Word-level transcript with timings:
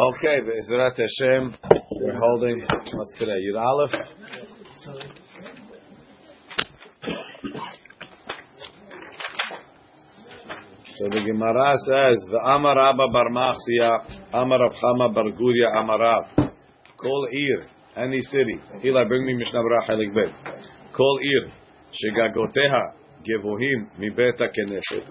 Okay, 0.00 0.40
Be'ezrat 0.46 0.96
Hashem, 0.96 1.54
we're 2.00 2.18
holding, 2.18 2.58
what's 2.94 3.18
today, 3.18 3.32
Yud 3.32 3.60
Aleph? 3.60 3.90
So 10.96 11.04
the 11.10 11.20
Gemara 11.20 11.74
says, 11.76 12.16
V'amar 12.32 12.78
Abba 12.78 13.08
bar 13.12 13.28
Machsiya, 13.28 14.32
Amar 14.32 14.60
Rav 14.60 14.72
Chama 14.72 15.14
bar 15.14 15.24
Guria 15.32 15.68
Amarav, 15.76 16.50
Kol 16.96 17.28
Ir, 17.30 17.66
any 17.96 18.22
city, 18.22 18.58
Eli, 18.82 19.04
bring 19.04 19.26
me 19.26 19.34
Mishnah 19.34 19.60
Berach 19.60 19.86
Helik 19.90 20.14
Bet, 20.14 20.32
Kol 20.96 21.18
Ir, 21.20 21.52
Shegagoteha, 21.92 22.94
Gevohim, 23.20 23.90
Mibeta 23.98 24.48
Keneset, 24.48 25.06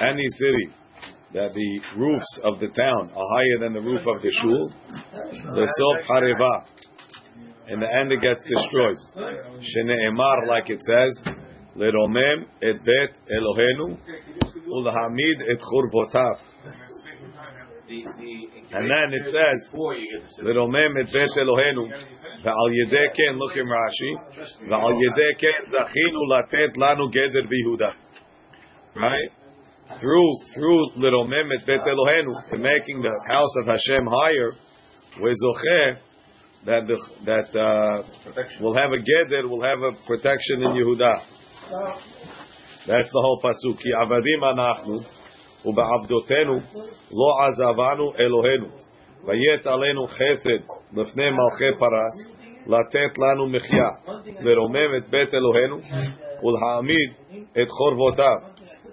any 0.00 0.26
city, 0.28 0.74
that 1.34 1.52
the 1.52 1.80
roofs 1.98 2.40
of 2.44 2.60
the 2.60 2.68
town 2.68 3.10
are 3.10 3.28
higher 3.34 3.58
than 3.60 3.72
the 3.74 3.80
roof 3.80 4.06
of 4.06 4.22
the 4.22 4.30
shul, 4.40 4.72
the 5.54 5.66
sof 5.66 6.06
hareva. 6.08 6.64
In 7.66 7.80
the 7.80 7.90
end, 7.90 8.12
it 8.12 8.20
gets 8.20 8.40
destroyed. 8.46 8.96
Shene'emar, 9.58 10.46
like 10.46 10.70
it 10.70 10.80
says, 10.80 11.34
leromem 11.76 12.46
et 12.62 12.78
bet 12.84 13.18
Elohenu 13.26 13.98
ulhamid 14.68 15.38
et 15.50 15.58
churvotav. 15.58 16.38
And 18.70 18.90
then 18.90 19.12
it 19.12 19.24
says, 19.26 19.72
leromem 20.44 20.96
et 21.00 21.10
bet 21.12 21.30
Elohenu 21.40 21.90
ve'al 22.44 22.70
yedei 22.78 23.08
ken, 23.16 23.38
look 23.38 23.56
in 23.56 23.66
Rashi, 23.66 24.68
ve'al 24.68 24.94
yedei 25.02 25.34
ken 25.40 25.72
zachinu 25.72 26.28
latet 26.28 26.76
lanu 26.76 27.10
geder 27.10 27.48
bihuda. 27.50 27.92
Right? 28.94 29.43
Through 30.00 30.38
through 30.54 30.90
little 30.96 31.26
Mehmet 31.26 31.66
Bet 31.66 31.80
Elohenu 31.86 32.50
to 32.50 32.58
making 32.58 33.00
the 33.00 33.14
house 33.28 33.54
of 33.60 33.66
Hashem 33.66 34.06
higher, 34.06 34.50
wezocheh 35.20 35.98
that 36.66 36.82
the, 36.86 36.96
that 37.26 37.48
uh, 37.58 38.62
will 38.62 38.74
have 38.74 38.92
a 38.92 38.96
geder, 38.96 39.48
will 39.48 39.62
have 39.62 39.78
a 39.82 39.92
protection 40.06 40.64
in 40.64 40.70
Yehuda. 40.72 41.16
That's 42.86 43.08
the 43.10 43.20
whole 43.20 43.40
pasuk. 43.42 43.78
Ki 43.80 43.90
avadim 43.92 44.42
anachnu 44.42 45.04
uba'avdotenu 45.64 46.62
lo 47.12 47.28
azavanu 47.48 48.14
Elohenu 48.20 48.70
vayet 49.26 49.64
alenu 49.66 50.08
chesed 50.08 50.64
lefnei 50.94 51.32
malchei 51.32 51.78
paras 51.78 52.16
latet 52.66 53.16
lanu 53.16 53.48
mechya 53.48 53.88
leromem 54.42 54.94
et 54.98 55.10
bet 55.10 55.32
Elohenu 55.32 55.80
ulha'amid 56.42 57.10
et 57.54 57.68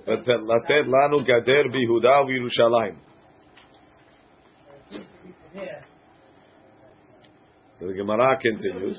chorvotav 0.06 0.41
לתת 0.47 0.87
לנו 0.87 1.19
גדר 1.25 1.62
ביהודה 1.73 2.20
ובירושלים. 2.23 2.95
So 7.79 7.87
the 7.87 7.95
Gemara 7.95 8.37
continues. 8.41 8.98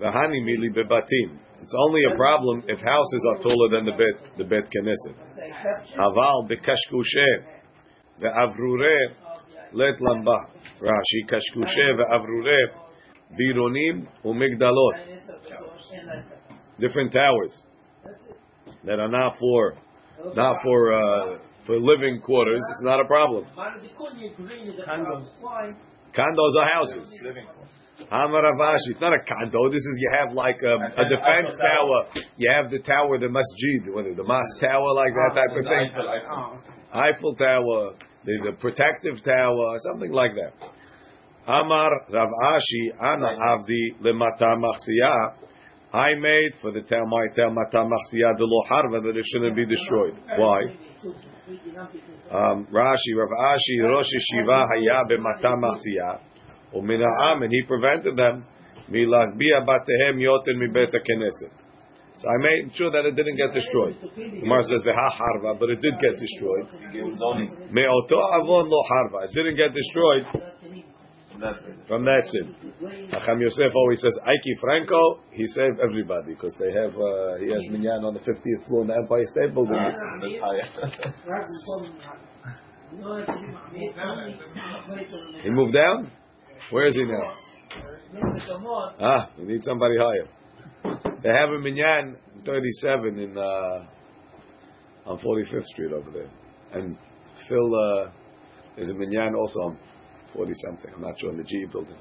V'hani 0.00 0.40
mili 0.46 0.70
bebatim. 0.70 1.38
It's 1.62 1.74
only 1.84 2.02
a 2.12 2.16
problem 2.16 2.62
if 2.68 2.78
houses 2.78 3.22
are 3.30 3.38
taller 3.42 3.68
than 3.74 3.84
the 3.86 3.96
bet 4.00 4.38
the 4.38 4.44
bet 4.44 4.66
knesset. 4.74 5.16
Aval 5.98 6.38
bekashkushe 6.48 7.30
ve'avrure 8.20 8.98
let 9.72 9.98
lamba. 9.98 10.38
Rashi 10.80 11.20
kashkushe 11.30 11.86
ve'avrure 11.98 12.60
bironim 13.36 14.06
umigdalot. 14.24 14.98
Different 16.78 17.12
towers 17.12 17.62
that 18.85 18.99
are 18.99 19.09
not 19.09 19.37
for 19.39 19.75
not 20.35 20.61
for 20.63 20.93
uh, 20.93 21.37
for 21.65 21.79
living 21.79 22.21
quarters, 22.21 22.59
it's 22.71 22.83
not 22.83 22.99
a 22.99 23.05
problem. 23.05 23.45
Condos 26.13 26.55
are 26.59 26.69
houses. 26.73 27.09
Hamaravashi, 28.11 28.91
it's 28.91 29.01
not 29.01 29.13
a 29.13 29.19
condo. 29.25 29.69
This 29.69 29.77
is 29.77 29.95
you 29.99 30.11
have 30.19 30.33
like 30.33 30.57
a, 30.63 30.75
a 31.01 31.09
defense 31.09 31.55
tower. 31.57 32.05
You 32.37 32.51
have 32.51 32.69
the 32.71 32.79
tower, 32.79 33.17
the 33.17 33.29
masjid, 33.29 33.93
whether 33.93 34.13
the 34.13 34.23
mosque 34.23 34.59
tower, 34.59 34.93
like 34.93 35.13
that 35.13 35.41
type 35.41 35.57
of 35.57 35.65
thing. 35.65 35.89
Eiffel 36.93 37.33
Tower. 37.35 37.93
There's 38.25 38.45
a 38.47 38.53
protective 38.53 39.15
tower, 39.25 39.75
something 39.91 40.11
like 40.11 40.31
that. 40.35 40.53
Amar 41.47 41.89
Rav 42.11 42.29
Ashi 42.45 42.91
Ana 43.01 43.27
Avdi 43.35 43.97
Lemata 44.01 44.55
Machsiyah. 44.57 45.33
I 45.93 46.15
made 46.17 46.53
for 46.59 46.71
the 46.71 46.81
town 46.81 47.07
my 47.07 47.27
town 47.35 47.55
matamachsiyah 47.55 48.37
de 48.37 48.45
lo 48.45 48.63
harva 48.67 48.99
that 49.03 49.15
it 49.15 49.25
shouldn't 49.31 49.55
be 49.55 49.63
destroyed. 49.63 50.17
Why? 50.37 50.61
Um, 52.31 52.65
Rashi, 52.73 53.13
Rav 53.15 53.29
Ashi, 53.29 53.77
Rosh 53.83 54.07
Yeshiva 54.09 54.65
haya 54.73 55.03
b'matamachsiyah, 55.05 56.19
u'mina'am, 56.75 57.43
and 57.43 57.51
he 57.51 57.61
prevented 57.67 58.17
them 58.17 58.43
milachbia 58.89 59.61
batehem 59.67 60.17
yoten 60.17 60.57
mibet 60.57 60.95
knesset. 60.95 61.51
So 62.17 62.27
I 62.27 62.37
made 62.41 62.75
sure 62.75 62.89
that 62.89 63.05
it 63.05 63.15
didn't 63.15 63.37
get 63.37 63.53
destroyed. 63.53 63.95
Umar 64.41 64.61
says 64.63 64.81
veha 64.81 65.11
harva, 65.11 65.59
but 65.59 65.69
it 65.69 65.79
did 65.79 65.93
get 66.01 66.17
destroyed. 66.17 66.65
Me'oto 67.71 68.17
avon 68.33 68.67
lo 68.67 68.81
harva, 68.89 69.25
it 69.25 69.31
didn't 69.35 69.57
get 69.57 69.75
destroyed 69.75 70.52
from 71.87 72.05
that 72.05 72.23
sin. 72.31 72.55
Hacham 73.11 73.41
Yosef 73.41 73.71
always 73.75 74.01
says, 74.01 74.17
Ike 74.25 74.59
Franco, 74.59 75.19
he 75.31 75.45
saved 75.47 75.79
everybody 75.79 76.33
because 76.33 76.55
they 76.59 76.71
have, 76.71 76.91
uh, 76.91 77.35
he 77.39 77.51
has 77.51 77.61
minyan 77.69 78.03
on 78.03 78.13
the 78.13 78.19
50th 78.19 78.67
floor 78.67 78.81
in 78.81 78.87
the 78.87 78.95
Empire 78.95 79.25
State 79.25 79.53
Building. 79.53 79.75
he 85.43 85.49
moved 85.49 85.73
down? 85.73 86.11
Where 86.69 86.87
is 86.87 86.95
he 86.95 87.05
now? 87.05 87.35
Ah, 88.99 89.29
we 89.37 89.45
need 89.45 89.63
somebody 89.63 89.95
higher. 89.97 90.27
They 91.23 91.29
have 91.29 91.49
a 91.49 91.59
minyan 91.59 92.17
37 92.45 93.19
in, 93.19 93.37
uh, 93.37 93.85
on 95.05 95.17
45th 95.19 95.63
Street 95.63 95.91
over 95.91 96.11
there. 96.11 96.29
And 96.73 96.97
Phil, 97.47 97.75
uh, 97.75 98.11
there's 98.75 98.89
a 98.89 98.93
minyan 98.93 99.35
also 99.35 99.59
on 99.59 99.77
40 100.33 100.53
something. 100.65 100.91
I'm 100.95 101.01
not 101.01 101.19
sure 101.19 101.31
in 101.31 101.37
the 101.37 101.43
GE 101.43 101.71
building. 101.71 101.97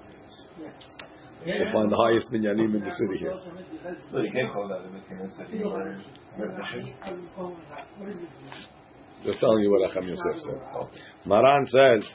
We'll 1.45 1.73
find 1.73 1.91
the 1.91 1.97
highest 1.97 2.31
minyanim 2.33 2.75
in 2.77 2.83
the 2.85 2.91
city 2.91 3.19
here. 3.19 3.35
Just 9.25 9.41
telling 9.41 9.63
you 9.63 9.71
what 9.71 9.91
Hacham 9.91 10.09
Yosef 10.09 10.37
said. 10.39 10.61
Maran 11.27 11.67
says, 11.67 12.09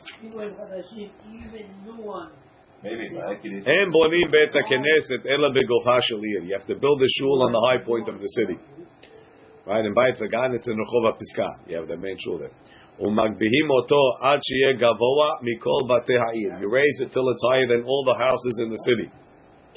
"En 2.83 3.91
bonim 3.91 4.29
bet 4.31 4.53
knesset 4.53 5.25
ela 5.25 5.49
begofa 5.51 5.99
shalir." 6.09 6.45
You 6.45 6.53
have 6.53 6.67
to 6.67 6.75
build 6.75 7.01
a 7.01 7.07
shul 7.19 7.43
on 7.43 7.51
the 7.51 7.59
high 7.59 7.83
point 7.83 8.07
of 8.09 8.19
the 8.19 8.27
city, 8.27 8.57
right? 9.65 9.85
And 9.85 9.95
by 9.95 10.11
Tzagan, 10.11 10.53
it's 10.55 10.67
in 10.67 10.77
Rehova 10.77 11.17
Piska. 11.17 11.49
You 11.67 11.77
have 11.77 11.87
the 11.87 11.97
main 11.97 12.17
shul 12.19 12.37
there. 12.39 12.51
Umagbihim 12.99 13.69
oto 13.69 14.01
gavoa 14.79 15.29
mikol 15.43 15.87
batei 15.87 16.17
ha'ir. 16.17 16.59
You 16.59 16.69
raise 16.69 16.99
it 17.01 17.11
till 17.11 17.29
it's 17.29 17.43
higher 17.51 17.67
than 17.67 17.83
all 17.85 18.03
the 18.03 18.15
houses 18.17 18.59
in 18.63 18.69
the 18.69 18.77
city. 18.85 19.11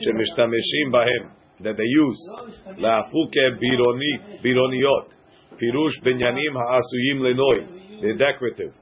Shemishtameshim 0.01 0.93
bahem. 0.93 1.31
That 1.63 1.77
they 1.77 1.85
use. 1.85 2.31
La'afuke 2.79 3.59
bironi, 3.61 4.41
bironiot. 4.43 5.13
Pirush 5.61 6.01
benyanim 6.03 6.55
ha'asuyim 6.57 7.21
lenoi. 7.21 8.01
They're 8.01 8.17
decorative. 8.17 8.73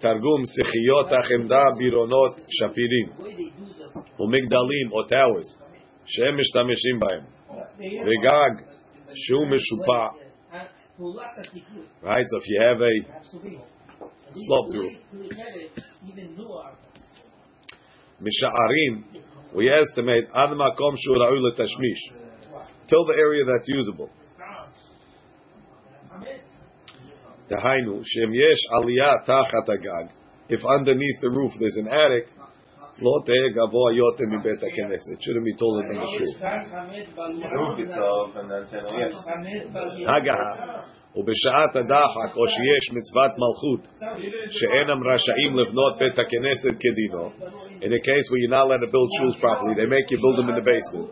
Targum 0.00 0.44
sichiyot 0.44 1.10
ha'chemda 1.10 1.76
bironot 1.76 2.40
shapirim. 2.58 3.10
Umigdalim 4.18 4.92
or 4.92 5.06
towers. 5.06 5.54
Shemishtameshim 6.18 6.98
bahem. 6.98 7.24
Regag, 7.78 8.64
shu. 9.14 9.44
Right, 10.98 12.24
so 12.26 12.38
if 12.38 12.48
you 12.48 12.62
have 12.62 12.80
a 12.80 12.90
slope 14.46 14.70
through. 14.70 14.90
Misha'arim, 18.22 19.04
we 19.54 19.70
estimate 19.70 20.24
ad 20.34 20.50
makom 20.50 20.96
shu 20.98 21.12
tashmish 21.58 22.02
till 22.88 23.04
the 23.04 23.12
area 23.12 23.44
that's 23.44 23.68
usable. 23.68 24.08
Tahainu 27.50 28.02
shem 28.04 28.32
yesh 28.32 28.62
aliyah 28.72 29.26
tachat. 29.26 30.10
If 30.48 30.64
underneath 30.64 31.20
the 31.20 31.30
roof 31.30 31.52
there's 31.60 31.76
an 31.76 31.88
attic, 31.88 32.28
teh 33.26 33.44
gavoa 33.54 33.90
yotem 33.92 34.28
mibet 34.30 34.60
knesset. 34.60 35.12
It 35.12 35.20
shouldn't 35.22 35.44
be 35.44 35.54
taller 35.56 35.82
than 35.88 35.96
the. 36.00 36.06
Hagaha. 40.06 40.50
ובשעת 41.18 41.76
הדחק, 41.76 42.36
או 42.36 42.48
שיש 42.48 42.84
מצוות 42.96 43.30
מלכות, 43.42 43.82
שאינם 44.50 45.00
רשאים 45.08 45.56
לבנות 45.56 45.98
בית 45.98 46.18
הכנסת 46.18 46.74
כדינו, 46.80 47.30
in 47.81 47.91
a 47.91 48.01
case 48.09 48.25
where 48.29 48.39
you're 48.39 48.49
not 48.49 48.65
allowed 48.67 48.83
to 48.85 48.91
build 48.91 49.09
shuls 49.17 49.39
properly, 49.39 49.73
they 49.73 49.89
make 49.89 50.05
you 50.11 50.17
build 50.21 50.37
them 50.39 50.49
in 50.49 50.55
the 50.55 50.65
basement. 50.65 51.09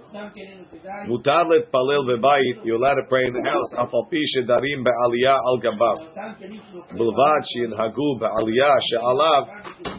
מותר 1.07 1.43
להתפלל 1.43 2.03
בבית, 2.09 2.65
you're 2.65 2.79
allowed 2.81 2.99
to 3.01 3.07
pray 3.09 3.25
in 3.27 3.33
the 3.33 3.43
house, 3.43 3.73
אף 3.73 3.93
על 3.93 4.05
פי 4.09 4.21
שדרים 4.25 4.83
בעלייה 4.83 5.35
על 5.47 5.57
גביו. 5.59 5.99
בלבד 6.91 7.41
שינהגו 7.43 8.09
בעלייה 8.19 8.75
שעליו 8.79 9.43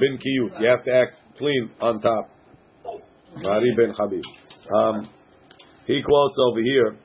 בנקיות. 0.01 0.53
You 0.53 0.67
have 0.67 0.85
to 0.85 0.93
act 1.03 1.15
clean 1.39 1.65
on 1.81 2.01
top. 2.01 2.25
Mari 3.37 3.73
ben 3.77 3.93
Habib. 3.99 4.25
Um, 4.77 5.09
he 5.87 6.03
quotes 6.03 6.37
over 6.47 6.61
here, 6.61 6.97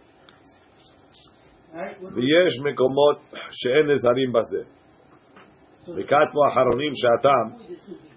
ויש 2.16 2.60
מקומות 2.64 3.20
שאין 3.52 3.86
נזהרים 3.88 4.34
בזה. 4.34 4.64
וכתבו 5.89 6.41
אחרונים 6.49 6.93
שהטעם, 6.95 7.49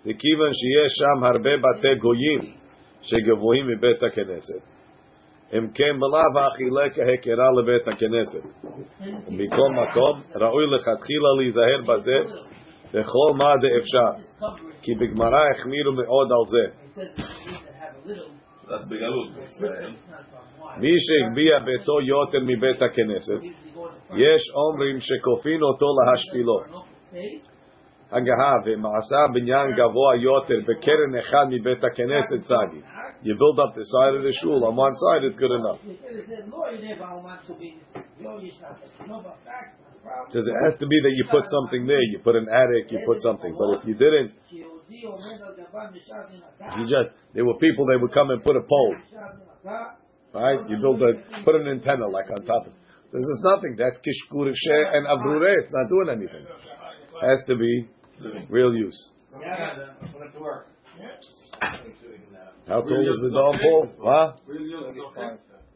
וכיוון 0.05 0.51
שיש 0.59 0.91
שם 0.99 1.23
הרבה 1.23 1.49
בתי 1.57 1.95
גויים 1.95 2.41
שגבוהים 3.01 3.67
מבית 3.67 4.03
הכנסת, 4.03 4.61
אם 5.53 5.67
כן 5.73 5.99
בלאו 5.99 6.45
הכי 6.47 6.63
כהכרה 6.93 7.51
לבית 7.61 7.87
הכנסת. 7.87 8.43
ומכל 9.27 9.69
מקום 9.81 10.21
ראוי 10.35 10.65
לכתחילה 10.67 11.29
להיזהר 11.37 11.81
בזה 11.87 12.19
בכל 12.93 13.29
מה 13.37 13.53
דאפשר, 13.61 14.11
כי 14.81 14.91
בגמרא 14.95 15.41
החמירו 15.55 15.91
מאוד 15.91 16.29
על 16.31 16.45
זה. 16.51 16.65
מי 20.77 20.93
שהגביה 20.99 21.59
ביתו 21.59 22.01
יותר 22.01 22.39
מבית 22.43 22.81
הכנסת, 22.81 23.41
יש 24.15 24.41
אומרים 24.55 24.97
שכופין 24.99 25.61
אותו 25.61 25.85
להשפילו. 26.05 26.83
הגהה 28.12 28.54
ומעשה 28.64 29.20
בניין 29.34 29.66
גבוה 29.78 30.16
יותר 30.16 30.58
בקרן 30.68 31.18
אחד 31.18 31.46
מבית 31.50 31.84
הכנסת 31.84 32.40
צדי. 32.40 32.80
You 33.22 33.34
build 33.34 33.58
up 33.58 33.74
the 33.74 33.84
side 33.92 34.14
of 34.14 34.22
the 34.22 34.32
shul 34.40 34.64
on 34.64 34.76
one 34.76 34.94
side, 34.94 35.24
it's 35.24 35.36
good 35.36 35.50
enough. 35.50 35.80
Says 40.30 40.46
it 40.46 40.58
has 40.64 40.78
to 40.78 40.86
be 40.86 40.98
that 41.04 41.14
you 41.18 41.24
put 41.30 41.44
something 41.56 41.86
there. 41.86 42.00
You 42.12 42.20
put 42.22 42.36
an 42.36 42.48
attic, 42.48 42.92
you 42.92 43.00
put 43.04 43.20
something. 43.20 43.52
But 43.58 43.78
if 43.78 43.84
you 43.88 43.94
didn't, 43.94 44.32
you 46.76 46.84
just 46.86 47.08
there 47.34 47.44
were 47.44 47.58
people 47.58 47.84
they 47.90 47.98
would 48.00 48.12
come 48.12 48.30
and 48.30 48.42
put 48.42 48.56
a 48.56 48.62
pole, 48.62 48.96
right? 50.32 50.60
You 50.70 50.76
build 50.78 51.02
a 51.02 51.12
put 51.44 51.56
an 51.56 51.66
antenna 51.68 52.06
like 52.06 52.30
on 52.30 52.44
top 52.46 52.66
of. 52.66 52.72
it. 52.72 52.78
So 53.08 53.18
this 53.18 53.30
is 53.36 53.40
nothing. 53.42 53.74
That's 53.76 53.98
kishkur 53.98 54.46
and 54.48 55.06
avrure. 55.06 55.54
It's 55.60 55.72
not 55.72 55.88
doing 55.88 56.08
anything. 56.16 56.46
Has 57.20 57.42
to 57.48 57.56
be 57.56 57.88
real 58.49 58.73
use. 58.73 59.09
How 62.67 62.81
tall 62.81 63.09
is 63.09 63.19
the 63.21 63.31
dog 63.33 63.55
pole? 63.61 63.91
Huh? 64.03 64.33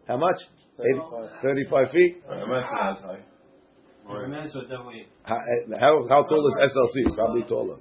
How 0.07 0.17
much? 0.17 0.37
80, 0.79 1.01
35 1.41 1.91
feet? 1.91 2.23
How, 5.23 5.35
eh, 5.35 5.79
how, 5.79 6.05
how 6.07 6.23
tall 6.23 6.47
is 6.47 6.71
SLC? 6.71 7.15
Probably 7.15 7.43
taller. 7.43 7.77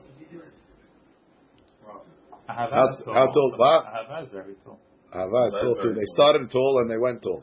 How, 2.49 2.69
how 2.71 3.31
tall? 3.33 3.55
What? 3.57 3.85
Ahava 3.85 4.25
is 4.25 4.31
very 4.31 4.55
tall. 4.65 4.79
Ahava 5.15 5.47
is 5.49 5.55
tall 5.55 5.77
too. 5.83 5.95
They 5.95 6.05
started 6.15 6.51
tall 6.51 6.79
and 6.81 6.91
they 6.91 6.99
went 6.99 7.23
tall. 7.23 7.43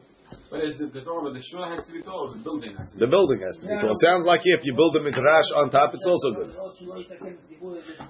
But 0.50 0.60
it's 0.62 0.80
the 0.80 1.02
door, 1.02 1.24
but 1.24 1.34
the 1.34 1.42
shul 1.42 1.66
has 1.66 1.86
to 1.88 1.94
be 1.94 2.02
tall. 2.02 2.34
The 2.34 2.44
building 2.44 2.76
has 2.78 2.90
to 2.90 2.96
be 2.96 3.00
The 3.02 3.10
building 3.10 3.40
has 3.42 3.56
to 3.62 3.68
be 3.68 3.76
tall. 3.82 3.94
Sounds 4.02 4.26
like 4.26 4.42
if 4.44 4.62
you 4.64 4.74
build 4.76 4.96
a 4.98 5.02
midrash 5.02 5.50
on 5.56 5.70
top, 5.70 5.94
it's 5.94 6.06
also 6.06 6.30
good. 6.38 6.52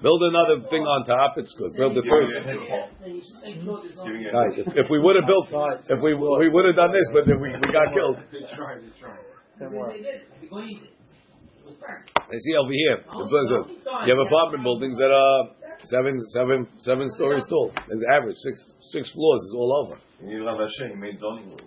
Build 0.02 0.22
another 0.28 0.60
thing 0.68 0.84
on 0.84 1.04
top, 1.04 1.36
it's 1.36 1.54
good. 1.58 1.72
Build 1.76 1.94
the 1.96 2.04
first. 2.04 2.32
Right. 4.32 4.58
If, 4.58 4.86
if 4.86 4.90
we 4.90 4.98
would 4.98 5.16
have 5.16 5.26
built, 5.26 5.48
if 5.50 6.00
we 6.02 6.14
we 6.14 6.48
would 6.48 6.66
have 6.66 6.76
done 6.76 6.92
this, 6.92 7.08
but 7.12 7.26
then 7.26 7.40
we, 7.40 7.48
we 7.48 7.68
got 7.72 7.94
killed. 7.94 8.18
They 8.30 8.44
tried, 8.54 8.82
they 8.82 8.92
tried. 9.00 9.24
I 12.16 12.36
see 12.38 12.54
over 12.56 12.72
here. 12.72 12.98
You 14.06 14.16
have 14.16 14.26
apartment 14.26 14.62
buildings 14.64 14.96
that 14.98 15.10
are 15.10 15.63
seven, 15.84 16.18
seven, 16.32 16.66
seven 16.80 17.08
stories 17.10 17.44
tall. 17.48 17.72
It's 17.88 18.04
average 18.12 18.36
six, 18.36 18.72
six 18.92 19.12
floors 19.12 19.40
is 19.42 19.54
all 19.56 19.86
over. 19.86 20.00
You 20.24 20.44
love 20.44 20.58
Hashem, 20.58 20.90
he 20.90 20.96
made 20.96 21.18
zoning 21.18 21.48
rules. 21.48 21.60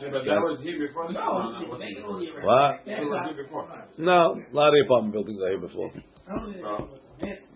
Yeah, 0.00 0.08
but 0.10 0.24
that 0.24 0.40
was 0.40 0.60
here 0.62 0.86
before 0.86 1.12
no, 1.12 1.20
no, 1.20 1.74
it? 1.74 2.44
What? 2.44 2.80
It 2.86 3.04
was 3.04 3.34
before. 3.36 3.68
No, 3.98 4.40
a 4.40 4.56
lot 4.56 4.68
of 4.68 4.84
apartment 4.86 5.14
buildings 5.14 5.40
are 5.42 5.48
here 5.50 5.60
before. 5.60 5.90
So, 5.92 6.98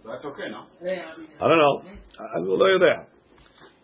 that's 0.05 0.25
okay, 0.25 0.49
no? 0.51 0.67
I 0.83 1.49
don't 1.49 1.59
know. 1.59 1.83
I 2.19 2.41
will 2.41 2.59
know 2.59 2.67
you 2.67 2.79
there. 2.79 3.07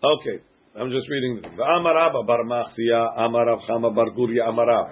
Okay. 0.05 0.43
I'm 0.75 0.91
just 0.91 1.07
reading. 1.09 1.43
Amar 1.45 1.99
Abba 1.99 2.23
bar 2.23 2.45
Machzia, 2.45 3.19
Amar 3.19 3.47
Rav 3.47 3.61
Chama 3.69 3.95
bar 3.95 4.11
Guria, 4.17 4.49
Amar 4.49 4.67
Rav. 4.67 4.89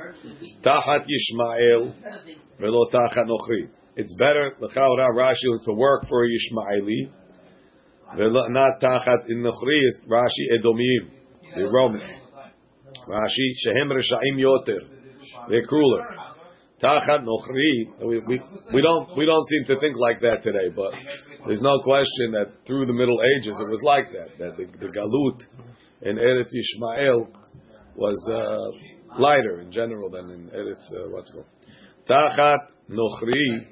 Tachat 0.62 1.06
Yishmael, 1.08 1.94
velo 2.60 2.84
tachat 2.92 3.26
Nochri. 3.26 3.70
It's 4.00 4.14
better, 4.14 4.54
l'chaura 4.60 5.08
Rashi, 5.14 5.62
to 5.66 5.74
work 5.74 6.08
for 6.08 6.24
a 6.24 6.26
Yishmaeli, 6.26 7.10
not 8.16 8.80
tachat 8.80 9.28
in 9.28 9.42
Nochri 9.42 9.84
is 9.84 10.00
Rashi 10.08 10.56
Edomim, 10.56 11.10
the 11.54 11.68
Romans. 11.68 12.10
Rashi, 13.06 13.46
Shehem 13.58 13.90
Reshaim 13.90 14.38
Yoter, 14.38 14.78
they're 15.50 15.66
crueler. 15.66 16.02
Tachat 16.82 17.26
Nochri, 17.26 18.06
we, 18.06 18.20
we, 18.20 18.40
we 18.72 18.80
don't 18.80 19.14
we 19.18 19.26
don't 19.26 19.46
seem 19.48 19.64
to 19.66 19.78
think 19.78 19.98
like 19.98 20.22
that 20.22 20.42
today, 20.42 20.70
but 20.74 20.92
there's 21.46 21.60
no 21.60 21.80
question 21.80 22.32
that 22.32 22.52
through 22.66 22.86
the 22.86 22.94
Middle 22.94 23.20
Ages 23.36 23.54
it 23.60 23.68
was 23.68 23.82
like 23.84 24.06
that. 24.12 24.38
That 24.38 24.56
the, 24.56 24.64
the 24.78 24.90
Galut 24.94 25.42
in 26.00 26.16
Eretz 26.16 26.48
Yishmael 26.56 27.28
was 27.96 28.16
uh, 28.32 29.20
lighter 29.20 29.60
in 29.60 29.70
general 29.70 30.08
than 30.08 30.30
in 30.30 30.50
Eretz 30.56 30.88
uh, 30.96 31.10
what's 31.10 31.30
called 31.32 31.44
Tachat 32.08 32.60
Nochri 32.90 33.66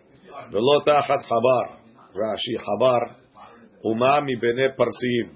velo 0.52 0.80
Tachat 0.86 1.25
Chabar. 1.28 1.78
Rashi 2.16 2.56
Chabar 2.58 3.14
Umami 3.84 4.40
Bene 4.40 4.70
Parsim. 4.78 5.34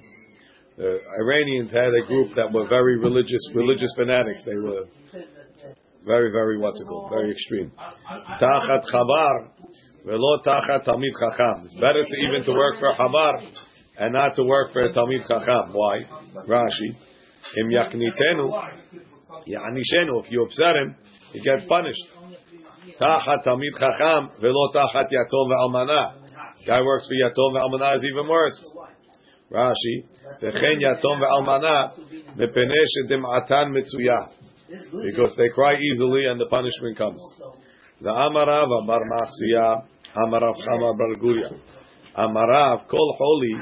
The 0.77 0.99
Iranians 1.21 1.71
had 1.71 1.93
a 2.03 2.07
group 2.07 2.35
that 2.35 2.51
were 2.53 2.67
very 2.67 2.99
religious, 2.99 3.41
religious 3.55 3.93
fanatics. 3.97 4.43
They 4.45 4.57
were 4.57 4.87
very, 6.05 6.33
very 6.33 6.59
what's 6.59 6.81
it 6.81 6.87
called? 6.89 7.11
Very 7.11 7.31
extreme. 7.33 7.73
Tachat 8.41 8.85
Chabar 8.93 9.51
velo 10.05 10.39
Tachat 10.45 10.85
Talmid 10.85 11.13
Chacham. 11.21 11.65
It's 11.65 11.75
better 11.77 12.03
to 12.03 12.17
even 12.29 12.45
to 12.45 12.53
work 12.53 12.81
for 12.81 12.95
Chabar 12.95 13.47
and 13.99 14.13
not 14.13 14.35
to 14.37 14.45
work 14.45 14.73
for 14.73 14.89
Talmid 14.93 15.27
Chacham. 15.29 15.73
Why? 15.73 16.01
Rashi. 16.49 16.97
Im 17.59 17.71
yaknitenu, 17.71 18.53
yanishenu. 19.47 20.25
If 20.25 20.31
you 20.31 20.45
upset 20.45 20.77
him, 20.77 20.97
he 21.33 21.41
gets 21.41 21.65
punished. 21.69 22.05
Tachat 23.01 23.45
Talmid 23.45 23.75
Chacham 23.79 24.31
velo 24.41 24.71
Tachat 24.75 25.09
Yatom 25.11 25.49
ve'almana. 25.49 26.15
Guy 26.67 26.81
works 26.83 27.09
for 27.09 27.15
Yatom 27.15 27.57
ve'almana 27.57 27.97
is 27.97 28.05
even 28.05 28.29
worse. 28.29 28.71
Rashi. 29.51 30.05
V'chen 30.43 30.81
Yatom 30.81 31.21
ve'almana 31.21 31.91
mepene 32.37 32.81
shedim'atan 32.93 33.73
mitzuya. 33.73 34.29
Because 35.05 35.35
they 35.37 35.49
cry 35.51 35.75
easily 35.75 36.27
and 36.27 36.41
the 36.41 36.47
punishment 36.47 36.97
comes. 36.97 37.23
The 38.01 38.09
Amarava 38.09 38.87
bar 38.87 39.03
Machsiya, 39.05 39.85
Amarav 40.17 40.57
Chama 40.67 40.97
bar 40.97 41.15
Guria. 41.23 41.51
Amarav, 42.17 42.89
kol 42.89 43.17
holy, 43.19 43.55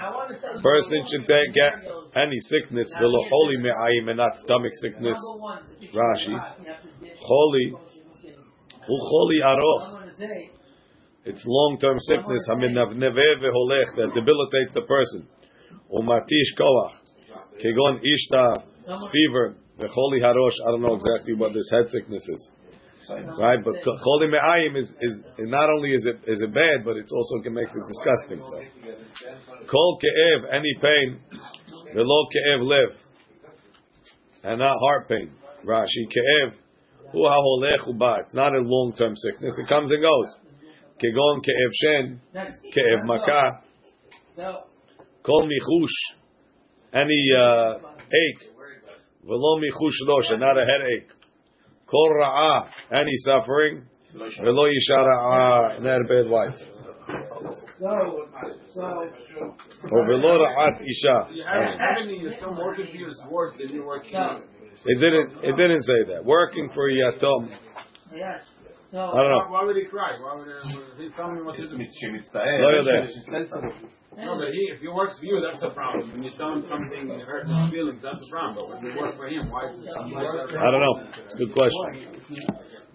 person 0.63 1.05
should 1.11 1.27
get 1.27 1.73
any 2.17 2.39
sickness, 2.41 2.93
velo 2.99 3.25
holy 3.29 3.57
me'ayim, 3.59 4.09
and 4.09 4.17
not 4.17 4.35
stomach 4.37 4.73
sickness. 4.81 5.19
Rashi. 5.95 6.37
Holy, 7.19 7.73
hu 8.87 8.95
holy 8.97 9.41
aroch. 9.45 10.01
It's 11.25 11.43
long-term 11.47 11.99
sickness, 12.01 12.47
haminavneve 12.49 13.43
veholech, 13.43 13.91
that 13.97 14.13
debilitates 14.15 14.73
the 14.73 14.83
person. 14.89 15.29
Umatish 15.93 16.57
koach. 16.59 16.93
Kegon 17.61 18.01
ishta, 18.01 18.63
fever, 19.13 19.55
vecholi 19.79 20.21
harosh, 20.23 20.57
I 20.67 20.71
don't 20.71 20.83
know 20.83 20.95
exactly 20.95 21.35
what 21.35 21.53
this 21.53 21.69
head 21.71 21.91
sickness 21.91 22.27
is. 22.27 22.51
Right, 23.11 23.59
but 23.65 23.75
choli 23.83 24.31
me'ayim 24.31 24.77
is, 24.77 24.95
is 25.01 25.15
not 25.39 25.69
only 25.71 25.91
is 25.91 26.07
it 26.07 26.31
is 26.31 26.41
it 26.41 26.55
bad, 26.55 26.85
but 26.85 26.97
it's 26.97 27.13
also 27.13 27.51
makes 27.51 27.73
it 27.75 27.85
disgusting. 27.87 28.45
So, 28.45 28.61
kol 29.71 29.99
ke'ev, 29.99 30.55
any 30.55 30.75
pain, 30.81 31.19
velo 31.95 32.27
ke'ev 32.29 32.63
live, 32.63 32.97
and 34.45 34.59
not 34.61 34.77
heart 34.79 35.09
pain. 35.09 35.33
Rashi 35.67 36.07
ke'ev, 36.13 36.53
hu 37.13 37.27
ha'holech 37.27 37.87
uba. 37.87 38.19
It's 38.25 38.35
not 38.35 38.55
a 38.55 38.61
long 38.61 38.93
term 38.97 39.15
sickness. 39.17 39.59
It 39.59 39.69
comes 39.69 39.91
and 39.91 40.03
goes. 40.03 40.37
Kegon 41.03 41.41
ke'ev 41.43 41.73
shen, 41.83 42.21
ke'ev 42.75 43.05
makah, 43.07 43.61
kol 45.25 45.45
michush, 45.45 45.97
any 46.93 47.27
uh, 47.37 47.79
ache, 48.13 48.53
velo 49.25 49.59
michush 49.61 49.99
losh, 50.03 50.31
not 50.39 50.59
a 50.59 50.61
headache. 50.61 51.09
Kol 51.87 52.11
ra'ah, 52.21 52.69
any 52.93 53.17
suffering, 53.25 53.87
velo 54.13 54.67
yisha 54.67 55.81
not 55.81 56.01
a 56.01 56.05
bad 56.05 56.31
wife. 56.31 56.59
Or 59.91 60.07
velo 60.07 60.39
ra'at 60.39 60.83
isha. 60.83 61.29
You 61.33 61.45
have 61.45 61.79
having 61.79 62.35
some 62.41 62.59
working 62.59 62.87
here 62.93 63.09
is 63.09 63.23
worse 63.31 63.55
than 63.59 63.71
you 63.71 63.87
working 63.87 64.15
It 64.85 64.95
didn't. 64.95 65.45
It 65.45 65.57
didn't 65.57 65.83
say 65.83 66.15
that. 66.15 66.25
Working 66.25 66.71
for 66.75 66.91
yatom. 66.91 67.51
No, 68.93 69.15
I 69.15 69.23
don't 69.23 69.31
know. 69.31 69.47
Why, 69.47 69.63
why 69.63 69.65
would 69.71 69.79
he 69.79 69.87
cry? 69.87 70.19
Why 70.19 70.35
would 70.35 70.51
uh, 70.51 70.67
he, 70.99 71.07
he's 71.07 71.15
telling 71.15 71.39
me 71.39 71.43
what 71.47 71.55
his 71.55 71.71
No, 72.59 72.75
you're 72.75 72.83
there. 72.83 73.07
No, 74.19 74.35
but 74.35 74.51
he, 74.51 74.67
if 74.75 74.83
he 74.83 74.91
works 74.91 75.15
for 75.23 75.25
you, 75.31 75.39
that's 75.39 75.63
a 75.63 75.71
problem. 75.71 76.11
When 76.11 76.27
you 76.27 76.35
tell 76.35 76.59
him 76.59 76.67
something 76.67 77.07
and 77.07 77.23
it 77.23 77.25
hurts 77.25 77.47
his 77.47 77.71
feelings, 77.71 78.03
that's 78.03 78.19
a 78.19 78.31
problem. 78.35 78.59
But 78.59 78.83
when 78.83 78.91
you 78.91 78.99
work 78.99 79.15
for 79.15 79.31
him, 79.31 79.47
why 79.49 79.71
is 79.71 79.79
it 79.79 79.87
something 79.95 80.19
like 80.19 80.27
that? 80.27 80.59
I 80.59 80.69
don't 80.75 80.83
know. 80.83 80.97
Good 81.39 81.55
question. 81.55 82.19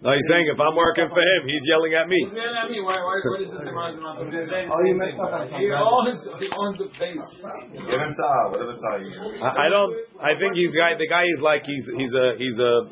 No, 0.03 0.11
he's 0.11 0.27
saying 0.27 0.51
if 0.51 0.59
I'm 0.59 0.75
working 0.75 1.07
for 1.07 1.23
him, 1.23 1.47
he's 1.47 1.63
yelling 1.71 1.95
at 1.95 2.11
me. 2.11 2.19
He's 2.27 2.35
yelling 2.35 2.59
at 2.59 2.69
me. 2.69 2.83
Why, 2.83 2.99
why, 2.99 3.15
what 3.25 3.41
is 3.41 3.49
this 3.49 3.63
about? 3.63 3.95
Oh, 3.95 4.83
you 4.83 4.93
messed 4.99 5.17
up 5.17 5.31
on 5.31 5.47
something. 5.47 5.63
He 5.63 5.71
owns, 5.71 6.19
he 6.43 6.47
owns 6.51 6.77
the 6.77 6.91
place. 6.93 7.25
Give 7.71 7.99
him 8.03 8.13
time, 8.13 8.47
whatever 8.51 8.75
time. 8.75 9.01
I 9.39 9.71
don't, 9.71 9.95
I 10.19 10.35
think 10.35 10.59
he's 10.59 10.75
guy, 10.75 10.99
the 10.99 11.07
guy 11.07 11.23
is 11.23 11.39
like 11.39 11.63
he's, 11.63 11.87
he's 11.95 12.13
a, 12.13 12.35
he's 12.37 12.59
a, 12.59 12.91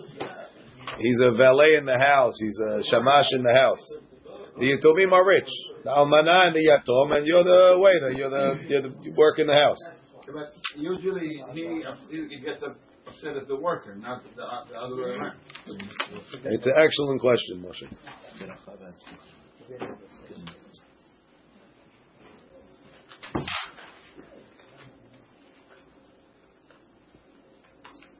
he's 0.99 1.19
a 1.21 1.31
valet 1.31 1.75
in 1.77 1.85
the 1.85 1.97
house. 1.97 2.33
He's 2.39 2.59
a 2.59 2.83
shamash 2.89 3.31
in 3.33 3.43
the 3.43 3.53
house. 3.53 3.83
The 4.59 4.71
yatomim 4.71 5.11
are 5.11 5.25
rich. 5.25 5.49
The 5.83 5.89
almana 5.89 6.47
and 6.47 6.55
the 6.55 6.69
yatom, 6.69 7.15
and 7.17 7.25
you're 7.25 7.43
the 7.43 7.79
waiter. 7.79 8.11
You're 8.11 8.29
the 8.29 8.59
you're 8.67 8.81
the, 8.83 8.93
you 9.01 9.13
work 9.17 9.39
in 9.39 9.47
the 9.47 9.53
house. 9.53 9.79
But 10.25 10.53
usually 10.75 11.43
he, 11.53 11.83
he 12.09 12.39
gets 12.39 12.63
upset 13.07 13.35
at 13.35 13.47
the 13.47 13.55
worker, 13.55 13.95
not 13.95 14.23
the, 14.23 14.29
the 14.71 14.79
other 14.79 14.95
way 14.95 15.09
around. 15.09 15.37
It's 16.45 16.65
an 16.65 16.73
excellent 16.77 17.21
question, 17.21 17.63
Moshe. 17.63 17.89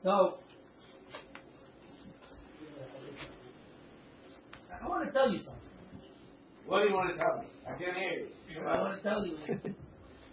so 0.04 0.38
want 4.94 5.06
to 5.08 5.12
tell 5.12 5.30
you 5.32 5.40
something. 5.42 5.62
What 6.66 6.82
do 6.82 6.88
you 6.90 6.94
want 6.94 7.10
to 7.12 7.18
tell 7.18 7.42
me? 7.42 7.48
I 7.68 7.72
can't 7.78 7.96
hear 7.98 8.12
you. 8.20 8.62
What 8.64 8.68
I 8.76 8.82
want 8.82 8.98
to 8.98 9.04
tell 9.04 9.26
you 9.26 9.38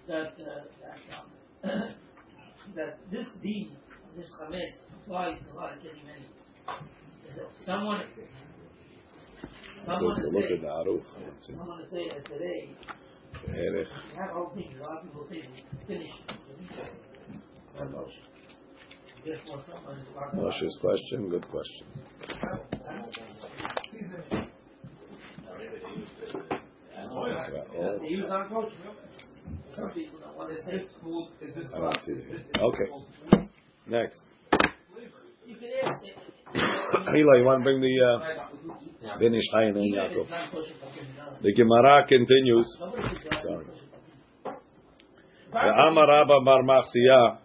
that 0.07 0.35
uh, 0.39 0.65
that, 0.83 0.99
um, 1.71 1.95
that 2.77 2.99
this 3.11 3.27
deed, 3.43 3.71
this 4.17 4.29
chametz, 4.41 4.77
applies 5.03 5.39
to 5.41 5.45
a 5.53 5.55
lot 5.57 5.73
of 5.77 5.83
kitty 5.83 6.03
many. 6.07 6.27
Someone, 7.65 8.03
So 9.87 9.93
someone 9.93 10.21
to 10.21 10.27
is 10.27 10.33
look 10.33 10.45
at 10.45 10.49
saying, 10.51 10.63
the 10.63 10.69
aruch. 10.69 11.05
Let's 11.25 11.47
see. 11.47 11.53
someone 11.55 11.81
is 11.81 11.91
saying 11.91 12.11
that 12.15 12.25
today 12.27 12.77
Erech. 13.49 13.87
you 13.87 14.21
have 14.21 14.31
whole 14.31 14.51
thing. 14.55 14.75
A 14.79 14.83
lot 14.83 14.99
of 14.99 15.03
people 15.05 15.27
say 15.31 15.43
finished 15.87 16.23
the 16.27 16.33
detail. 16.63 16.93
One 17.77 17.93
motion. 17.93 18.23
Therefore, 19.25 19.63
someone 19.71 19.99
is 19.99 20.07
talking 20.15 20.39
about- 20.41 20.53
Moshe's 20.53 20.77
question. 20.81 21.29
Good 21.31 21.47
question. 21.49 21.87
Okay. 32.59 32.89
Next. 33.87 34.23
Hila, 36.55 37.39
you 37.39 37.45
want 37.45 37.61
to 37.61 37.65
bring 37.65 37.81
the 37.81 37.95
uh, 38.05 39.19
Benish 39.19 39.43
Chayin 39.55 39.77
and 39.77 39.95
Yaakov? 39.95 40.27
The 41.43 41.53
Gemara 41.55 42.07
continues. 42.09 42.67
Sorry. 43.41 43.67
The 45.53 45.59
Amar 45.59 46.09
Rabba 46.09 46.41
Bar 46.45 46.63
Machsiyah, 46.63 47.39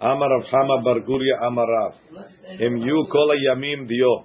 Amar 0.00 0.30
Rav 0.30 0.44
Chama 0.44 0.84
Bar 0.84 1.00
Guria 1.00 1.46
Amar 1.46 1.66
Rav. 1.68 1.94
Im 2.60 2.76
yu 2.78 3.06
kol 3.10 3.32
yamim 3.48 3.86
dio. 3.88 4.24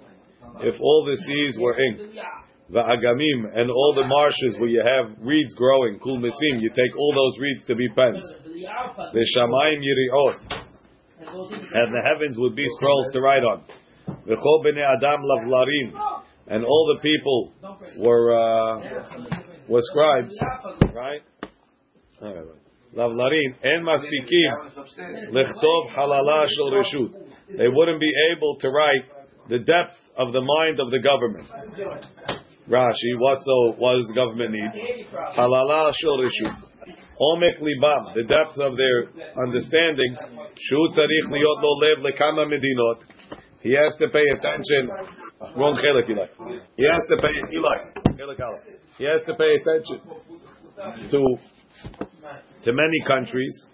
If 0.62 0.80
all 0.82 1.06
the 1.06 1.18
seas 1.18 1.58
were 1.60 1.76
ink, 1.80 2.16
va'agamim, 2.72 3.50
and 3.56 3.72
all 3.72 3.94
the 3.96 4.06
marshes 4.06 4.58
where 4.60 4.70
you 4.70 4.84
have 4.86 5.18
reeds 5.20 5.54
growing, 5.56 6.00
kul 6.00 6.18
misim, 6.20 6.62
you 6.62 6.70
take 6.70 6.96
all 6.98 7.14
those 7.14 7.40
reeds 7.42 7.66
to 7.66 7.76
be 7.76 7.90
pens. 7.90 8.24
The 9.14 9.26
shamayim 9.36 9.82
yiriot, 9.82 10.36
and 11.20 11.94
the 11.94 12.02
heavens 12.06 12.38
would 12.38 12.56
be 12.56 12.66
scrolls 12.78 13.12
to 13.14 13.22
write 13.22 13.44
on. 13.44 13.64
V'chol 14.28 14.66
bnei 14.66 14.84
adam 14.84 15.22
lavlarim, 15.22 15.94
and 16.48 16.66
all 16.66 16.96
the 16.96 17.02
people 17.02 17.54
were 17.98 18.34
uh, 18.38 18.82
were 19.68 19.82
scribes, 19.82 20.38
right? 20.94 21.22
Lavlarim 22.96 23.56
en 23.64 23.84
maspikim 23.84 24.52
lichtov 25.32 25.90
halala 25.96 26.48
shel 26.48 26.72
reshut. 26.72 27.14
They 27.58 27.68
wouldn't 27.68 28.00
be 28.00 28.12
able 28.36 28.58
to 28.60 28.70
write 28.70 29.06
the 29.50 29.58
depth 29.58 29.98
of 30.18 30.34
the 30.34 30.42
mind 30.42 30.80
of 30.80 30.92
the 30.92 31.00
government. 31.00 31.48
Rashi, 32.70 33.18
what 33.18 33.38
so? 33.44 33.74
What 33.78 33.96
does 33.96 34.08
the 34.08 34.14
government 34.14 34.52
need? 34.52 35.08
Halala 35.36 35.92
shel 36.00 36.18
reshut. 36.18 36.70
Omek 37.20 37.60
libam, 37.62 38.14
the 38.14 38.24
depth 38.24 38.60
of 38.60 38.78
their 38.78 39.10
understanding. 39.44 40.16
Shu 40.56 40.88
tzarich 40.94 41.32
liot 41.32 41.62
lo 41.62 41.78
lev 41.80 41.98
lekama 42.06 42.46
medinot. 42.46 43.02
He 43.62 43.72
has 43.72 43.96
to 44.00 44.08
pay 44.10 44.24
attention. 44.38 44.90
Wrong 45.56 45.80
chelik, 45.82 46.10
Eli. 46.10 46.28
He 46.76 46.86
has 46.86 47.02
to 47.10 47.18
pay 47.18 47.34
Eli. 47.56 47.78
Chelik. 48.18 48.38
He 48.98 49.06
has 49.06 49.24
to 49.26 49.34
pay 49.36 49.56
attention 49.56 50.02
to 51.12 51.38
to 52.66 52.74
many 52.74 53.00
countries. 53.08 53.68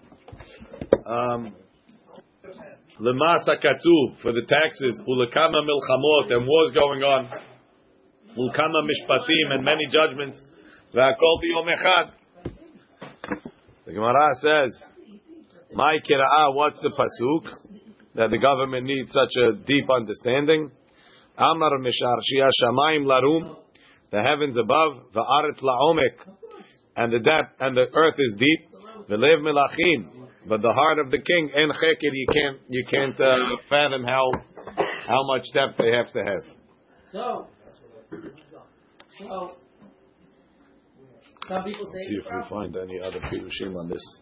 Um, 1.04 1.54
Lemasa 3.00 3.60
katsuv 3.60 4.22
for 4.22 4.32
the 4.32 4.40
taxes, 4.48 5.00
ulekama 5.06 5.60
milchamot 5.60 6.32
and 6.32 6.46
wars 6.46 6.72
going 6.72 7.02
on, 7.02 7.28
ulkama 8.36 8.82
mishpatim 8.82 9.54
and 9.54 9.64
many 9.64 9.86
judgments. 9.90 10.40
The 10.92 11.12
Gemara 13.92 14.34
says, 14.34 14.84
"My 15.74 15.98
kira'ah, 16.08 16.54
what's 16.54 16.80
the 16.80 16.90
pasuk 16.90 17.48
that 18.14 18.30
the 18.30 18.38
government 18.38 18.86
needs 18.86 19.12
such 19.12 19.36
a 19.42 19.52
deep 19.52 19.90
understanding?" 19.90 20.70
Amar 21.38 21.78
mishar 21.78 22.18
shia 22.32 22.50
shamayim 22.62 23.04
larum, 23.04 23.56
the 24.10 24.22
heavens 24.22 24.56
above, 24.56 25.12
the 25.12 25.20
va'aretz 25.20 25.60
la'omek, 25.62 26.16
and 26.96 27.12
the 27.12 27.18
depth 27.18 27.60
and 27.60 27.76
the 27.76 27.86
earth 27.94 28.18
is 28.18 28.36
deep. 28.38 28.70
V'lev 29.10 29.40
melachim, 29.42 30.28
but 30.48 30.62
the 30.62 30.72
heart 30.72 30.98
of 30.98 31.10
the 31.10 31.18
king 31.18 31.50
en 31.54 31.68
cheker 31.68 32.10
you 32.12 32.26
can't 32.32 32.58
you 32.68 32.84
can't 32.90 33.20
uh, 33.20 33.36
fathom 33.68 34.04
how 34.04 34.30
how 35.06 35.26
much 35.26 35.42
depth 35.52 35.76
they 35.78 35.92
have 35.92 36.10
to 36.12 36.18
have. 36.20 36.42
So, 37.12 37.46
so, 39.19 39.51
some 41.47 41.63
people 41.63 41.85
say. 41.91 42.07
See 42.07 42.15
if 42.15 42.25
we 42.25 42.49
find 42.49 42.75
any 42.75 42.99
other 42.99 43.19
pirushim 43.19 43.77
on 43.77 43.89
this. 43.89 44.19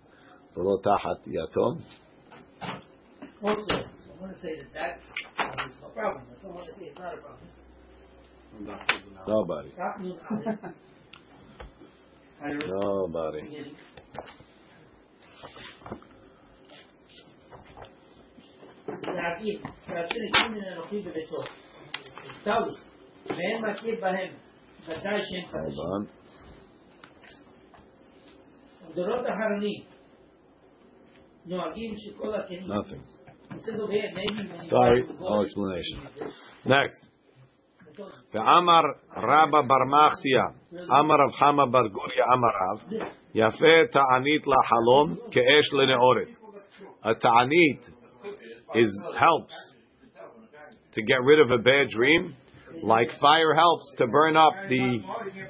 V'lo 0.55 0.81
tachat 0.83 1.27
yatom. 1.27 1.81
Also, 3.41 3.75
I 3.75 4.21
want 4.21 4.33
to 4.33 4.39
say 4.39 4.57
that 4.57 4.73
that 4.73 4.97
is 4.99 5.73
no 5.81 5.89
problem. 5.89 6.23
I 6.29 6.43
don't 6.43 6.53
want 6.53 6.67
to 6.67 6.73
say 6.73 6.85
it's 6.85 6.99
not 6.99 7.13
a 7.13 7.17
problem. 7.17 7.49
Nobody. 9.27 9.71
Stop 9.73 10.01
doing 10.01 10.19
that. 10.45 10.73
Nobody. 12.67 13.41
Beginning. 13.41 13.75
להגיד, 19.07 19.61
כאשר 19.85 20.19
הקים 20.29 20.51
מן 20.51 20.63
אנוכי 20.63 20.99
בביתו, 21.01 21.41
טעו, 22.43 22.65
ואין 23.25 23.65
מכיר 23.71 23.95
בהם, 24.01 24.33
ודאי 24.83 25.21
שהם 25.23 25.45
Hold 25.45 25.51
חדשים. 25.51 25.83
on. 26.05 26.19
דורות 28.95 29.21
אחרונים 29.25 29.83
נוהגים 31.45 31.93
שכל 31.97 32.35
הכלים, 32.35 32.63
Nothing. 32.71 33.53
בסדר 33.55 33.85
ואין, 33.85 34.15
maybe- 34.15 34.65
Sorry, 34.65 35.01
no 35.19 35.43
explanation. 35.45 35.99
Next. 36.67 37.09
ואמר 38.33 38.81
רבא 39.17 39.61
בר 39.61 39.83
מחסיה, 39.87 40.43
אמר 40.99 41.15
רב 41.15 41.31
חמא 41.33 41.65
בר 41.65 41.87
גוריה, 41.87 42.23
אמר 42.33 42.47
רב, 42.47 43.03
יפה 43.35 43.87
תענית 43.91 44.43
לחלום 44.47 45.15
כאש 45.31 45.73
לנאורת. 45.73 46.27
A 47.03 47.09
ta'anit 47.23 47.89
is 48.75 48.91
helps 49.15 49.55
to 50.93 51.01
get 51.01 51.19
rid 51.29 51.39
of 51.45 51.49
a 51.51 51.63
bad 51.63 51.87
dream, 51.97 52.33
like 52.82 53.08
fire 53.20 53.54
helps 53.54 53.94
to 53.98 54.06
burn 54.06 54.36
up 54.36 54.52
the 54.68 54.98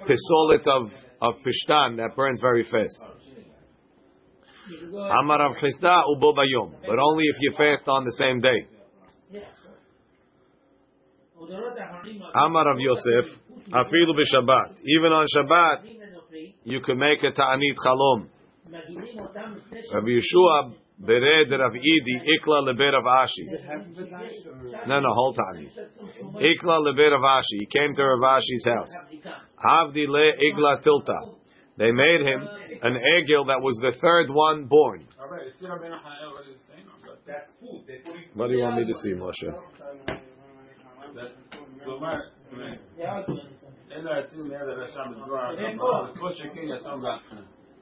pisolit 0.09 0.66
of, 0.66 0.90
of 1.21 1.35
Pishtan 1.43 1.97
that 1.97 2.14
burns 2.16 2.40
very 2.40 2.64
fast. 2.64 3.00
Amar 5.21 5.54
Chista 5.57 6.02
ubo 6.16 6.35
bayom, 6.35 6.73
but 6.87 6.99
only 6.99 7.25
if 7.25 7.37
you 7.40 7.52
fast 7.57 7.87
on 7.87 8.04
the 8.04 8.12
same 8.12 8.40
day. 8.40 8.66
Amar 12.35 12.73
of 12.73 12.78
Yosef 12.78 13.31
afilu 13.71 14.14
b'Shabbat, 14.14 14.76
even 14.85 15.12
on 15.12 15.26
Shabbat 15.37 15.95
you 16.64 16.81
can 16.81 16.99
make 16.99 17.23
a 17.23 17.31
ta'anit 17.31 17.76
chalom. 17.85 18.28
Rabbi 19.93 20.09
Yeshua 20.09 20.75
Bered 21.04 21.50
Rav 21.50 21.73
Idi, 21.73 22.16
Ikla 22.34 22.62
Leber 22.68 22.92
Rav 22.92 23.28
Ashi. 23.28 23.44
No, 24.87 25.00
no, 25.00 25.08
hold 25.12 25.38
on. 25.38 25.68
Ikla 26.37 26.78
Leber 26.80 27.11
Rav 27.12 27.42
Ashi. 27.42 27.58
He 27.61 27.66
came 27.66 27.94
to 27.94 28.02
Rav 28.02 28.38
Ashi's 28.38 28.66
house. 28.66 28.92
Avdi 29.64 30.06
Le 30.08 30.32
Igla 30.42 30.82
Tilta. 30.82 31.34
They 31.76 31.90
made 31.90 32.20
him 32.20 32.49
an 32.82 32.96
egil 33.18 33.46
that 33.46 33.61
was 33.61 33.76
the 33.82 33.92
third 34.00 34.30
one 34.30 34.66
born. 34.66 35.06
All 35.20 35.28
right, 35.28 35.42
it's 35.46 35.61
Rabbi 35.61 35.87
Nachman, 35.87 36.32
what 36.32 36.46
is 36.49 36.56
saying? 36.70 36.87
But 37.26 37.49
What 38.34 38.49
do 38.49 38.54
you 38.54 38.62
want 38.62 38.76
me 38.76 38.84
to 38.84 38.94
see, 39.02 39.12
Moshe? 39.12 39.50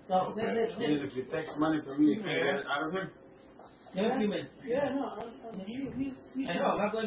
So 0.08 0.32
let, 0.36 0.46
let, 0.46 0.78
let, 0.78 0.90
if 0.90 1.16
it 1.16 1.30
takes 1.30 1.52
money 1.58 1.78
from 1.84 2.04
me, 2.04 2.18
out 2.68 2.88
of 2.88 2.92
him. 2.92 3.10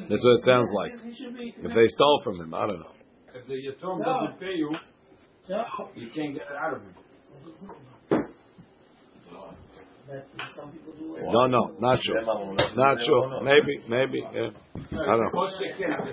That's 0.09 0.23
what 0.23 0.35
it 0.37 0.43
sounds 0.43 0.69
like. 0.73 0.91
If 0.93 1.73
they 1.73 1.87
stole 1.87 2.21
from 2.23 2.39
him, 2.39 2.53
I 2.53 2.67
don't 2.67 2.79
know. 2.79 2.91
If 3.33 3.47
the 3.47 3.53
Yatom 3.55 4.03
doesn't 4.03 4.39
pay 4.39 4.55
you, 4.55 4.71
you 5.95 6.09
can't 6.13 6.33
get 6.33 6.43
it 6.43 6.57
out 6.57 6.75
of 6.75 6.81
him. 6.81 6.93
No, 11.27 11.47
no, 11.47 11.75
not 11.79 11.99
sure, 12.03 12.21
not 12.75 13.01
sure. 13.03 13.41
Maybe, 13.41 13.81
maybe. 13.89 14.23
Yeah. 14.33 14.49
I 14.75 15.17
don't 15.17 15.33
know. 15.33 15.47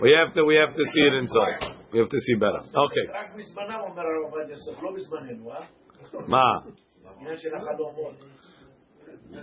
We 0.01 0.13
have 0.19 0.33
to, 0.35 0.45
we 0.45 0.57
have 0.57 0.75
to 0.75 0.85
see 0.95 1.03
it 1.03 1.15
inside. 1.15 1.77
We 1.93 1.99
have 1.99 2.09
to 2.09 2.19
see 2.19 2.35
better. 2.37 2.61
Okay. 2.61 3.07
רק 6.12 6.14
בזמנם 6.14 6.14
אומר 6.14 6.14
הרב 6.14 6.14
עובדיה 6.14 6.14
יוסף, 6.14 6.14
לא 6.14 6.22
בזמננו, 6.22 6.36
אה? 6.36 6.60
Ma. 6.62 7.18
עניין 7.20 7.38
של 7.38 7.56
החלומות. 7.56 8.14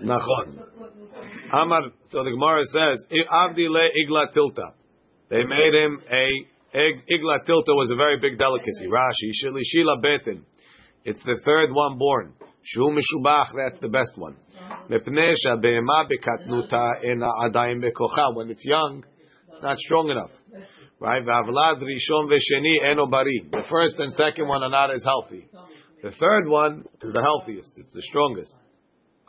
Nachon. 0.02 0.48
Amar. 1.52 1.82
So 2.06 2.22
the 2.24 2.30
Gemara 2.30 2.64
says, 2.64 3.04
Avdi 3.30 3.68
le 3.68 3.84
igla 4.02 4.32
tilta. 4.34 4.72
They 5.28 5.42
made 5.44 5.74
him 5.74 6.00
a 6.10 6.26
ig- 6.78 7.04
igla 7.14 7.44
tilta 7.46 7.72
was 7.74 7.90
a 7.90 7.96
very 7.96 8.18
big 8.18 8.38
delicacy. 8.38 8.86
Rashi 8.88 9.30
shilishila 9.38 10.02
betin. 10.02 10.42
It's 11.04 11.22
the 11.24 11.38
third 11.44 11.70
one 11.72 11.98
born. 11.98 12.32
Shu 12.62 12.80
mishubach. 12.80 13.48
That's 13.54 13.80
the 13.80 13.88
best 13.88 14.16
one. 14.16 14.36
Mepnei 14.90 15.34
shebe'ema 15.44 16.08
bekatnuta 16.08 17.04
ena 17.04 17.28
adayim 17.44 17.82
bekocha. 17.84 18.34
When 18.34 18.50
it's 18.50 18.64
young, 18.64 19.04
it's 19.50 19.62
not 19.62 19.78
strong 19.78 20.08
enough. 20.10 20.30
Right? 20.98 21.22
V'avlad 21.22 21.82
rishon 21.82 22.30
v'sheni 22.30 22.90
eno 22.90 23.06
bari. 23.06 23.48
The 23.50 23.64
first 23.68 23.98
and 23.98 24.12
second 24.14 24.48
one 24.48 24.62
are 24.62 24.70
not 24.70 24.90
as 24.94 25.04
healthy. 25.04 25.46
The 26.01 26.11
third 26.11 26.47
one 26.47 26.85
is 27.03 27.13
the 27.13 27.21
healthiest. 27.21 27.73
It's 27.77 27.93
the 27.93 28.01
strongest. 28.03 28.55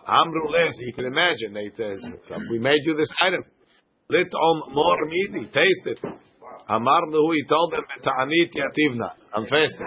Amru 0.06 0.50
les, 0.50 0.72
you 0.78 0.92
can 0.92 1.04
imagine, 1.04 1.52
they 1.52 1.70
says, 1.74 1.98
we 2.50 2.58
made 2.58 2.80
you 2.84 2.96
this 2.96 3.10
item. 3.22 3.44
Litom 4.10 4.72
mor 4.72 4.96
midi, 5.06 5.46
taste 5.46 5.86
it. 5.86 5.98
Amar 6.68 7.02
lehu, 7.08 7.34
he 7.34 7.44
told 7.48 7.72
them, 7.72 7.82
ta'anit 8.02 8.50
yativna, 8.54 9.10
I'm 9.34 9.44
fasting. 9.44 9.86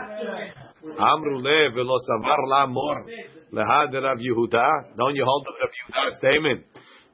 Amru 0.99 1.37
le, 1.37 1.71
velo 1.73 1.97
savar 2.09 2.37
la 2.47 2.67
mor, 2.67 3.05
lehad 3.53 3.93
Rav 3.93 4.17
Yehuda, 4.17 4.95
don't 4.97 5.15
you 5.15 5.25
hold 5.25 5.47
up 5.47 5.53
Rav 5.61 5.71
Yehuda's 5.79 6.17
statement. 6.17 6.65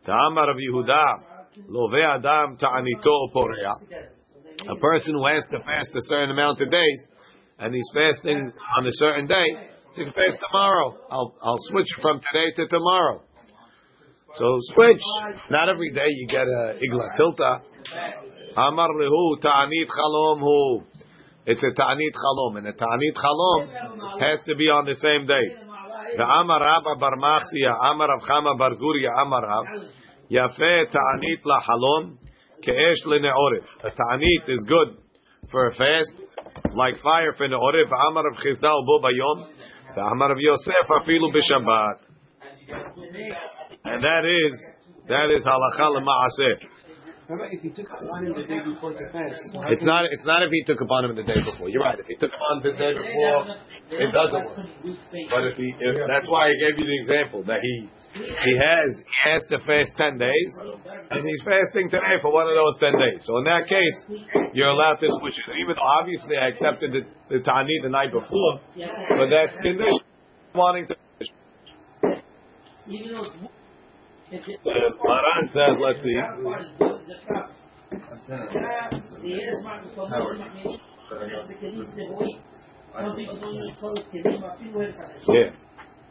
Ta'amar 0.05 0.47
Rav 0.47 0.57
Yehuda, 0.57 1.03
love 1.67 1.93
adam 1.93 2.57
ta'anito 2.57 3.31
porea. 3.33 3.73
A 4.67 4.75
person 4.75 5.13
who 5.13 5.25
has 5.25 5.45
to 5.51 5.59
fast 5.59 5.95
a 5.95 6.01
certain 6.01 6.31
amount 6.31 6.61
of 6.61 6.69
days, 6.69 7.07
and 7.59 7.73
he's 7.73 7.89
fasting 7.93 8.51
on 8.77 8.85
a 8.85 8.91
certain 8.91 9.27
day, 9.27 9.47
so 9.93 10.03
can 10.03 10.13
fast 10.13 10.37
tomorrow. 10.51 10.97
I'll 11.11 11.35
I'll 11.41 11.61
switch 11.69 11.89
from 12.01 12.21
today 12.31 12.51
to 12.55 12.67
tomorrow. 12.67 13.21
So 14.35 14.57
switch. 14.73 15.01
Not 15.49 15.69
every 15.69 15.91
day 15.91 16.07
you 16.07 16.27
get 16.27 16.47
a 16.47 16.77
igla 16.77 17.09
tilta. 17.19 17.61
Amar 18.55 18.89
lehu 18.89 19.41
ta'anit 19.41 19.87
chalom 19.87 20.39
hu. 20.39 20.83
It's 21.45 21.63
a 21.63 21.71
ta'anit 21.71 22.13
chalom, 22.13 22.57
and 22.57 22.67
a 22.67 22.73
ta'anit 22.73 23.15
chalom 23.15 24.21
has 24.21 24.39
to 24.45 24.55
be 24.55 24.65
on 24.65 24.85
the 24.85 24.95
same 24.95 25.25
day. 25.25 25.65
Rabba 26.17 26.95
Bar 26.99 27.17
Machsia, 27.17 27.73
Amar 27.83 28.07
Guria, 28.75 29.09
Amar 29.21 29.41
Rav, 29.41 29.65
Yafe 30.31 30.91
ta'anit 30.91 31.45
la 31.45 31.61
halom, 31.61 32.17
ke'esh 32.63 33.05
le'ne'orif. 33.05 33.63
A 33.83 33.89
ta'anit 33.89 34.49
is 34.49 34.65
good 34.67 34.97
for 35.51 35.67
a 35.67 35.71
fast, 35.71 36.21
like 36.75 36.97
fire 37.03 37.33
for 37.37 37.47
ne'orif. 37.47 37.87
Amar 38.09 38.23
Rav 38.23 38.37
Chizdal 38.43 38.85
bo 38.85 38.99
bayom, 39.01 39.47
the 39.95 40.01
Amar 40.01 40.31
of 40.31 40.37
Yosef 40.39 40.87
afilu 40.89 41.33
b'Shabbat. 41.33 41.95
And 43.85 44.03
that 44.03 44.25
is, 44.25 44.71
that 45.07 45.31
is 45.35 45.43
halacha. 45.43 45.89
Remember, 47.29 47.53
if 47.53 47.61
he 47.61 47.69
took 47.69 47.85
the 47.85 48.43
day 48.47 48.57
before 48.65 48.91
to 48.93 49.05
fast, 49.11 49.37
It's 49.69 49.83
not. 49.83 50.05
It's 50.09 50.25
not 50.25 50.41
if 50.41 50.49
he 50.49 50.63
took 50.65 50.81
upon 50.81 51.05
him 51.05 51.15
the 51.15 51.21
day 51.21 51.37
before. 51.45 51.69
You're 51.69 51.83
right. 51.83 51.99
If 51.99 52.07
he 52.07 52.15
took 52.15 52.31
upon 52.33 52.57
him 52.57 52.73
the 52.73 52.77
day 52.79 52.93
before, 52.97 53.55
it 54.01 54.11
doesn't 54.11 54.45
work. 54.45 54.65
But 55.29 55.45
if 55.53 55.57
he, 55.57 55.75
if, 55.77 55.95
that's 56.07 56.27
why 56.27 56.49
I 56.49 56.53
gave 56.57 56.79
you 56.79 56.85
the 56.85 56.97
example 56.97 57.43
that 57.43 57.59
he 57.61 57.87
he 58.19 58.53
has 58.59 58.97
he 58.97 59.29
has 59.29 59.41
the 59.49 59.59
first 59.65 59.95
ten 59.95 60.17
days, 60.17 60.51
and 61.11 61.25
he's 61.25 61.41
fasting 61.45 61.89
today 61.89 62.19
for 62.21 62.31
one 62.33 62.47
of 62.47 62.55
those 62.55 62.77
ten 62.79 62.99
days. 62.99 63.23
So 63.23 63.37
in 63.39 63.45
that 63.45 63.67
case, 63.67 63.97
you're 64.53 64.69
allowed 64.69 64.99
to 64.99 65.07
switch 65.19 65.35
it. 65.39 65.55
Even 65.61 65.75
obviously, 65.79 66.35
I 66.37 66.47
accepted 66.47 66.91
the, 66.91 67.01
the 67.29 67.39
tani 67.43 67.79
the 67.81 67.89
night 67.89 68.11
before, 68.11 68.59
but 68.75 69.29
that's 69.31 69.55
condition 69.57 69.99
wanting 70.53 70.87
to. 70.87 70.95
The 74.31 74.93
Maran 75.03 75.49
says, 75.53 75.75
let's 75.81 76.03
see. 76.03 76.13
Yeah. 85.27 85.51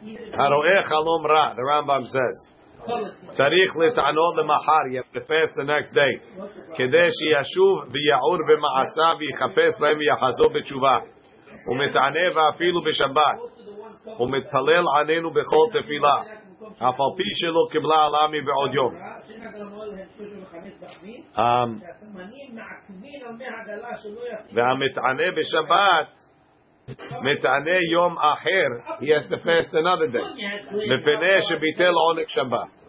Even- 0.02 0.32
Haroeh 0.38 0.82
chalom 0.88 1.24
ra. 1.26 1.46
The 1.54 1.62
Rambam 1.62 2.04
says. 2.04 2.36
clothes. 2.84 3.36
צריך 3.36 3.76
לטענות 3.76 4.36
למחר, 4.36 4.82
you 4.92 4.96
have 5.00 5.12
to 5.16 5.20
fast 5.20 5.54
the 5.56 5.64
next 5.64 5.92
day. 5.94 6.40
כדי 6.76 7.06
שישוב 7.16 7.78
ויעור 7.92 8.38
במעשיו 8.48 9.16
ויחפש 9.18 9.80
בהם 9.80 9.98
ויחזור 9.98 10.48
בתשובה. 10.54 10.98
ומתענה 11.70 12.26
ואפילו 12.34 12.80
בשבת. 12.84 13.38
ומתפלל 14.20 14.84
עלינו 14.96 15.30
בכל 15.30 15.66
תפילה. 15.72 16.16
אף 16.78 17.00
על 17.00 17.12
פי 17.16 17.24
שלא 17.34 17.66
קיבלה 17.70 17.96
עלה 18.06 18.28
מבעוד 18.32 18.74
יום. 18.74 18.94
שאין 19.28 19.46
הגלה 19.46 19.64
מועל 19.64 19.90
הם 19.90 19.96
שלושים 20.16 20.42
וחמש 20.42 20.72
בערבית, 20.80 21.24
Um, 21.36 21.38
שהסמנים 21.38 22.56
מעכבים 22.56 23.20
על 23.26 23.32
מי 23.32 23.44
הגלה 23.46 23.88
שלא 24.02 24.20
יפעיל. 24.20 24.58
והמתענה 24.58 25.30
בשבת, 25.36 26.10
מתענה 27.21 27.77
יום 27.91 28.15
אחר, 28.17 28.93
he 28.99 29.05
has 29.05 29.25
to 29.31 29.37
fast 29.37 29.73
another 29.73 30.09
day. 30.13 30.27
מפני 30.73 31.41
שביטל 31.41 31.93
עונג 31.93 32.27
שבת. 32.27 32.79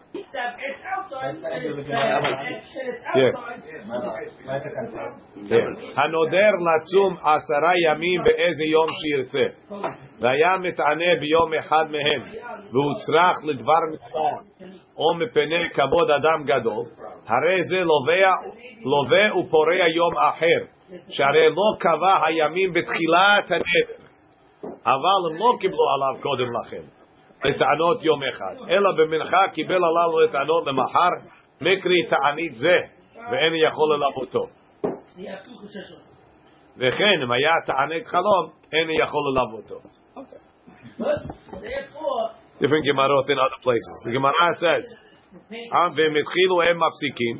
הנודר 5.95 6.51
לצום 6.67 7.13
עשרה 7.17 7.73
ימים 7.85 8.23
באיזה 8.23 8.63
יום 8.63 8.87
שירצה. 9.01 9.45
והיה 10.19 10.57
מתענה 10.61 11.15
ביום 11.19 11.53
אחד 11.59 11.85
מהם, 11.91 12.21
והוצרך 12.71 13.37
לדבר 13.47 13.79
מצווה, 13.93 14.31
או 14.97 15.15
מפני 15.19 15.69
כבוד 15.73 16.11
אדם 16.11 16.43
גדול, 16.45 16.85
הרי 17.27 17.63
זה 17.63 17.79
לווה 17.79 19.39
ופורע 19.39 19.87
יום 19.95 20.13
אחר, 20.17 20.80
שהרי 21.09 21.49
לא 21.49 21.77
קבע 21.79 22.25
הימים 22.25 22.73
בתחילת 22.73 23.51
הנדר, 23.51 24.05
אבל 24.85 25.31
הם 25.31 25.37
לא 25.37 25.53
קיבלו 25.59 25.85
עליו 25.95 26.21
קודם 26.21 26.47
לכן, 26.53 26.83
לטענות 27.49 28.03
יום 28.03 28.19
אחד, 28.23 28.55
אלא 28.69 28.89
במנחה 28.97 29.47
קיבל 29.53 29.75
עליו 29.75 30.19
לטענות 30.19 30.67
למחר, 30.67 31.09
מקרי 31.61 32.05
תענית 32.09 32.55
זה, 32.55 32.77
ואין 33.15 33.53
יכול 33.67 33.95
ללוותו. 33.95 34.45
וכן, 36.77 37.21
אם 37.23 37.31
היה 37.31 37.53
תענית 37.65 38.07
חלום, 38.07 38.49
אין 38.73 38.89
יכול 39.03 39.21
ללוותו. 39.31 39.79
different 42.61 42.85
Gemarot 42.85 43.27
in 43.29 43.39
other 43.39 43.61
places. 43.63 43.97
The 44.05 44.11
Gemara 44.11 44.53
says, 44.63 44.85
"Am 45.73 45.95
v'em 45.97 46.13
etchilu 46.21 46.57
em 46.69 46.77
mafsikim, 46.77 47.35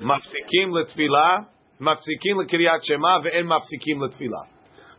mafsikim 0.00 0.68
letfila, 0.70 1.51
mafsikim 1.82 2.38
l'kiryat 2.38 2.80
shema 2.86 3.20
ve'en 3.26 3.44
mafsikim 3.44 3.98
l'tfila. 4.00 4.46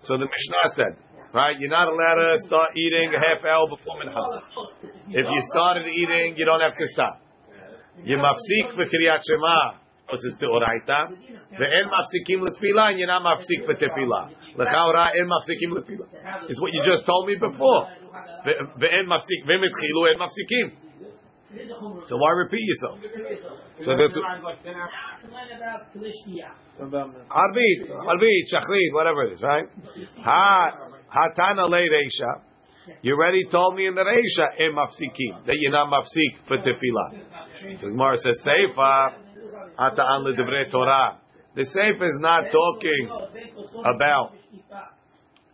So 0.01 0.17
the 0.17 0.27
Mishnah 0.27 0.67
said, 0.75 0.93
right? 1.33 1.55
You're 1.57 1.71
not 1.71 1.87
allowed 1.87 2.19
to 2.19 2.37
start 2.39 2.71
eating 2.75 3.15
a 3.15 3.19
half 3.23 3.43
hour 3.45 3.67
before 3.71 3.95
mincha. 4.03 4.19
If 5.07 5.25
you 5.31 5.41
started 5.55 5.87
eating, 5.87 6.35
you 6.35 6.45
don't 6.45 6.59
have 6.59 6.75
to 6.77 6.87
stop. 6.87 7.21
You 8.03 8.17
mafsik 8.17 8.75
for 8.75 8.83
kiryat 8.83 9.21
shema, 9.23 9.79
because 10.05 10.25
it's 10.25 10.35
deoraita. 10.43 11.15
Ve'en 11.55 11.87
mafsikim 11.87 12.41
l'tfila, 12.43 12.91
and 12.91 12.99
you're 12.99 13.07
not 13.07 13.23
mafsik 13.23 13.65
for 13.65 13.75
tefila. 13.75 14.29
L'chaura 14.57 15.07
en 15.15 15.25
mafsikim 15.25 15.71
l'tfila. 15.71 16.05
It's 16.49 16.59
what 16.59 16.73
you 16.73 16.81
just 16.83 17.05
told 17.05 17.27
me 17.27 17.35
before. 17.35 17.87
Ve'en 18.77 19.07
mafsik, 19.07 19.45
ve'metchilu 19.47 20.11
en 20.11 20.19
mafsikim. 20.19 20.71
So 22.05 22.17
why 22.17 22.31
repeat 22.31 22.61
yourself? 22.61 22.99
So 23.81 23.95
that's 23.97 24.17
like 24.43 24.63
ten 24.63 24.75
hours. 24.75 24.89
About 25.57 25.93
Kalishkiya. 25.93 26.49
Arbit, 26.81 27.89
Arbit, 27.89 28.43
Shachrit, 28.51 28.93
whatever 28.93 29.23
it 29.25 29.33
is, 29.33 29.41
right? 29.41 29.65
Ha, 30.23 30.71
Hatana 31.09 31.69
late 31.69 31.89
Reisha. 31.91 32.41
You 33.01 33.15
already 33.15 33.45
told 33.49 33.75
me 33.75 33.85
in 33.87 33.95
the 33.95 34.03
Reisha, 34.03 34.59
em 34.59 34.73
mafsikim, 34.75 35.45
that 35.45 35.55
you're 35.57 35.71
not 35.71 35.91
mafsik 35.91 36.47
for 36.47 36.57
tefillah. 36.57 37.79
So 37.79 37.87
Gemara 37.89 38.17
says, 38.17 38.45
Seifa, 38.45 39.13
Ata'an 39.77 40.23
ledevre 40.23 40.65
Torah. 40.71 41.19
The 41.55 41.61
Seifa 41.61 42.03
is 42.05 42.19
not 42.19 42.45
talking 42.51 43.09
about, 43.79 44.33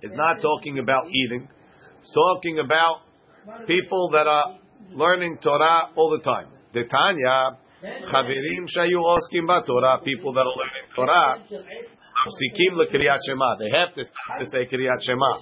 it's 0.02 0.16
not 0.16 0.42
talking 0.42 0.80
about 0.80 1.10
eating. 1.10 1.50
It's 2.00 2.12
talking 2.14 2.60
about 2.60 3.02
people 3.68 4.10
that 4.14 4.26
are 4.26 4.59
learning 4.93 5.39
Torah 5.43 5.91
all 5.97 6.11
the 6.17 6.23
time. 6.25 6.49
The 6.73 6.85
Tanya, 6.85 7.59
Chavirim 8.11 8.67
shayu 8.77 9.03
oskim 9.03 9.67
Torah, 9.67 10.01
people 10.03 10.33
that 10.33 10.41
are 10.41 10.57
learning 10.57 10.89
Torah, 10.95 11.39
mafsikim 12.25 12.75
lekriyat 12.75 13.19
Shema. 13.27 13.57
They 13.59 13.71
have 13.77 13.95
to, 13.95 14.05
to 14.05 14.47
say 14.51 14.67
kriyat 14.67 15.03
Shema. 15.03 15.39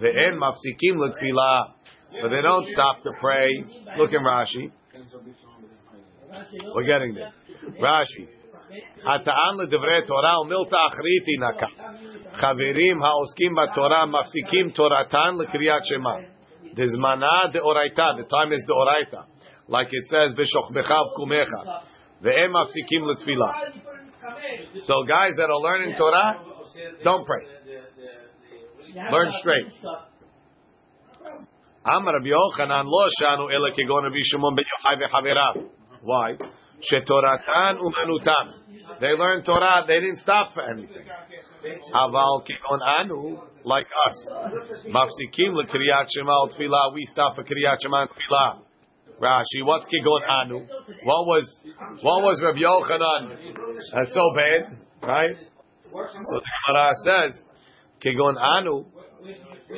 Ve'en 0.00 0.38
mafsikim 0.38 0.96
letfilah. 0.96 1.72
But 2.22 2.28
they 2.28 2.42
don't 2.42 2.66
stop 2.72 3.02
to 3.02 3.10
pray. 3.20 3.64
Look 3.98 4.12
in 4.12 4.20
Rashi. 4.20 4.70
We're 6.74 6.84
getting 6.84 7.14
there. 7.14 7.32
Rashi. 7.80 8.28
הטען 9.04 9.56
לדברי 9.58 10.02
תורה 10.06 10.40
ומילתא 10.40 10.76
אחריתי 10.88 11.32
נקה. 11.40 11.66
חברים 12.32 13.02
העוסקים 13.02 13.54
בתורה 13.54 14.06
מפסיקים 14.06 14.70
תורתן 14.70 15.34
לקריאת 15.38 15.84
שמע. 15.84 16.14
The 16.75 16.83
zmana 16.83 17.51
de 17.51 17.59
oraita. 17.59 18.17
The 18.17 18.27
time 18.29 18.53
is 18.53 18.63
the 18.67 18.73
oraita. 18.73 19.25
Like 19.67 19.87
it 19.91 20.05
says, 20.07 20.33
v'shochbecha 20.33 21.15
kumecha 21.17 21.83
Ve'em 22.23 22.53
afsikim 22.53 23.03
l'tfilah. 23.03 23.53
So 24.83 25.03
guys 25.07 25.33
that 25.37 25.49
are 25.49 25.59
learning 25.59 25.95
Torah, 25.97 26.43
don't 27.03 27.25
pray. 27.25 27.45
Learn 29.11 29.31
straight. 29.39 29.71
Amar 31.85 32.13
Rabbi 32.15 32.27
Yochanan 32.27 32.85
lo 32.85 33.07
shanu 33.21 33.53
ela 33.53 33.71
kegon 33.71 34.03
Rabbi 34.03 34.19
Shimon 34.23 34.55
ben 34.55 34.65
Yochai 34.65 34.97
v'chaverav. 35.01 35.69
Why? 36.01 36.37
Shetoratan 36.81 37.77
umanutan. 37.79 38.99
They 38.99 39.07
learned 39.07 39.45
Torah. 39.45 39.83
They 39.87 39.99
didn't 39.99 40.17
stop 40.17 40.53
for 40.53 40.63
anything. 40.69 41.07
Aval 41.93 42.43
kegon 42.43 42.81
anu 42.99 43.48
like 43.64 43.86
us, 43.86 44.32
מפסיקים 44.86 45.56
לקריאת 45.56 46.06
שמע 46.08 46.42
ותפילה, 46.42 46.82
we 46.94 47.04
stop 47.12 47.36
for 47.36 47.42
קריאת 47.42 47.80
שמע 47.80 48.04
ותפילה. 48.04 48.64
Rashi, 49.20 49.64
what's 49.64 49.86
kigon 49.86 50.28
anu? 50.28 50.66
What 51.04 51.26
was 51.26 51.58
what 52.02 52.22
was 52.26 52.40
Rabbi 52.42 52.58
Yochanan 52.58 53.22
uh, 53.94 54.04
so 54.04 54.32
bad, 54.34 54.78
right? 55.02 55.36
So 55.92 56.40
the 56.40 56.50
Gemara 56.66 56.92
says, 57.04 57.42
kigon 58.04 58.36
anu, 58.36 58.84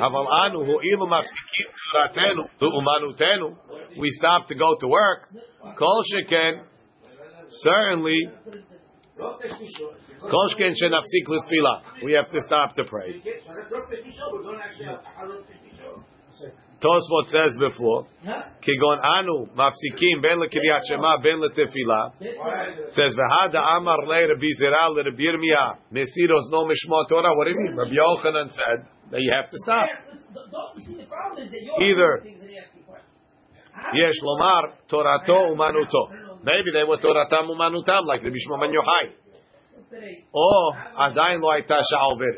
haval 0.00 0.26
anu 0.32 0.64
hu 0.64 0.80
ilu 0.80 1.06
mafsikim 1.06 1.68
ratenu 1.94 2.48
hu 2.60 2.66
umanutenu. 2.80 3.56
We 3.98 4.08
stop 4.10 4.46
to 4.48 4.54
go 4.54 4.74
to 4.80 4.88
work. 4.88 5.28
Kol 5.78 6.02
sheken, 6.14 6.62
certainly. 7.48 8.30
Kol 10.29 10.47
sheken 10.49 10.73
shenafsik 10.77 11.27
l'tfila. 11.27 12.03
We 12.03 12.13
have 12.13 12.29
to 12.31 12.39
stop 12.45 12.75
to 12.75 12.83
pray. 12.83 13.21
Tosfot 16.81 17.27
says 17.27 17.55
before, 17.59 18.07
Kigon 18.25 18.99
anu 19.03 19.45
mafsikim 19.55 20.21
ben 20.21 20.39
lekriyat 20.41 20.81
shema 20.89 21.17
ben 21.21 21.39
letefila. 21.39 22.11
Says 22.89 23.15
v'hada 23.15 23.77
amar 23.77 23.99
le 24.07 24.27
Rabbi 24.29 24.51
Zera 24.59 24.89
le 24.89 25.03
Rabbi 25.03 25.23
Yirmiyah 25.23 25.77
mesiros 25.93 26.49
no 26.49 26.65
mishma 26.65 27.07
Torah. 27.07 27.35
What 27.35 27.45
do 27.45 27.51
you 27.51 27.57
mean? 27.57 27.75
Rabbi 27.75 27.93
Yochanan 27.93 28.49
said 28.49 28.87
that 29.11 29.21
you 29.21 29.31
have 29.31 29.49
to 29.51 29.57
stop. 29.59 29.87
Either 31.81 32.23
yesh 33.93 34.19
lomar 34.23 34.73
torato 34.89 35.53
umanuto. 35.53 36.09
Maybe 36.43 36.71
they 36.73 36.83
were 36.83 36.97
toratam 36.97 37.49
umanutam 37.49 38.05
like 38.07 38.23
Rabbi 38.23 38.37
Shimon 38.37 38.59
ben 38.59 38.71
Yochai. 38.71 39.20
Or 40.33 40.73
adayin 40.97 41.41
lo 41.41 41.49
aita 41.49 41.79
sha'over. 41.91 42.31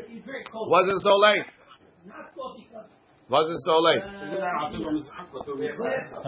Wasn't 0.68 1.00
so 1.02 1.16
late. 1.16 1.46
Wasn't 3.28 3.60
so 3.62 3.78
late. 3.78 4.02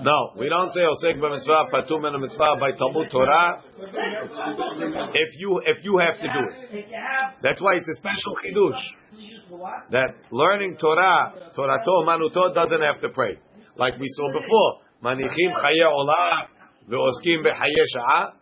No, 0.02 0.32
we 0.38 0.48
don't 0.48 0.72
say 0.72 0.80
osek 0.80 1.18
b'mitzvah 1.18 1.70
patum 1.70 2.06
and 2.06 2.22
mitzvah 2.22 2.56
by 2.58 2.72
Talmud 2.72 3.10
Torah. 3.10 3.62
If 5.12 5.38
you 5.38 5.60
if 5.66 5.84
you 5.84 5.98
have 5.98 6.16
to 6.16 6.26
do 6.26 6.38
it, 6.72 6.86
that's 7.42 7.60
why 7.60 7.74
it's 7.74 7.88
a 7.88 7.94
special 7.96 8.36
chidush 8.42 8.80
that 9.90 10.14
learning 10.30 10.76
Torah, 10.80 11.34
Torato 11.56 12.04
Manuto 12.06 12.54
doesn't 12.54 12.80
have 12.80 13.00
to 13.02 13.08
pray, 13.10 13.38
like 13.76 13.98
we 13.98 14.06
saw 14.08 14.32
before. 14.32 14.80
Manichim 15.04 15.52
chaye 15.52 15.84
olah 15.84 16.48
ve'oskim 16.88 17.44
bechaye 17.44 17.84
sha'ah. 17.94 18.32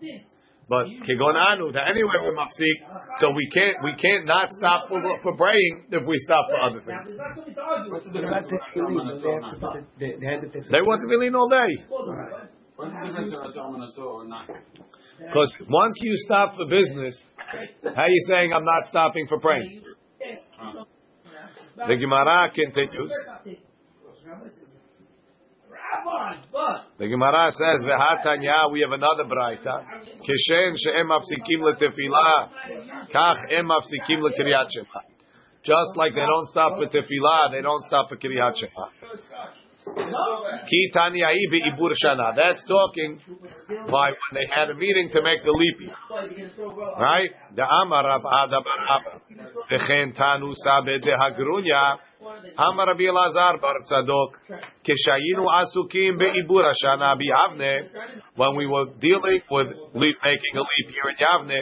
But 0.69 0.87
kegon 1.05 1.37
anu 1.37 1.73
that 1.73 1.89
anyway 1.91 2.17
we're 2.23 2.35
mafsik, 2.35 2.81
so 3.21 3.31
we 3.31 3.49
can't 3.53 3.77
we 3.85 3.95
can't 4.01 4.27
not 4.27 4.51
stop 4.53 4.89
for 4.89 5.03
for 5.23 5.37
praying 5.37 5.85
if 5.91 6.07
we 6.07 6.17
stop 6.19 6.47
for 6.49 6.61
other 6.61 6.81
things. 6.81 7.09
They 10.71 10.81
want 10.81 11.03
to 11.03 11.09
be 11.09 11.17
lean 11.17 11.35
all 11.35 11.49
day. 11.49 11.77
Because 15.19 15.53
once 15.69 15.97
you 16.01 16.17
stop 16.25 16.57
for 16.57 16.67
business, 16.67 17.21
how 17.85 18.03
are 18.03 18.11
you 18.11 18.25
saying 18.29 18.53
I'm 18.53 18.65
not 18.65 18.89
stopping 18.89 19.27
for 19.29 19.39
praying? 19.39 19.83
The 21.77 21.97
Gemara 21.97 22.51
continues. 22.55 23.13
The 26.99 27.09
Gemara 27.09 27.51
says, 27.53 27.85
"V'hatanya." 27.85 28.71
We 28.71 28.81
have 28.81 28.93
another 28.93 29.25
brayta. 29.25 29.85
Kishen 30.21 30.77
she'em 30.77 31.09
mafsikim 31.09 31.61
letefila, 31.61 32.49
kach 33.13 33.53
em 33.53 33.67
mafsikim 33.69 34.21
lekriyat 34.21 34.69
shema. 34.71 35.03
Just 35.65 35.97
like 35.97 36.15
they 36.15 36.21
don't 36.21 36.47
stop 36.49 36.77
for 36.77 36.87
tefillah, 36.87 37.51
they 37.53 37.63
don't 37.63 37.85
stop 37.85 38.09
for 38.09 38.17
kriyat 38.17 38.57
shema. 38.57 38.91
Ki 40.69 40.91
tanyai 40.95 41.51
be'ibur 41.51 41.93
shana. 42.03 42.35
That's 42.35 42.65
talking 42.67 43.21
by 43.91 44.11
when 44.11 44.33
they 44.33 44.47
had 44.55 44.71
a 44.71 44.75
meeting 44.75 45.11
to 45.13 45.23
make 45.23 45.43
the 45.45 45.51
leap. 45.51 45.93
Right? 46.99 47.31
The 47.55 47.65
Amar 47.65 48.05
Rav 48.05 48.25
Ada 48.25 48.61
Bar 48.63 48.81
Abba. 48.97 49.21
V'chen 49.71 50.15
tanu 50.17 50.55
sabe 50.55 51.01
de 51.01 51.13
Amar 52.25 52.87
Rabbi 52.87 53.03
Elazar 53.03 53.61
Bar 53.61 53.77
Tzadok. 53.85 54.33
Keshayinu 54.85 55.45
asukim 55.45 56.19
be'ibur 56.19 56.73
shana 56.83 57.17
bi'avne. 57.17 57.89
When 58.37 58.57
we 58.57 58.67
were 58.67 58.87
dealing 58.99 59.41
with 59.51 59.69
leap, 59.95 60.17
making 60.25 60.55
a 60.55 60.61
leap 60.61 60.89
year 60.89 61.11
in 61.11 61.17
Yavne, 61.21 61.61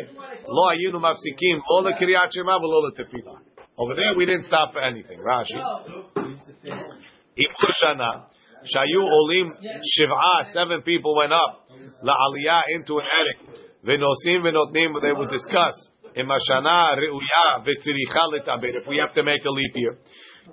mafsikim, 0.95 1.61
lo 1.69 1.83
the 1.83 1.93
kriyat 1.93 2.31
shema, 2.33 2.59
lo 2.61 2.91
the 2.91 3.03
tefillah. 3.03 3.39
Over 3.79 3.95
there, 3.95 4.15
we 4.17 4.27
didn't 4.27 4.45
stop 4.45 4.73
for 4.73 4.81
anything. 4.81 5.19
Rashi. 5.19 5.59
Ibur 7.39 7.73
Shana, 7.83 8.27
Shayu 8.63 9.03
Olim 9.03 9.53
Shiv'a, 9.99 10.53
seven 10.53 10.83
people 10.83 11.17
went 11.17 11.33
up, 11.33 11.69
La'aliyah 12.05 12.63
into 12.77 12.99
an 12.99 13.07
attic. 13.19 13.39
Venosim 13.85 14.43
Venotnim, 14.43 15.01
they 15.03 15.13
would 15.13 15.31
discuss. 15.31 15.91
Imashana 16.17 16.97
Re'uya 16.99 17.65
V'tziricha 17.65 18.29
Letabed, 18.31 18.77
if 18.83 18.87
we 18.87 18.99
have 18.99 19.15
to 19.15 19.23
make 19.23 19.45
a 19.45 19.51
leap 19.51 19.73
year. 19.75 19.99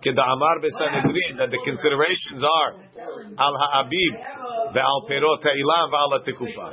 Keda'amar 0.03 0.61
Besanedrin, 0.63 1.37
that 1.37 1.49
the 1.51 1.59
considerations 1.65 2.43
are 2.43 2.73
Al 3.37 3.55
Ha'abib, 3.57 4.13
Ve'al 4.73 5.09
Perot 5.09 5.43
Ha'ilam, 5.43 5.91
Ve'al 5.91 6.11
Tekufa. 6.25 6.67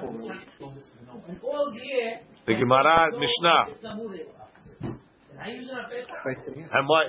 The 2.46 2.54
Gemara 2.54 3.10
Mishnah. 3.18 3.64
And 6.72 6.88
what? 6.88 7.06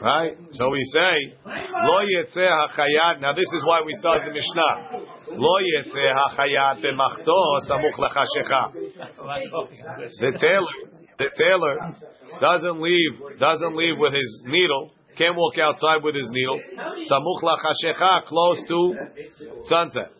Right? 0.00 0.36
So 0.52 0.68
we 0.70 0.82
say, 0.94 1.34
Lo 1.44 2.00
yetzeh 2.04 2.48
hachayat. 2.48 3.20
Now 3.20 3.32
this 3.32 3.42
is 3.42 3.64
why 3.64 3.82
we 3.84 3.92
start 3.94 4.22
the 4.26 4.32
Mishnah. 4.32 5.36
Lo 5.36 5.58
yetzeh 5.58 6.14
hachayat 6.14 6.80
b'machto 6.80 7.60
samuch 7.68 7.98
lachashecha. 7.98 8.72
The 10.20 10.38
tailor, 10.38 10.76
the 11.18 11.26
tailor 11.36 11.76
doesn't 12.40 12.80
leave, 12.80 13.38
doesn't 13.38 13.76
leave 13.76 13.98
with 13.98 14.14
his 14.14 14.40
needle. 14.46 14.92
Can't 15.16 15.36
walk 15.36 15.58
outside 15.58 16.02
with 16.04 16.14
his 16.14 16.30
needle. 16.30 16.58
Samuch 17.10 17.42
lachashecha, 17.42 18.24
close 18.26 18.62
to 18.68 18.94
sunset. 19.64 20.12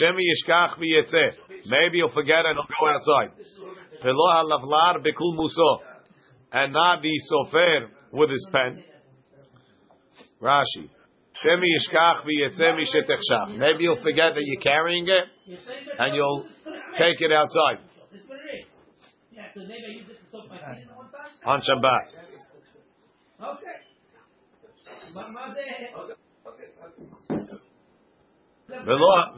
Shemi 0.00 0.22
yishkach. 0.22 0.78
Maybe 0.78 1.98
he'll 1.98 2.14
forget 2.14 2.46
and 2.46 2.56
he'll 2.56 2.68
go 2.68 2.86
outside. 2.88 3.32
Velo 4.02 4.28
halavlar 4.36 4.98
bekul 5.04 5.34
muso 5.34 5.80
and 6.52 6.72
not 6.72 7.02
the 7.02 7.20
sofer 7.30 7.88
with 8.12 8.30
his 8.30 8.48
pen. 8.52 8.84
Rashi. 10.40 10.88
Maybe 11.44 11.68
you'll 13.80 14.02
forget 14.02 14.34
that 14.34 14.44
you're 14.44 14.60
carrying 14.60 15.06
it, 15.06 15.24
and 15.98 16.16
you'll 16.16 16.46
take 16.96 17.20
it 17.20 17.32
outside 17.32 17.78
On 21.46 21.60
Shabbat. 21.60 22.06
Okay. 23.40 23.78
Not. 28.68 29.34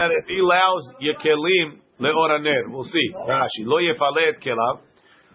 If 0.00 0.26
he 0.28 0.38
allows 0.40 0.94
your 1.00 1.14
kelim 1.16 1.80
leoraner, 2.00 2.68
we'll 2.68 2.84
see. 2.84 3.12
Rashi 3.28 3.64
lo 3.64 3.78
yefale 3.78 4.28
et 4.28 4.40
kelav. 4.40 4.80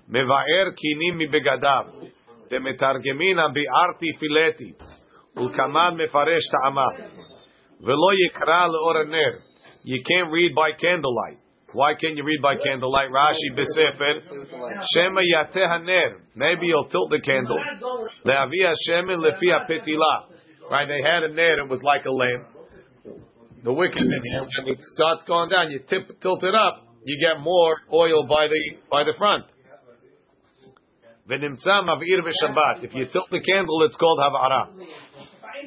Mevaer 0.10 0.74
kinim 0.74 1.18
mi 1.18 1.28
begadav. 1.28 1.86
Demetargemina 2.50 3.54
bi'arti 3.54 4.14
fileti. 4.20 4.76
Ulkaman 5.36 5.96
mefaresh 5.96 6.48
ta'amav. 6.52 6.96
Velo 7.82 8.12
yikra 8.14 8.68
leoraner. 8.68 9.42
You 9.84 10.02
can't 10.08 10.32
read 10.32 10.56
by 10.56 10.72
candlelight. 10.82 11.45
Why 11.76 11.92
can't 12.00 12.16
you 12.16 12.24
read 12.24 12.42
by 12.42 12.56
candlelight? 12.56 13.10
Rashi 13.12 13.52
besefer. 13.52 14.24
Shema 14.96 15.20
yateh 15.20 15.68
haner. 15.68 16.20
Maybe 16.34 16.68
you'll 16.68 16.88
tilt 16.88 17.10
the 17.10 17.20
candle. 17.20 17.60
Le'avia 18.26 18.74
shemen 18.88 19.20
lefi 19.20 19.52
petila. 19.70 20.72
Right? 20.72 20.88
They 20.88 21.02
had 21.04 21.24
a 21.24 21.34
ner. 21.34 21.66
It 21.66 21.70
was 21.70 21.84
like 21.84 22.06
a 22.06 22.12
lamp. 22.12 22.48
The 23.66 23.74
wick 23.74 23.92
is 23.92 24.08
in 24.08 24.24
here. 24.32 24.42
When 24.42 24.74
it 24.74 24.80
starts 24.96 25.26
going 25.26 25.50
down, 25.50 25.70
you 25.70 25.80
tip, 25.80 26.22
tilt 26.22 26.46
it 26.46 26.56
up. 26.56 26.88
You 27.04 27.20
get 27.20 27.44
more 27.44 27.76
oil 27.92 28.26
by 28.26 28.48
the 28.48 28.62
by 28.90 29.04
the 29.04 29.14
front. 29.18 29.44
V'nimtza 31.30 31.84
mav'ir 31.84 32.22
v'shabbat. 32.24 32.86
If 32.86 32.96
you 32.96 33.06
tilt 33.12 33.30
the 33.32 33.42
candle, 33.42 33.84
it's 33.84 33.98
called 33.98 34.20
havara. 34.20 34.70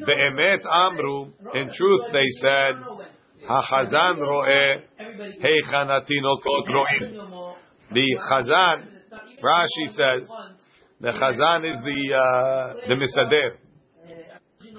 Ve'emet 0.08 0.64
amru. 0.64 1.32
In 1.54 1.70
truth, 1.76 2.00
they 2.12 2.26
said, 2.40 3.08
hachazan 3.49 4.17
ro'eh 4.19 4.81
heichan 5.43 5.87
hatinokot 5.89 6.69
ro'im. 6.69 7.53
The 7.91 8.07
chazan, 8.29 8.87
Rashi 9.43 9.87
says, 9.87 10.27
the 10.99 11.09
chazan 11.09 11.69
is 11.69 11.77
the 11.83 11.99
uh, 12.15 12.87
the 12.87 12.95
misader. 12.95 13.57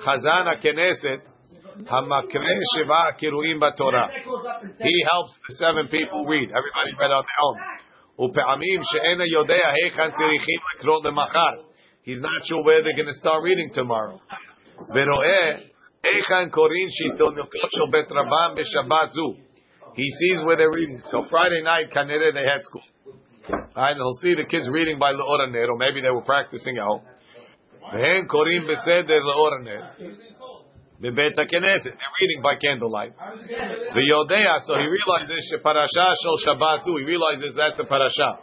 Chazan 0.05 0.45
HaKeneset, 0.51 1.21
Hamakre 1.85 2.40
Shiva 2.75 3.12
Kiruim 3.21 3.61
BaTorah. 3.61 4.09
He 4.81 5.05
helps 5.12 5.33
the 5.49 5.55
seven 5.57 5.88
people 5.88 6.25
read. 6.27 6.49
Everybody 6.49 6.90
read 6.99 7.11
on 7.11 7.25
their 7.25 7.43
own. 7.45 7.59
ופעמים 8.19 8.81
שאינה 8.83 9.25
יודע 9.25 9.69
היכן 9.73 10.11
צריכים 10.11 10.61
לקרוא 10.77 11.05
למחר. 11.05 11.55
He's 12.07 12.21
not 12.21 12.45
sure 12.45 12.62
where 12.62 12.83
they're 12.83 12.95
going 12.95 13.07
to 13.07 13.19
start 13.19 13.43
reading 13.43 13.71
tomorrow. 13.75 14.21
ורואה 14.88 15.57
Echan 16.06 16.50
Korin 16.52 16.88
Shitonokoshel 16.88 17.92
Bet 17.92 18.10
Rabban 18.10 18.58
Beshabbat 18.58 19.12
Zu. 19.12 19.36
He 19.96 20.10
sees 20.10 20.44
where 20.46 20.56
they're 20.56 20.72
reading. 20.72 21.02
So 21.12 21.26
Friday 21.30 21.62
night, 21.64 21.92
Kanere, 21.92 22.34
they 22.34 22.46
had 22.46 22.62
school. 22.62 22.84
Right, 23.50 23.92
and 23.92 23.98
he'll 23.98 24.14
see 24.22 24.36
the 24.36 24.46
kids 24.46 24.70
reading 24.70 25.00
by 25.00 25.14
Le'ora 25.14 25.52
Ner, 25.52 25.72
or 25.72 25.78
maybe 25.78 26.02
they 26.02 26.10
were 26.10 26.22
practicing 26.22 26.78
at 26.78 26.84
home. 26.84 27.02
Vehen 27.94 28.28
Korim 28.28 28.68
Beseder 28.70 29.20
Le'ora 29.20 29.60
Bebet 31.02 31.36
HaKeneset. 31.36 31.84
They're 31.84 32.16
reading 32.22 32.42
by 32.44 32.56
candlelight. 32.62 33.14
The 33.18 34.04
Yodea, 34.04 34.60
so 34.68 34.76
he 34.76 34.86
realizes 34.86 35.54
Sheparasha 35.54 36.14
Shel 36.22 36.38
Shabbat 36.46 36.84
Zu. 36.84 36.98
He 36.98 37.04
realizes 37.06 37.56
that's 37.56 37.80
a 37.80 37.86
parasha. 37.86 38.40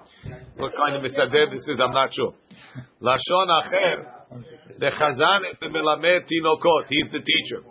What 0.56 0.72
kind 0.74 0.96
of 0.96 1.02
Mesader 1.02 1.50
this 1.52 1.68
is, 1.68 1.80
I'm 1.80 1.92
not 1.92 2.14
sure. 2.14 2.32
Lashon 3.02 3.48
Acher. 3.48 4.15
The 4.30 4.86
Chazan 4.86 5.50
is 5.50 5.56
the 5.60 5.66
Melamed 5.66 6.26
Tinokot. 6.26 6.84
He's 6.88 7.06
the 7.12 7.20
teacher. 7.20 7.62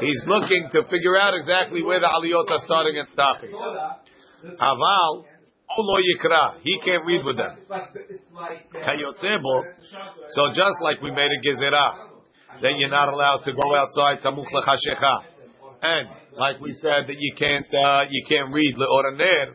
He's 0.00 0.22
looking 0.26 0.68
to 0.72 0.82
figure 0.84 1.16
out 1.16 1.34
exactly 1.34 1.82
where 1.82 2.00
the 2.00 2.06
aliyot 2.06 2.50
are 2.50 2.58
starting 2.64 2.98
and 2.98 3.08
stopping. 3.12 3.50
Aval, 3.52 5.24
Ulo 5.78 6.00
Yikra. 6.00 6.54
He 6.62 6.80
can't 6.80 7.04
read 7.04 7.24
with 7.24 7.36
them. 7.36 7.58
So 10.30 10.48
just 10.48 10.78
like 10.82 11.02
we 11.02 11.10
made 11.10 11.30
a 11.30 11.40
gezerah, 11.46 12.08
that 12.62 12.72
you're 12.78 12.90
not 12.90 13.12
allowed 13.12 13.42
to 13.44 13.52
go 13.52 13.74
outside 13.76 14.20
Tamuch 14.20 14.50
Lechashecha. 14.52 15.18
And 15.82 16.08
like 16.36 16.60
we 16.60 16.72
said 16.72 17.06
that 17.06 17.16
you 17.18 17.34
can't 17.38 17.66
uh, 17.84 18.02
you 18.10 18.24
can't 18.28 18.52
read 18.52 18.74
leoraner 18.76 19.54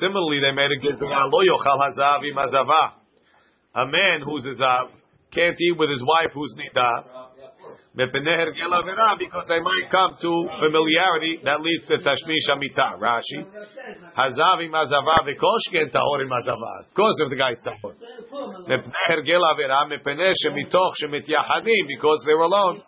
Similarly, 0.00 0.40
they 0.40 0.52
made 0.56 0.72
a 0.72 0.80
gezerah 0.80 1.28
lo 1.28 1.40
yochal 1.44 1.76
hazav 1.76 2.24
im 2.24 2.36
hazava. 2.36 2.96
A 3.74 3.84
man 3.84 4.22
who's 4.24 4.44
a 4.44 4.56
zav 4.56 4.88
can't 5.32 5.56
eat 5.60 5.76
with 5.76 5.90
his 5.90 6.02
wife 6.02 6.32
who's 6.32 6.54
nida. 6.56 7.04
Mepeneher 7.96 8.56
gel 8.56 8.72
avera 8.72 9.18
because 9.18 9.44
they 9.48 9.60
might 9.60 9.90
come 9.90 10.16
to 10.16 10.48
familiarity 10.60 11.40
that 11.44 11.60
leads 11.60 11.86
to 11.88 11.98
tashmish 12.00 12.48
amita. 12.48 12.96
Rashi 12.96 13.44
hazav 14.16 14.64
im 14.64 14.72
hazava 14.72 15.28
v'koshken 15.28 15.92
tahor 15.92 16.22
im 16.24 16.30
hazava. 16.32 16.88
Of 16.88 16.94
course, 16.94 17.16
if 17.20 17.28
the 17.28 17.36
guy's 17.36 17.60
tahor. 17.60 17.92
Mepeneher 18.68 19.26
gel 19.26 19.44
avera 19.44 19.84
mepeneh 19.92 20.32
shemitoch 20.40 20.94
shemityahadim 21.04 21.84
because 21.88 22.22
they're 22.24 22.40
alone. 22.40 22.82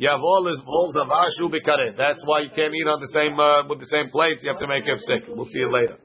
Yavol 0.00 0.50
is 0.50 0.60
bol 0.66 0.92
zavashu 0.96 1.46
bikaret. 1.46 1.96
That's 1.96 2.24
why 2.24 2.40
you 2.40 2.50
can't 2.50 2.74
eat 2.74 2.88
on 2.88 2.98
the 3.00 3.10
same 3.14 3.38
uh, 3.38 3.68
with 3.68 3.78
the 3.78 3.86
same 3.86 4.10
plates. 4.10 4.42
You 4.42 4.50
have 4.50 4.60
to 4.60 4.66
make 4.66 4.84
it 4.84 4.98
sick. 5.00 5.28
We'll 5.28 5.44
see 5.44 5.60
it 5.60 5.70
later. 5.70 5.98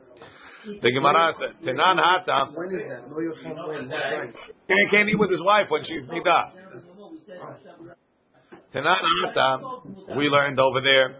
The 0.82 0.92
Gemara 0.92 1.32
said, 1.32 1.66
"Tenan 1.66 1.96
hata." 1.96 2.52
When 2.54 2.68
is 2.74 2.82
that? 2.84 3.08
No, 3.08 3.18
you 3.20 3.34
can't 3.42 3.56
when 3.66 3.88
that 3.88 4.34
Can't, 4.68 4.90
can't 4.90 5.08
eat 5.08 5.18
with 5.18 5.30
his 5.30 5.42
wife 5.42 5.66
when 5.68 5.82
she's 5.84 6.02
nida. 6.04 6.52
Tenan 8.74 9.00
hata. 9.24 9.58
We 10.16 10.28
learned 10.28 10.60
over 10.60 10.80
there. 10.80 11.16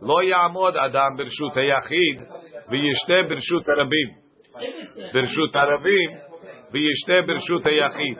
Lo 0.00 0.16
yamod 0.22 0.76
adam 0.76 1.16
birshut 1.18 1.54
hayachid 1.56 2.26
v'yishte 2.70 3.28
birshut 3.28 3.64
harabim. 3.68 4.08
Birshut 5.14 5.52
harabim 5.54 6.20
v'yishte 6.72 7.26
birshut 7.28 7.64
hayachid. 7.66 8.18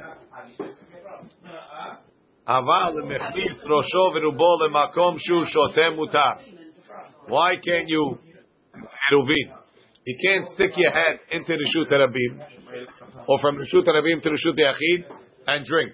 אבל 2.48 2.92
מכניס 3.04 3.64
ראשו 3.64 4.12
ורובו 4.14 4.64
למקום 4.64 5.18
שהוא 5.18 5.44
שותה 5.44 5.90
מותר. 5.96 6.32
Why 7.28 7.56
can't 7.56 7.88
you, 7.88 8.18
Eruvin? 9.12 9.52
You 10.04 10.16
can't 10.24 10.46
stick 10.54 10.70
your 10.76 10.90
head 10.90 11.20
into 11.30 11.52
the 11.52 11.58
Rishut 11.58 11.92
Harabim, 11.92 13.26
or 13.28 13.38
from 13.40 13.56
Rishut 13.56 13.86
Harabim 13.86 14.22
to 14.22 14.30
Rishut 14.30 14.56
Yachid, 14.56 15.04
and 15.46 15.64
drink. 15.64 15.92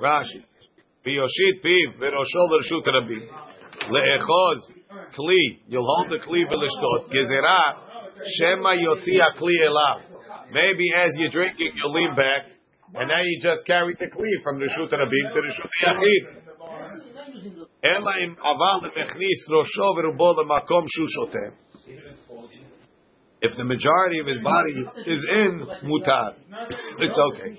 Rashi. 0.00 0.44
ויושיט 1.06 1.62
פיו 1.62 1.90
וראשו 1.98 2.38
לרשות 2.50 2.86
הרבים. 2.86 3.22
לאחוז 3.90 4.60
כלי, 5.14 5.44
you'll 5.68 5.88
hold 5.90 6.10
the 6.12 6.24
כלי 6.24 6.44
ולשתות. 6.44 7.08
גזירה, 7.08 7.62
שמא 8.24 8.68
יוציא 8.68 9.24
הכלי 9.24 9.56
אליו. 9.62 10.20
Maybe 10.50 10.86
as 10.94 11.10
you're 11.18 11.30
drinking, 11.30 11.72
you'll 11.76 11.92
lean 11.92 12.14
back, 12.14 12.42
and 12.94 13.08
now 13.08 13.22
you 13.22 13.40
just 13.40 13.64
carry 13.66 13.94
the 13.94 14.06
kli 14.06 14.32
from 14.42 14.58
the 14.58 14.66
Rishut 14.66 14.92
Rabim 14.92 15.32
to 15.32 15.40
the 15.40 15.46
Rishut 15.48 15.70
Yachid. 15.82 16.40
אלא 17.84 18.10
אם 18.24 18.34
אבל 18.40 18.88
מכניס 18.88 19.50
ראשו 19.50 19.82
ורובו 19.96 20.42
למקום 20.42 20.84
שהוא 20.88 21.08
שותה. 21.08 21.63
If 23.45 23.55
the 23.57 23.63
majority 23.63 24.19
of 24.19 24.27
his 24.27 24.39
body 24.41 24.73
is 25.05 25.21
in 25.29 25.67
mutar, 25.85 26.33
it's 26.97 27.17
okay. 27.29 27.53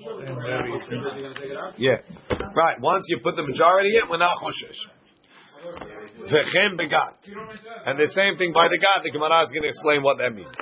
Yeah. 1.77 2.03
Right. 2.55 2.79
Once 2.81 3.03
you 3.07 3.19
put 3.23 3.35
the 3.35 3.43
majority 3.43 3.95
in, 3.95 4.09
we're 4.09 4.17
not 4.17 4.37
choshesh. 4.43 4.81
V'chem 6.27 6.77
begat. 6.77 7.15
And 7.85 7.97
the 7.99 8.11
same 8.13 8.35
thing 8.37 8.51
by 8.53 8.67
the 8.67 8.77
God, 8.77 9.01
the 9.03 9.11
Gemara 9.11 9.43
is 9.43 9.51
going 9.51 9.63
to 9.63 9.69
explain 9.69 10.03
what 10.03 10.17
that 10.17 10.33
means. 10.35 10.55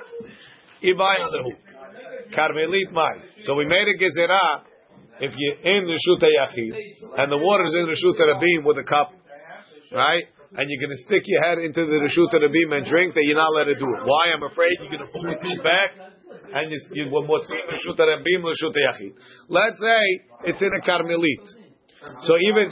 Ibayadahu. 0.83 1.51
Karmelit 2.35 2.91
mai. 2.91 3.15
So 3.43 3.55
we 3.55 3.65
made 3.65 3.87
a 3.87 3.97
gezerah 3.97 4.61
if 5.19 5.33
you're 5.37 5.59
in 5.73 5.87
Rishut 5.87 6.21
Yachid 6.21 6.73
and 7.17 7.31
the 7.31 7.37
water 7.37 7.63
is 7.63 7.75
in 7.75 7.85
the 7.85 7.91
Rishut 7.93 8.19
Rabim 8.19 8.65
with 8.65 8.77
a 8.77 8.83
cup, 8.83 9.11
right? 9.91 10.25
And 10.55 10.69
you're 10.71 10.79
going 10.79 10.95
to 10.95 11.03
stick 11.03 11.23
your 11.25 11.43
head 11.43 11.59
into 11.59 11.83
the 11.83 11.99
Rishut 11.99 12.31
Rabim 12.31 12.71
and 12.71 12.85
drink, 12.87 13.13
that 13.13 13.23
you're 13.23 13.35
not 13.35 13.51
allowed 13.51 13.71
to 13.71 13.79
do 13.79 13.87
it. 13.91 14.01
Why? 14.07 14.31
I'm 14.31 14.43
afraid 14.43 14.79
you're 14.79 14.91
going 14.91 15.05
to 15.05 15.11
pull 15.11 15.23
the 15.23 15.61
back 15.63 16.15
and 16.55 16.71
you, 16.71 16.79
you 16.93 17.11
will 17.11 17.23
in 17.23 17.29
Rishut 17.29 17.99
Rabim, 17.99 18.41
Rishut 18.43 18.71
Yachid. 18.71 19.13
Let's 19.49 19.79
say 19.79 20.51
it's 20.51 20.61
in 20.61 20.71
a 20.71 20.81
Carmelit. 20.81 21.65
So 22.21 22.33
even 22.37 22.69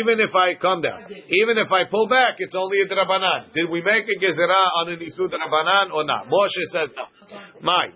even 0.00 0.20
if 0.20 0.34
I 0.34 0.54
come 0.54 0.80
down, 0.80 1.10
even 1.10 1.58
if 1.58 1.70
I 1.72 1.84
pull 1.90 2.08
back, 2.08 2.36
it's 2.38 2.54
only 2.54 2.78
a 2.80 2.86
drabanan. 2.86 3.52
Did 3.52 3.68
we 3.68 3.82
make 3.82 4.04
a 4.04 4.24
gezerah 4.24 4.66
on 4.76 4.92
an 4.92 5.00
isud 5.00 5.28
drabanan 5.28 5.92
or 5.92 6.04
not? 6.04 6.26
Moshe 6.26 6.64
says, 6.72 6.90
no. 6.94 7.04
"My, 7.62 7.88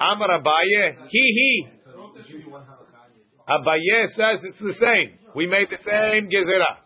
Amar 0.00 0.40
Abaye, 0.40 1.06
he 1.08 1.20
he." 1.20 1.68
Abaye 3.48 4.06
says 4.14 4.44
it's 4.44 4.58
the 4.58 4.74
same. 4.74 5.18
We 5.34 5.46
made 5.46 5.68
the 5.70 5.78
same 5.78 6.28
gezerah. 6.28 6.85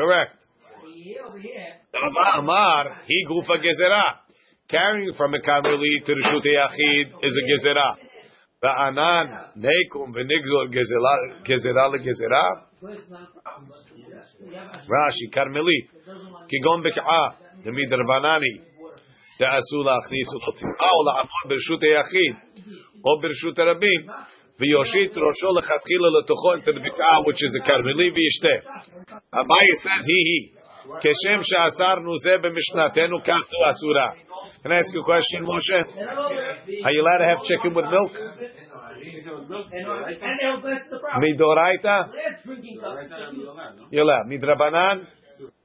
Correct. 0.00 0.40
Amar, 2.38 2.84
he 3.06 3.26
gufa 3.28 3.60
gezerah. 3.60 4.24
Carrying 4.66 5.12
from 5.12 5.34
a 5.34 5.38
Mili 5.38 6.02
to 6.04 6.14
the 6.14 6.22
Rishut 6.24 6.46
Yachid 6.46 7.06
is 7.22 7.36
a 7.36 7.44
gezerah. 7.50 7.96
Ba'anan, 8.64 9.58
neikum 9.58 10.14
v'nigzor 10.14 10.72
gezerah 11.44 11.92
legezerah. 11.92 12.50
Rashi, 14.88 15.26
Carmeli, 15.34 15.78
Kigon 16.48 16.82
Bek'a, 16.82 17.34
the 17.62 17.70
Midrabanani, 17.70 18.54
the 19.38 19.44
Asula 19.44 19.98
Achnis, 19.98 20.30
Aula 20.80 21.12
Amor 21.20 21.44
Bershut 21.46 21.82
Yachid, 21.82 22.34
O 23.06 23.20
bershute 23.20 23.58
Rabim. 23.58 24.08
V'yoshit 24.60 25.16
rosho 25.16 25.50
lechatchila 25.56 26.08
letucho 26.12 26.58
into 26.58 26.72
the 26.72 26.80
bik'ah, 26.80 27.24
which 27.24 27.42
is 27.42 27.56
a 27.56 27.62
karmeli 27.64 28.10
v'yishteh. 28.12 28.60
Abaye 29.32 29.74
says, 29.82 30.04
he, 30.06 30.20
he. 30.28 30.52
Keshem 31.00 31.40
she'asarnu 31.42 32.14
zeh 32.24 32.38
b'mishnatenu 32.44 33.24
kach 33.24 33.46
tu 33.48 33.56
asura. 33.64 34.14
Can 34.62 34.72
I 34.72 34.80
ask 34.80 34.92
you 34.92 35.00
a 35.00 35.04
question, 35.04 35.46
Moshe? 35.46 36.84
Are 36.84 36.92
you 36.92 37.00
allowed 37.00 37.18
to 37.18 37.26
have 37.26 37.40
chicken 37.44 37.74
with 37.74 37.86
milk? 37.86 38.12
Midoraita? 41.16 42.10
You're 43.90 44.02
allowed. 44.02 44.26
Midrabanan? 44.26 45.06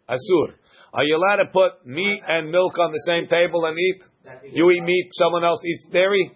Asur. 0.08 0.54
Are 0.94 1.04
you 1.04 1.18
allowed 1.18 1.44
to 1.44 1.46
put 1.52 1.86
meat 1.86 2.22
and 2.26 2.50
milk 2.52 2.80
on 2.80 2.94
the 2.94 3.04
same 3.06 3.28
table 3.28 3.66
and 3.66 3.78
eat? 3.78 4.04
You 4.52 4.72
eat 4.72 4.84
meat, 4.84 5.10
someone 5.14 5.44
else 5.44 5.64
eats 5.66 5.88
dairy? 5.92 6.32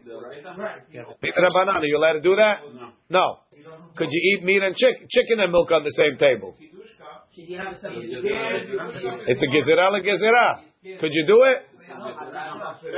Midrabanan, 1.24 1.78
are 1.78 1.86
you 1.86 1.98
allowed 1.98 2.14
to 2.14 2.22
do 2.22 2.36
that? 2.36 2.62
No. 3.10 3.40
Could 3.96 4.10
you 4.12 4.34
eat 4.34 4.44
meat 4.44 4.62
and 4.62 4.76
chick- 4.76 5.10
chicken 5.10 5.40
and 5.40 5.52
milk 5.52 5.72
on 5.72 5.84
the 5.84 5.92
same 5.92 6.18
table? 6.18 6.56
Should 7.36 7.48
you 7.50 7.58
have 7.58 7.74
a 7.74 7.80
separate 7.80 8.10
gezerah? 8.10 9.24
It's 9.28 9.44
a 9.44 9.48
gezerah 9.48 9.92
la 9.92 10.00
gezerah. 10.00 11.00
Could 11.00 11.12
you 11.14 11.26
do 11.26 11.44
it? 11.44 11.66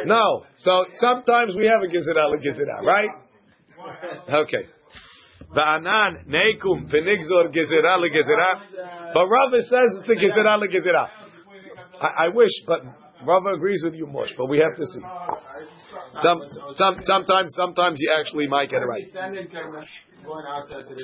No. 0.05 0.45
So 0.57 0.85
sometimes 0.93 1.55
we 1.55 1.67
have 1.67 1.81
a 1.81 1.87
gezerah 1.87 2.29
la 2.29 2.37
gezerah, 2.37 2.81
right? 2.81 3.09
Okay. 4.29 4.67
Va'anan 5.55 6.27
neikum 6.27 6.89
v'nigzor 6.89 7.53
gezerah 7.53 7.99
la 7.99 8.07
gezerah. 8.07 9.13
But 9.13 9.25
Rava 9.27 9.63
says 9.63 9.99
it's 9.99 10.09
a 10.09 10.15
gezerah 10.15 10.57
la 10.59 10.67
gezerah. 10.67 11.07
I, 12.01 12.25
I 12.25 12.27
wish, 12.29 12.51
but 12.65 12.81
Rava 13.25 13.53
agrees 13.53 13.81
with 13.83 13.95
you, 13.95 14.07
Mosh. 14.07 14.31
But 14.37 14.47
we 14.47 14.57
have 14.59 14.75
to 14.75 14.85
see. 14.85 15.01
Some, 16.21 16.41
some, 16.75 16.95
sometimes, 17.03 17.53
sometimes 17.55 17.99
you 17.99 18.11
actually 18.19 18.47
might 18.47 18.69
get 18.69 18.81
it 18.81 18.85
right. 18.85 19.03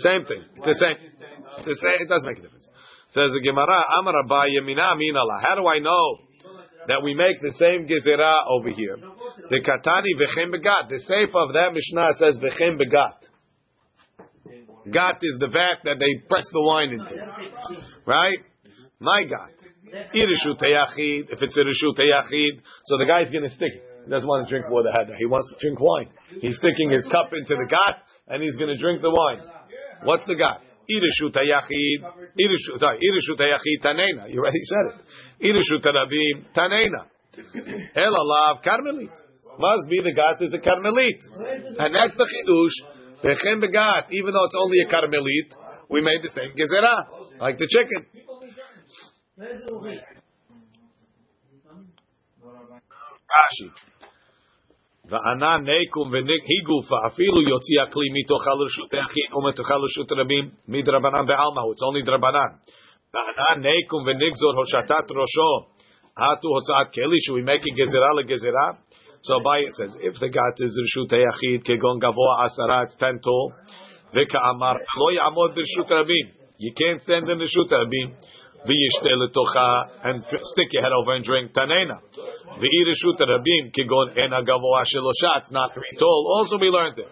Same 0.03 0.25
thing. 0.25 0.43
It's 0.56 0.65
the 0.65 0.75
same. 0.80 0.97
It's 1.58 1.65
the. 1.65 1.75
It 2.01 2.10
doesn't 2.10 2.27
make 2.27 2.39
a 2.39 2.41
difference. 2.41 2.67
Says 3.12 3.32
the 3.32 3.39
Gemara, 3.39 3.84
Amar 3.99 4.13
How 4.30 5.56
do 5.56 5.65
I 5.67 5.80
know 5.80 6.19
that 6.88 7.01
we 7.03 7.13
make 7.13 7.41
the 7.41 7.53
same 7.53 7.88
gezerah 7.88 8.36
over 8.49 8.69
here? 8.69 8.97
The 9.49 9.62
Katani 9.62 10.13
v'chem 10.19 10.51
begat. 10.51 10.89
The 10.89 10.99
safe 10.99 11.34
of 11.34 11.53
that 11.53 11.73
Mishnah 11.73 12.13
says 12.19 12.38
v'chem 12.38 12.77
begat. 12.77 13.30
Gat 14.91 15.19
is 15.21 15.38
the 15.39 15.47
vat 15.47 15.84
that 15.84 15.99
they 15.99 16.27
press 16.30 16.45
the 16.51 16.62
wine 16.62 16.91
into. 16.91 17.15
Right? 18.06 18.39
My 18.99 19.23
gat. 19.23 19.56
Irishut 20.13 20.62
yachid. 20.62 21.32
If 21.32 21.41
it's 21.41 21.58
a 21.58 21.62
rishut 21.62 21.97
yachid, 22.00 22.62
so 22.86 22.97
the 22.97 23.06
guy's 23.06 23.32
going 23.32 23.43
to 23.43 23.50
stick. 23.50 23.84
He 24.06 24.10
doesn't 24.10 24.28
want 24.28 24.47
to 24.47 24.50
drink 24.50 24.69
water. 24.69 24.91
He 25.17 25.26
wants 25.26 25.52
to 25.52 25.58
drink 25.60 25.80
wine. 25.80 26.10
He's 26.39 26.58
sticking 26.58 26.91
his 26.91 27.04
cup 27.06 27.32
into 27.34 27.56
the 27.56 27.67
gat 27.67 28.04
and 28.28 28.41
he's 28.41 28.56
going 28.56 28.69
to 28.69 28.78
drink 28.78 29.02
the 29.02 29.12
wine. 29.12 29.43
What's 30.04 30.26
the 30.26 30.36
gat? 30.36 30.63
Irishut 30.88 31.36
yachid. 31.36 32.00
Irishut, 32.39 32.80
sorry, 32.80 33.00
irishut 33.04 33.39
yachid 33.39 33.84
tanena. 33.84 34.32
You 34.32 34.39
already 34.39 34.63
said 34.63 34.95
it. 34.95 35.52
Irishut 35.52 35.84
rabim 35.84 36.45
tanena. 36.56 37.12
Elalav 37.95 38.63
karmelit. 38.63 39.12
Must 39.60 39.89
be 39.89 40.02
the 40.04 40.13
gat 40.13 40.41
is 40.41 40.54
a 40.54 40.60
karmelit. 40.60 41.19
And 41.80 41.95
that's 41.95 42.15
the 42.15 42.26
chidush. 42.26 43.23
Bechem 43.23 43.60
begat. 43.60 44.08
Even 44.12 44.32
though 44.32 44.45
it's 44.45 44.56
only 44.58 44.80
a 44.86 44.88
karmelit, 44.88 45.52
we 45.89 46.02
made 46.02 46.21
the 46.23 46.30
same 46.30 46.56
gezerah. 46.56 47.39
Like 47.39 47.58
the 47.58 47.67
chicken. 47.67 48.26
Where's 49.37 49.62
the 49.66 49.72
Uri? 49.72 49.98
Rashi. 53.32 53.68
וענה 55.11 55.56
נקום 55.56 56.11
והיגופה 56.12 56.96
אפילו 57.06 57.38
יוציא 57.42 57.78
הכלי 57.82 58.08
מתוך 58.16 58.42
לרשות 58.46 58.94
היחיד 58.94 59.28
ומתוך 59.37 59.70
לרשות 59.70 60.12
רבים 60.12 60.44
מדרבנן 60.68 61.26
בעלמא 61.26 61.61
הוא, 61.64 61.72
it's 61.74 61.82
only 61.88 62.06
דרבנן. 62.06 62.50
וענה 63.12 63.50
נקום 63.66 64.02
ונגזור 64.06 64.54
הושטת 64.61 65.06
ראשו 65.20 65.52
עטו 66.16 66.48
הוצאת 66.48 66.88
כלי 66.94 67.18
שהוא 67.24 67.38
make 67.48 67.66
גזירה 67.78 68.12
לגזירה 68.18 68.68
so 69.26 69.32
Abaye 69.38 69.68
says 69.78 69.92
if 70.08 70.14
the 70.22 70.28
gat 70.28 70.56
is 70.64 70.72
רשות 70.82 71.12
היחיד 71.12 71.61
כגון 71.64 71.98
גבוה 71.98 72.44
עשרה 72.44 72.82
it's 72.85 72.96
ten 73.02 73.16
tall 73.24 73.48
וכאמר 74.14 74.76
לא 74.98 75.06
יעמוד 75.16 75.50
ברשות 75.54 75.88
רבים 75.90 76.26
you 76.62 76.72
can't 76.78 77.00
stand 77.04 77.26
in 77.32 77.38
רשות 77.42 77.72
רבים 77.72 78.08
v'yishteh 78.67 79.15
letocha, 79.15 79.69
and 80.03 80.23
stick 80.27 80.67
your 80.71 80.84
head 80.84 80.91
over 80.91 81.15
and 81.15 81.23
drink 81.23 81.53
tanena. 81.53 81.99
V'irishut 82.60 83.19
rabim 83.19 83.71
kigon 83.71 84.17
ena 84.17 84.43
gavoa 84.43 84.84
shelosha, 84.84 85.39
it's 85.39 85.51
not 85.51 85.73
three 85.73 85.95
tall. 85.97 86.36
Also 86.38 86.58
we 86.60 86.69
learned 86.69 86.99
it. 86.99 87.08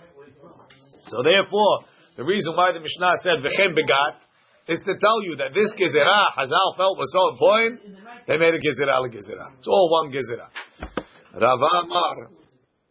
So 1.07 1.23
therefore, 1.23 1.79
the 2.17 2.23
reason 2.23 2.55
why 2.55 2.71
the 2.73 2.79
Mishnah 2.79 3.13
said 3.23 3.39
v'chem 3.39 3.75
begat, 3.75 4.21
is 4.67 4.79
to 4.79 4.93
tell 4.97 5.21
you 5.23 5.35
that 5.37 5.53
this 5.53 5.71
gezerah 5.77 6.33
Hazal 6.37 6.75
felt 6.75 6.97
was 6.97 7.13
so 7.13 7.29
important, 7.33 7.81
they 8.27 8.37
made 8.37 8.53
a 8.53 8.59
gezerah 8.59 8.99
le 9.01 9.09
gezerah. 9.09 9.53
It's 9.57 9.67
all 9.67 9.89
one 9.91 10.11
gezerah. 10.11 10.49
Rav 11.39 11.59
Amar, 11.83 12.29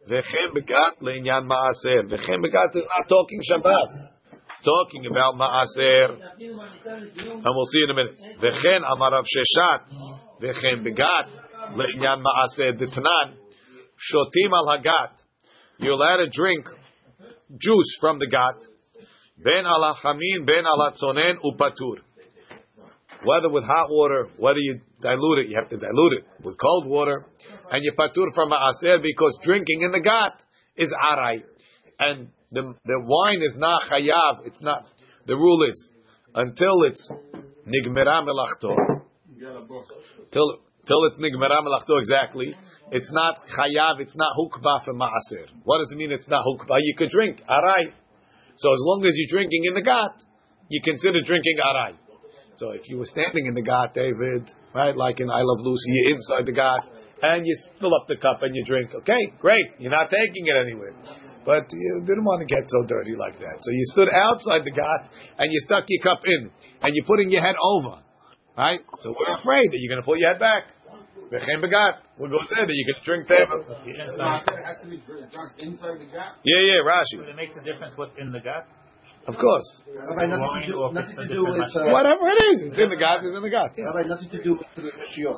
v'chem 0.09 0.53
begat 0.53 1.01
le'inyan 1.01 1.45
ma'aser. 1.45 2.07
V'chem 2.07 2.41
begat 2.41 2.75
is 2.75 2.83
not 2.87 3.09
talking 3.09 3.41
Shabbat 3.51 4.14
talking 4.63 5.05
about 5.05 5.35
ma'aser 5.35 6.17
and 6.39 7.51
we'll 7.55 7.65
see 7.65 7.83
in 7.83 7.89
a 7.89 7.93
minute. 7.93 8.17
V'chen 8.41 8.81
amar 8.89 9.11
Rav 9.11 9.25
Sheshet, 9.25 9.81
v'chen 10.41 10.83
begat, 10.83 11.27
le'inyan 11.75 12.21
ma'aseh 12.21 12.77
d'tnan, 12.77 13.35
shotim 13.97 14.51
al 14.53 14.67
hagat. 14.67 15.11
You're 15.77 15.93
allowed 15.93 16.17
to 16.17 16.29
drink 16.29 16.65
juice 17.49 17.97
from 17.99 18.19
the 18.19 18.27
gat, 18.27 18.61
ben 19.37 19.65
ala 19.65 19.95
chamin, 20.03 20.45
ben 20.45 20.65
ala 20.65 20.93
tzonen, 20.93 21.35
upatur. 21.43 21.97
Whether 23.23 23.49
with 23.49 23.63
hot 23.63 23.89
water, 23.89 24.27
whether 24.37 24.59
you 24.59 24.79
dilute 25.01 25.39
it, 25.39 25.49
you 25.49 25.57
have 25.59 25.69
to 25.69 25.77
dilute 25.77 26.13
it 26.19 26.25
with 26.43 26.57
cold 26.59 26.85
water, 26.85 27.25
and 27.71 27.83
you 27.83 27.93
patur 27.97 28.27
from 28.33 28.51
ma'aseh 28.51 29.01
because 29.01 29.39
drinking 29.43 29.81
in 29.81 29.91
the 29.91 29.99
gat 29.99 30.39
is 30.77 30.93
aray. 30.93 31.43
And 31.97 32.29
the, 32.51 32.73
the 32.85 32.99
wine 33.03 33.41
is 33.41 33.55
not 33.57 33.81
chayav, 33.91 34.45
it's 34.45 34.61
not, 34.61 34.85
the 35.25 35.35
rule 35.35 35.67
is, 35.67 35.89
until 36.33 36.83
it's 36.83 37.09
nigmera 37.65 38.23
melachto, 38.25 38.75
till 40.31 40.59
till 40.85 41.05
it's 41.05 41.17
nigmera 41.17 41.61
melachto 41.63 41.99
exactly, 41.99 42.55
it's 42.91 43.11
not 43.11 43.37
chayav, 43.47 43.99
it's 43.99 44.15
not 44.15 44.29
hukba 44.37 44.85
for 44.85 44.93
maaser. 44.93 45.47
What 45.63 45.79
does 45.79 45.91
it 45.91 45.97
mean? 45.97 46.11
It's 46.11 46.27
not 46.27 46.45
hukba. 46.45 46.77
You 46.79 46.95
could 46.97 47.09
drink 47.09 47.41
aray. 47.49 47.93
So 48.57 48.71
as 48.71 48.79
long 48.81 49.03
as 49.05 49.13
you're 49.15 49.39
drinking 49.39 49.63
in 49.65 49.73
the 49.73 49.81
gat, 49.81 50.23
you 50.69 50.81
consider 50.83 51.19
drinking 51.25 51.57
aray. 51.59 51.95
So 52.55 52.71
if 52.71 52.87
you 52.87 52.97
were 52.97 53.05
standing 53.05 53.47
in 53.47 53.53
the 53.53 53.61
gat, 53.61 53.93
David, 53.93 54.49
right, 54.73 54.95
like 54.95 55.19
in 55.19 55.29
I 55.29 55.41
Love 55.41 55.59
Lucy, 55.59 55.91
you're 55.91 56.15
inside 56.15 56.45
the 56.45 56.53
gat, 56.53 56.87
and 57.21 57.45
you 57.45 57.57
fill 57.79 57.93
up 57.95 58.07
the 58.07 58.15
cup 58.15 58.43
and 58.43 58.55
you 58.55 58.63
drink. 58.63 58.91
Okay, 58.95 59.33
great. 59.39 59.65
You're 59.79 59.91
not 59.91 60.09
taking 60.09 60.47
it 60.47 60.55
anywhere. 60.55 60.93
But 61.45 61.69
you 61.71 62.01
didn't 62.01 62.25
want 62.25 62.41
to 62.41 62.49
get 62.49 62.65
so 62.67 62.83
dirty 62.83 63.15
like 63.15 63.37
that. 63.39 63.61
So 63.61 63.69
you 63.71 63.85
stood 63.93 64.09
outside 64.09 64.65
the 64.65 64.71
gat 64.73 65.13
and 65.37 65.53
you 65.53 65.59
stuck 65.61 65.85
your 65.87 66.01
cup 66.01 66.25
in 66.25 66.49
and 66.81 66.95
you're 66.95 67.05
putting 67.05 67.29
your 67.29 67.43
head 67.43 67.55
over. 67.61 68.01
Right? 68.57 68.79
So 69.03 69.13
we're 69.13 69.35
afraid 69.35 69.69
that 69.69 69.77
you're 69.77 69.93
going 69.93 70.01
to 70.01 70.05
put 70.05 70.17
your 70.17 70.31
head 70.31 70.39
back. 70.39 70.73
V'chem 71.31 71.61
begat. 71.61 72.01
We'll 72.17 72.29
go 72.29 72.39
there 72.49 72.65
that 72.65 72.73
you 72.73 72.85
can 72.85 73.03
drink 73.03 73.27
there. 73.27 73.43
It 73.45 73.45
has 73.45 74.77
to 74.81 74.89
be 74.89 75.01
drunk 75.05 75.51
inside 75.59 75.99
the 75.99 76.05
gat. 76.05 76.41
Yeah, 76.43 76.61
yeah, 76.65 76.81
Rashi. 76.85 77.27
It 77.27 77.35
makes 77.35 77.53
a 77.57 77.63
difference 77.63 77.93
what's 77.95 78.15
in 78.17 78.31
the 78.31 78.39
gut. 78.39 78.65
Of 79.27 79.35
course. 79.41 79.81
Rabbi, 79.89 80.27
nothing 80.27 80.61
to 80.61 80.67
do, 80.67 80.89
nothing 80.93 81.17
to 81.17 81.27
do 81.27 81.43
with, 81.49 81.57
uh, 81.57 81.89
Whatever 81.89 82.29
it 82.29 82.39
is, 82.53 82.61
it's 82.69 82.79
in 82.79 82.89
the 82.89 82.95
gat, 82.95 83.25
it's 83.25 83.35
in 83.35 83.41
the 83.41 83.49
gat. 83.49 83.73
Yeah. 83.75 83.85
Rabbi, 83.85 84.07
nothing 84.07 84.29
to 84.29 84.43
do 84.43 84.53
with 84.53 84.69
the 84.75 84.91
shiur. 85.17 85.33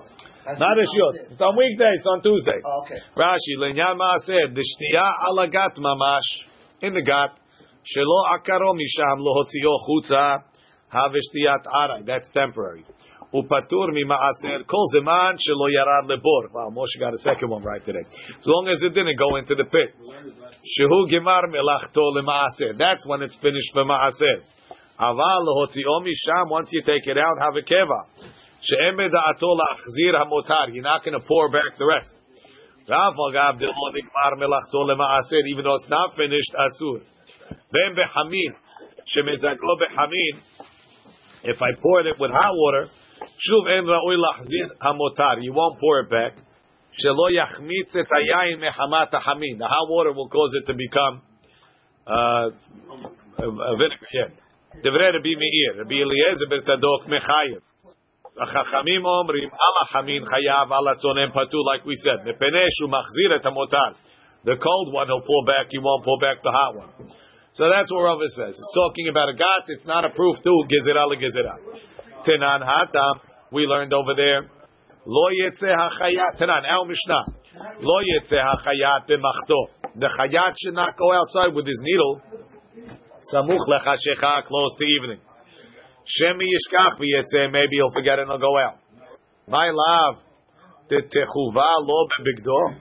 Not 0.55 0.79
a 0.79 0.81
Ashiot. 0.81 1.31
It's 1.31 1.41
on 1.41 1.57
weekdays, 1.57 1.99
it's 1.99 2.07
on 2.07 2.21
Tuesday. 2.23 2.61
Oh, 2.63 2.85
okay. 2.85 2.99
Rashi, 3.17 3.59
Lenyan 3.59 3.99
Maaser, 3.99 4.55
Dishniya 4.55 5.27
Alagat 5.27 5.75
Mamash, 5.75 6.47
in 6.81 6.93
the 6.93 7.01
gat, 7.01 7.31
Shelo 7.83 8.23
Akaro 8.31 8.71
Misham 8.71 9.19
Lohotzio 9.19 9.75
Chutza, 9.83 10.43
Havishtiat 10.93 11.65
aray. 11.67 12.03
That's 12.05 12.29
temporary. 12.31 12.85
Upatur 13.33 13.91
Mimaaser, 13.91 14.65
Kol 14.67 14.87
Zeman 14.95 15.35
Shelo 15.35 15.67
Yarad 15.67 16.07
Lebor. 16.09 16.53
Wow, 16.53 16.71
Moshe 16.73 16.97
got 16.97 17.13
a 17.13 17.17
second 17.17 17.49
one 17.49 17.63
right 17.63 17.83
today. 17.83 18.05
As 18.07 18.45
long 18.45 18.69
as 18.69 18.81
it 18.81 18.93
didn't 18.93 19.17
go 19.19 19.35
into 19.35 19.53
the 19.53 19.65
pit. 19.65 19.95
Shehu 19.99 21.11
Gemar 21.11 21.43
Melachto 21.51 22.15
Lemaaser. 22.15 22.77
That's 22.77 23.05
when 23.05 23.21
it's 23.21 23.37
finished 23.41 23.73
for 23.73 23.83
Maaser. 23.83 24.39
Aval 24.97 25.45
Lohotzio 25.45 26.01
Misham, 26.03 26.49
once 26.49 26.69
you 26.71 26.81
take 26.85 27.05
it 27.05 27.17
out, 27.17 27.35
have 27.41 27.53
a 27.55 27.65
keva. 27.65 28.31
You're 28.69 28.93
not 30.83 31.03
going 31.03 31.19
to 31.19 31.25
pour 31.27 31.49
back 31.49 31.77
the 31.77 31.85
rest. 31.85 32.13
Even 35.47 35.63
though 35.63 35.75
it's 35.75 35.89
not 35.89 36.15
finished, 36.15 36.53
asur. 36.55 37.01
Then 37.71 37.95
behamin. 37.95 38.55
Behamin. 39.15 40.35
If 41.43 41.61
I 41.61 41.71
pour 41.81 42.01
it 42.01 42.19
with 42.19 42.31
hot 42.31 42.53
water, 42.53 42.87
shuv 43.21 43.67
en 43.77 43.85
hamotar. 44.81 45.41
You 45.41 45.53
won't 45.53 45.79
pour 45.79 45.99
it 46.01 46.09
back. 46.09 46.33
Shelo 47.03 47.29
yachmitz 47.31 47.95
et 47.95 48.07
mehamat. 48.59 49.11
The 49.11 49.19
hot 49.19 49.89
water 49.89 50.13
will 50.13 50.29
cause 50.29 50.55
it 50.55 50.65
to 50.65 50.73
become 50.73 51.21
uh, 52.05 52.49
a 53.39 53.75
vinegar. 53.77 54.31
Rabbi 54.83 55.35
Meir, 55.35 55.77
Rabbi 55.77 55.95
Eliezer 55.95 56.47
ben 56.49 56.61
Tzadok. 56.61 57.07
החכמים 58.40 59.04
אומרים, 59.04 59.48
על 59.48 59.74
החמין 59.82 60.24
חייב, 60.26 60.72
על 60.72 60.88
הצונן 60.88 61.30
פטור, 61.30 61.62
like 61.70 61.84
we 61.84 61.96
said, 62.04 62.20
מפני 62.28 62.66
שהוא 62.70 62.90
מחזיר 62.90 63.36
את 63.36 63.46
המותר. 63.46 63.90
The 64.44 64.56
cold 64.56 64.88
one 64.92 65.06
he'll 65.06 65.20
pull 65.20 65.44
back, 65.46 65.66
he 65.70 65.78
won't 65.78 66.02
pull 66.04 66.18
back 66.18 66.42
the 66.42 66.50
hot 66.50 66.74
one. 66.74 66.90
So 67.52 67.68
that's 67.68 67.92
what 67.92 68.02
Rava 68.02 68.26
says. 68.38 68.56
It's 68.56 68.74
talking 68.74 69.08
about 69.08 69.28
a 69.28 69.34
gat, 69.34 69.64
it's 69.68 69.86
not 69.86 70.04
a 70.04 70.10
proof 70.10 70.36
to 70.42 70.52
gezerah 70.72 71.06
legezerah. 71.12 71.58
Tenan 72.26 72.62
hatam, 72.64 73.14
we 73.52 73.62
learned 73.66 73.92
over 73.92 74.14
there, 74.16 74.48
lo 75.06 75.26
yetzeh 75.30 75.74
hachayat, 75.82 76.40
tenan, 76.40 76.64
our 76.64 76.86
Mishnah, 76.86 77.24
lo 77.80 78.00
yetzeh 78.00 78.40
hachayat 78.40 79.06
b'machto. 79.08 79.60
The 79.94 80.08
chayat 80.08 80.54
should 80.58 80.74
not 80.74 80.96
go 80.96 81.12
outside 81.12 81.54
with 81.54 81.66
his 81.66 81.80
needle, 81.82 82.22
samuch 83.32 83.64
lechashecha, 83.68 84.46
close 84.46 84.74
to 84.78 84.84
evening. 84.84 85.20
Shemi 86.07 86.45
yishkach 86.45 86.99
v'yetzeh, 86.99 87.51
maybe 87.51 87.75
he'll 87.77 87.91
forget 87.91 88.19
and 88.19 88.29
he'll 88.29 88.39
go 88.39 88.57
out. 88.57 88.79
My 89.47 89.71
love, 89.71 90.23
the 90.89 91.01
techuva 91.03 91.85
lo 91.85 92.07
bebigdo. 92.07 92.79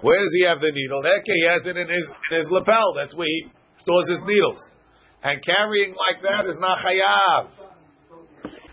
Where 0.00 0.18
does 0.18 0.32
he 0.34 0.46
have 0.46 0.60
the 0.60 0.72
needle? 0.72 1.02
Heck, 1.02 1.22
he 1.24 1.44
has 1.46 1.66
it 1.66 1.76
in 1.76 1.88
his 1.88 2.04
in 2.30 2.36
his 2.38 2.48
lapel. 2.50 2.94
That's 2.96 3.14
where 3.14 3.26
he 3.26 3.46
stores 3.78 4.08
his 4.10 4.20
needles. 4.26 4.58
And 5.22 5.40
carrying 5.44 5.94
like 5.94 6.22
that 6.22 6.50
is 6.50 6.58
not 6.58 6.78
chayav. 6.78 7.50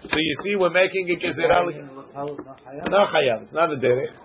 So 0.08 0.18
you 0.18 0.34
see, 0.44 0.56
we're 0.56 0.72
making 0.72 1.08
it 1.10 1.20
gezerah. 1.20 1.66
Not 2.90 3.14
chayav. 3.14 3.44
It's 3.44 3.54
not 3.54 3.72
a 3.72 3.78
derech. 3.78 4.16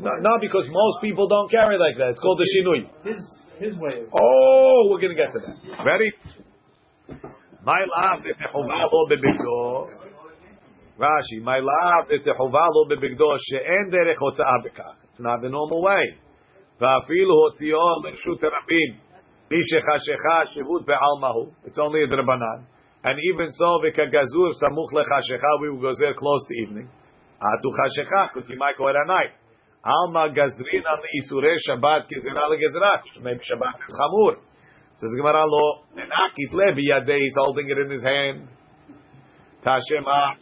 No, 0.00 0.10
no, 0.20 0.38
because 0.40 0.68
most 0.70 1.00
people 1.00 1.28
don't 1.28 1.50
carry 1.50 1.78
like 1.78 1.96
that. 1.98 2.10
It's 2.10 2.20
called 2.20 2.38
the 2.38 2.48
shinui. 2.56 2.88
His 3.04 3.22
his 3.58 3.76
way. 3.78 4.06
Oh, 4.12 4.88
we're 4.90 5.00
going 5.00 5.14
to 5.14 5.16
get 5.16 5.32
to 5.32 5.40
that. 5.40 5.84
Ready? 5.84 6.12
My 7.67 7.79
love, 7.95 8.23
the 8.23 8.33
tehuva 8.35 8.91
lo 8.91 9.07
bebigdo. 9.07 9.87
Rashi, 10.99 11.41
my 11.41 11.59
love, 11.59 12.07
the 12.09 12.19
tehuva 12.19 12.67
lo 12.75 12.85
bebigdo, 12.89 13.37
she'en 13.39 13.89
derech 13.89 14.19
hotza'ah 14.19 14.59
bekach. 14.65 14.97
It's 15.09 15.21
not 15.21 15.41
the 15.41 15.49
normal 15.49 15.81
way. 15.81 16.19
ואפילו 16.79 17.33
הוציאו 17.33 18.03
לרשות 18.03 18.43
הרבים. 18.43 18.91
מי 19.51 19.57
שחשיכה 19.69 20.45
שירות 20.45 20.85
בעלמהו. 20.85 21.51
It's 21.65 21.77
only 21.77 22.03
a 22.03 22.07
drabanan. 22.07 22.59
And 23.03 23.17
even 23.29 23.49
so, 23.59 23.69
וכגזור 23.83 24.49
סמוך 24.61 24.89
לחשיכה, 24.93 25.51
we 25.61 25.67
will 25.71 25.81
go 25.81 25.93
there 26.01 26.13
close 26.13 26.43
to 26.49 26.53
evening. 26.63 26.87
עטו 27.39 27.69
חשיכה, 27.77 28.27
because 28.33 28.49
you 28.49 28.57
might 28.57 28.77
go 28.77 28.87
at 28.89 28.95
night. 29.07 29.33
עלמא 29.83 30.27
גזרינא 30.27 30.93
לאיסורי 31.03 31.55
שבת 31.57 32.03
כזירה 32.09 32.43
לגזרה. 32.51 32.93
Maybe 33.25 33.43
Shabbat 33.43 33.77
is 33.83 33.93
חמור. 33.99 34.31
Says 34.98 35.10
Gemara 35.16 35.46
lo 35.46 35.84
nenakit 35.94 36.52
le 36.52 36.74
biyadei. 36.74 37.20
He's 37.20 37.34
holding 37.36 37.70
it 37.70 37.78
in 37.78 37.90
his 37.90 38.02
hand. 38.02 38.48
Tashema 39.64 40.34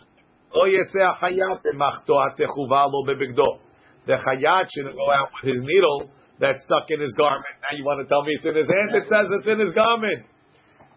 lo 0.55 0.65
yetzeh 0.65 1.19
hayat 1.21 1.61
emachto 1.65 2.17
atechuva 2.17 2.91
lo 2.91 3.05
bebigdo. 3.05 3.61
The 4.07 4.15
chayat 4.15 4.67
should 4.73 4.95
go 4.95 5.11
out 5.13 5.29
with 5.37 5.53
his 5.53 5.61
needle 5.63 6.11
that's 6.41 6.63
stuck 6.65 6.89
in 6.89 7.01
his 7.01 7.13
garment. 7.15 7.57
Now 7.61 7.77
you 7.77 7.85
want 7.85 8.01
to 8.01 8.09
tell 8.09 8.23
me 8.23 8.33
it's 8.37 8.47
in 8.47 8.57
his 8.57 8.69
hand? 8.69 8.95
It 8.95 9.09
says 9.09 9.27
it's 9.31 9.49
in 9.49 9.59
his 9.59 9.73
garment. 9.75 10.25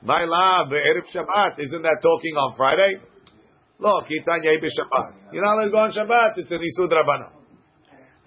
My 0.03 0.23
love, 0.23 0.71
erev 0.71 1.03
Shabbat. 1.13 1.59
Isn't 1.59 1.81
that 1.81 1.99
talking 2.01 2.35
on 2.35 2.55
Friday? 2.55 3.01
Look, 3.79 4.05
Kitanya 4.05 4.55
Shabbat. 4.55 5.33
You're 5.33 5.43
not 5.43 5.55
allowed 5.55 5.65
to 5.65 5.71
go 5.71 5.77
on 5.79 5.91
Shabbat. 5.91 6.37
It's 6.37 6.51
an 6.51 6.59
Isud 6.59 6.91
Rabbana. 6.91 7.31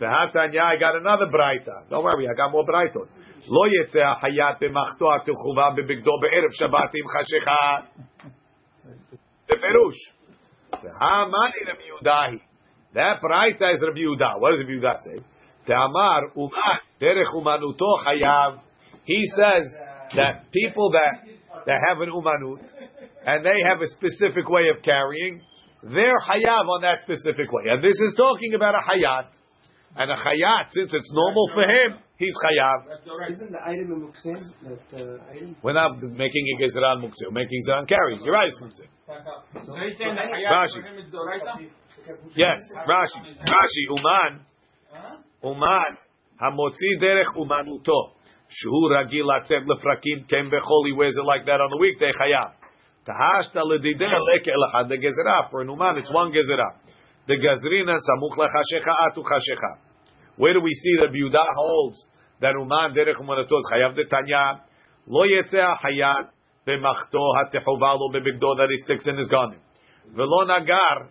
V'hatanya, 0.00 0.60
I 0.60 0.76
got 0.78 0.96
another 0.96 1.26
braita. 1.26 1.88
Don't 1.88 2.04
worry, 2.04 2.26
I 2.28 2.34
got 2.34 2.50
more 2.50 2.64
braitot. 2.64 3.08
לא 3.49 3.63
יצא 3.67 3.99
החייט 3.99 4.57
במחתו 4.61 5.15
התכובה 5.15 5.69
בבגדו 5.75 6.11
בערב 6.21 6.51
שבת 6.51 6.91
עם 6.95 7.05
חשיכה. 7.07 7.73
בפירוש. 9.45 9.95
המאני 11.01 11.71
רבי 11.71 11.83
יהודה 11.87 12.21
היא. 12.21 12.39
That 12.93 13.21
ברייתא 13.21 13.63
is 13.63 13.89
רבי 13.89 13.99
יהודה. 13.99 14.27
What 14.27 14.51
does 14.53 14.63
רבי 14.63 14.71
יהודה 14.71 14.91
say? 14.91 15.21
דאמר 15.67 16.19
אומן, 16.35 16.77
דרך 16.99 17.33
אומנותו 17.33 17.95
חייב. 18.03 18.53
He 19.05 19.21
says 19.35 19.65
that 20.15 20.51
people 20.51 20.91
that, 20.91 21.15
that 21.65 21.79
have 21.87 22.01
an 22.01 22.09
umanut, 22.09 22.63
and 23.25 23.43
they 23.43 23.59
have 23.69 23.81
a 23.81 23.87
specific 23.87 24.49
way 24.49 24.65
of 24.73 24.81
carrying, 24.83 25.41
they're 25.83 26.19
hayav 26.27 26.65
on 26.75 26.81
that 26.81 27.01
specific 27.01 27.51
way. 27.51 27.63
And 27.71 27.81
this 27.81 27.97
is 28.05 28.15
talking 28.17 28.53
about 28.55 28.75
a 28.75 28.83
hayat. 28.89 29.27
And 29.95 30.11
a 30.11 30.15
chayat, 30.15 30.69
since 30.69 30.93
it's 30.93 31.11
normal 31.13 31.49
for 31.53 31.63
him, 31.63 31.97
he's 32.22 32.34
chayav. 32.38 32.78
isn't 33.30 33.50
the 33.50 33.58
item 33.58 33.90
in 33.92 33.98
Muksim 34.06 34.38
that 34.62 34.86
uh, 34.94 35.30
item? 35.30 35.56
We're 35.62 35.72
not 35.72 36.00
making 36.02 36.44
a 36.54 36.62
gezerah 36.62 37.02
mukse. 37.02 37.18
We're 37.26 37.42
making 37.42 37.60
gezerah 37.66 37.88
carry. 37.88 38.20
You're 38.22 38.32
right, 38.32 38.48
it's 38.48 38.58
mukse. 38.58 38.86
So 39.66 39.74
he's 39.82 39.98
saying 39.98 40.14
that 40.14 40.30
Hayat 40.30 40.50
Rashi. 40.54 40.80
for 40.80 40.86
him 40.86 40.98
is 40.98 41.10
the 41.10 41.18
Raisa? 41.18 41.52
Yes, 42.34 42.60
Rashi. 42.86 43.18
Rashi, 43.42 43.82
uman. 43.90 44.46
Uman. 45.42 45.92
Hamotzi 46.40 47.00
derech 47.00 47.34
umanuto. 47.36 48.14
Shu 48.48 48.70
ragil 48.70 49.26
atzet 49.26 49.66
lefrakim 49.66 50.28
kem 50.28 50.50
bechol. 50.50 50.86
He 50.86 50.92
wears 50.92 51.16
it 51.16 51.24
like 51.24 51.46
that 51.46 51.60
on 51.60 51.70
the 51.70 51.78
weekday, 51.78 52.12
chayav. 52.12 52.52
Tahashta 53.06 53.62
ledideh 53.62 53.98
leke 53.98 54.48
elachad. 54.48 54.88
The 54.88 54.98
gezerah, 54.98 55.50
for 55.50 55.62
an 55.62 55.68
uman, 55.68 55.98
it's 55.98 56.12
one 56.12 56.30
gezerah. 56.30 56.78
The 57.26 57.34
gazrina 57.34 57.98
samuch 57.98 58.38
lechashecha 58.38 58.94
atu 59.10 59.22
chashecha. 59.22 59.92
Where 60.36 60.54
do 60.54 60.60
we 60.60 60.72
see 60.72 60.96
that 60.98 61.10
Yehuda 61.12 61.44
holds 61.54 62.06
that 62.42 62.54
uman 62.58 62.92
derech 62.94 63.16
umanato 63.16 63.56
is 63.56 63.66
chayav 63.72 63.94
de 63.94 64.04
tanya? 64.04 64.62
Lo 65.06 65.22
yetzeh 65.22 65.76
hayat 65.78 66.28
b'machto 66.66 67.22
hatechuva 67.38 67.98
lo 67.98 68.10
bebigdo 68.10 68.56
that 68.58 68.68
he 68.68 68.76
sticks 68.84 69.06
in 69.06 69.16
his 69.16 69.28
garment. 69.28 69.62
Velo 70.14 70.44
nagar. 70.44 71.10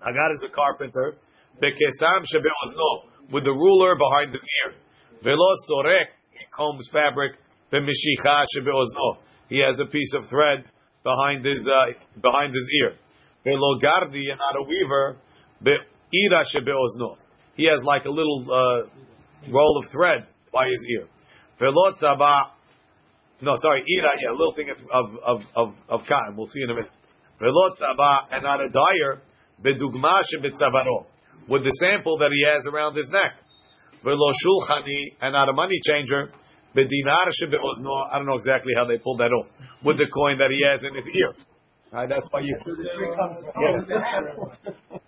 Nagar 0.00 0.32
is 0.32 0.42
a 0.46 0.54
carpenter. 0.54 1.16
Bekesam 1.62 2.22
shebeozno 2.22 3.32
with 3.32 3.44
the 3.44 3.50
ruler 3.50 3.96
behind 3.96 4.32
his 4.32 4.42
ear. 4.42 4.74
Velo 5.22 5.54
sorek 5.68 6.14
he 6.30 6.44
combs 6.56 6.88
fabric. 6.92 7.32
B'mishicha 7.72 8.44
shebeozno 8.56 9.18
he 9.48 9.60
has 9.60 9.78
a 9.80 9.86
piece 9.86 10.14
of 10.14 10.22
thread 10.30 10.64
behind 11.02 11.44
his 11.44 11.60
uh, 11.60 11.92
behind 12.22 12.54
his 12.54 12.68
ear. 12.82 12.94
Velo 13.44 13.78
gardi 13.80 14.30
and 14.30 14.38
not 14.38 14.56
a 14.56 14.62
weaver. 14.62 15.16
Be'ira 15.62 16.44
shebeozno 16.54 17.16
he 17.58 17.66
has 17.66 17.82
like 17.82 18.04
a 18.04 18.10
little 18.10 18.46
uh, 18.48 18.88
roll 19.52 19.78
of 19.78 19.90
thread 19.92 20.26
by 20.52 20.68
his 20.68 20.84
ear. 20.90 21.06
Velo 21.58 21.92
tzaba. 21.92 22.50
No, 23.40 23.54
sorry, 23.56 23.84
ira, 23.96 24.10
yeah, 24.20 24.30
a 24.30 24.36
little 24.36 24.54
thing 24.54 24.70
of 24.70 25.10
of 25.22 25.40
of 25.54 25.74
of 25.88 26.00
cotton. 26.08 26.36
We'll 26.36 26.46
see 26.46 26.62
in 26.62 26.70
a 26.70 26.74
minute. 26.74 26.90
Velo 27.40 27.70
tzaba 27.74 28.26
and 28.32 28.42
not 28.42 28.60
a 28.60 28.68
dyer. 28.68 29.22
Bedugma 29.62 30.22
shebetzavaro 30.30 31.06
with 31.48 31.64
the 31.64 31.72
sample 31.80 32.18
that 32.18 32.30
he 32.32 32.44
has 32.46 32.66
around 32.66 32.94
his 32.94 33.08
neck. 33.10 33.32
Velo 34.04 34.30
shulchani 34.30 35.16
and 35.20 35.32
not 35.32 35.48
a 35.48 35.52
money 35.52 35.80
changer. 35.84 36.30
Bedinar 36.76 37.32
shebeozno. 37.34 38.06
I 38.10 38.18
don't 38.18 38.26
know 38.26 38.36
exactly 38.36 38.72
how 38.76 38.84
they 38.84 38.98
pulled 38.98 39.18
that 39.18 39.32
off 39.32 39.46
with 39.84 39.98
the 39.98 40.06
coin 40.12 40.38
that 40.38 40.50
he 40.50 40.62
has 40.68 40.84
in 40.84 40.94
his 40.94 41.04
ear. 41.06 41.34
Uh, 41.90 42.06
that's 42.06 42.28
why 42.30 42.40
you. 42.40 42.54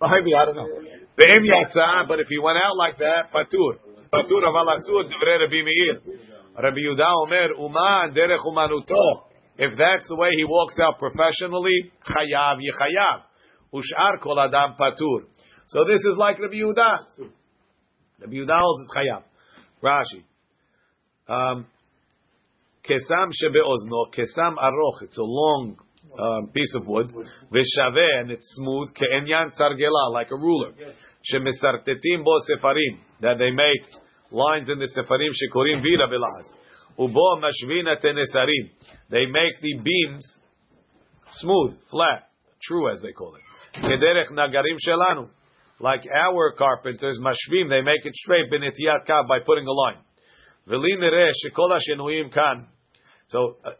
Maybe 0.01 0.33
I 0.35 0.45
don't 0.45 0.55
know. 0.55 0.67
Ve'em 1.17 1.45
yatsa, 1.45 2.07
but 2.07 2.19
if 2.19 2.27
he 2.27 2.39
went 2.39 2.57
out 2.57 2.75
like 2.75 2.97
that, 2.97 3.31
patur. 3.31 3.77
Aval 4.13 4.67
asur 4.75 5.07
divrei 5.07 5.39
Rabbi 5.39 5.63
Meir. 5.63 6.01
Rabbi 6.57 6.79
Yehuda 6.79 7.13
Omer 7.23 7.51
uman 7.57 8.13
derech 8.13 8.43
umanuto. 8.45 9.23
If 9.57 9.71
that's 9.77 10.09
the 10.09 10.17
way 10.17 10.31
he 10.35 10.43
walks 10.43 10.77
out 10.81 10.99
professionally, 10.99 11.93
chayav 12.03 12.57
yechayav. 12.57 13.21
Ushar 13.73 14.19
kol 14.21 14.37
adam 14.37 14.75
patur. 14.77 15.27
So 15.67 15.85
this 15.85 16.01
is 16.01 16.17
like 16.17 16.39
Rabbi 16.39 16.55
Yehuda. 16.55 16.99
Rabbi 18.19 18.33
Yehuda 18.33 18.59
holds 18.59 18.81
it's 18.81 18.97
chayav. 18.97 19.23
Rashi. 19.81 20.23
Um, 21.29 21.65
kesam 22.83 23.31
shebeozno, 23.31 24.11
kesam 24.11 24.57
aroch. 24.57 25.03
It's 25.03 25.17
a 25.17 25.23
long 25.23 25.77
um, 26.19 26.49
piece 26.49 26.75
of 26.75 26.85
wood, 26.85 27.13
v'shaveh, 27.13 28.19
and 28.19 28.31
it's 28.31 28.57
smooth, 28.59 28.93
ke'enyan 28.93 29.51
sargela, 29.57 30.11
like 30.11 30.31
a 30.31 30.35
ruler. 30.35 30.73
Shemisartetim 31.21 32.23
bo 32.23 32.37
sefarim, 32.49 32.99
that 33.21 33.37
they 33.37 33.51
make 33.51 33.85
lines 34.31 34.69
in 34.69 34.79
the 34.79 34.89
sefarim 34.97 35.29
shekorim 35.29 35.81
vira 35.81 36.07
bilaz. 36.07 36.47
Ubo 36.97 37.41
mashvina 37.41 38.01
tenesarim. 38.03 38.71
They 39.09 39.25
make 39.25 39.59
the 39.61 39.79
beams 39.83 40.39
smooth, 41.33 41.77
flat, 41.89 42.29
true 42.61 42.91
as 42.91 43.01
they 43.01 43.11
call 43.11 43.35
it. 43.35 43.41
Kederech 43.79 44.31
nagarim 44.31 44.77
shelanu. 44.87 45.29
Like 45.79 46.01
our 46.13 46.53
carpenters, 46.57 47.19
mashvim, 47.21 47.69
they 47.69 47.81
make 47.81 48.05
it 48.05 48.13
straight 48.15 48.51
benetiyat 48.51 49.07
kav 49.07 49.27
by 49.27 49.39
putting 49.45 49.65
a 49.65 49.71
line. 49.71 49.97
V'li 50.67 50.97
nereh 50.99 51.31
shekol 51.43 51.69
hashenuyim 51.71 52.31
kan. 52.31 52.67
So 53.27 53.57
uh, 53.65 53.71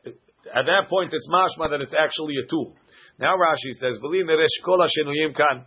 at 0.55 0.65
that 0.65 0.89
point, 0.89 1.13
it's 1.13 1.29
mashma 1.29 1.69
that 1.69 1.81
it's 1.83 1.93
actually 1.97 2.35
a 2.43 2.47
tool. 2.47 2.75
Now 3.19 3.35
Rashi 3.35 3.71
says, 3.73 3.97
"V'li 4.03 4.23
nereh 4.23 4.47
shekol 4.59 4.79
hashenuyim 4.79 5.35
kan." 5.35 5.65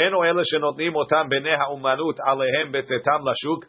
אינו 0.00 0.24
אלה 0.24 0.42
שנותנים 0.44 0.94
אותם 0.94 1.24
בני 1.28 1.54
האומנות 1.60 2.16
עליהם 2.20 2.72
בצאתם 2.72 3.20
לשוק, 3.28 3.64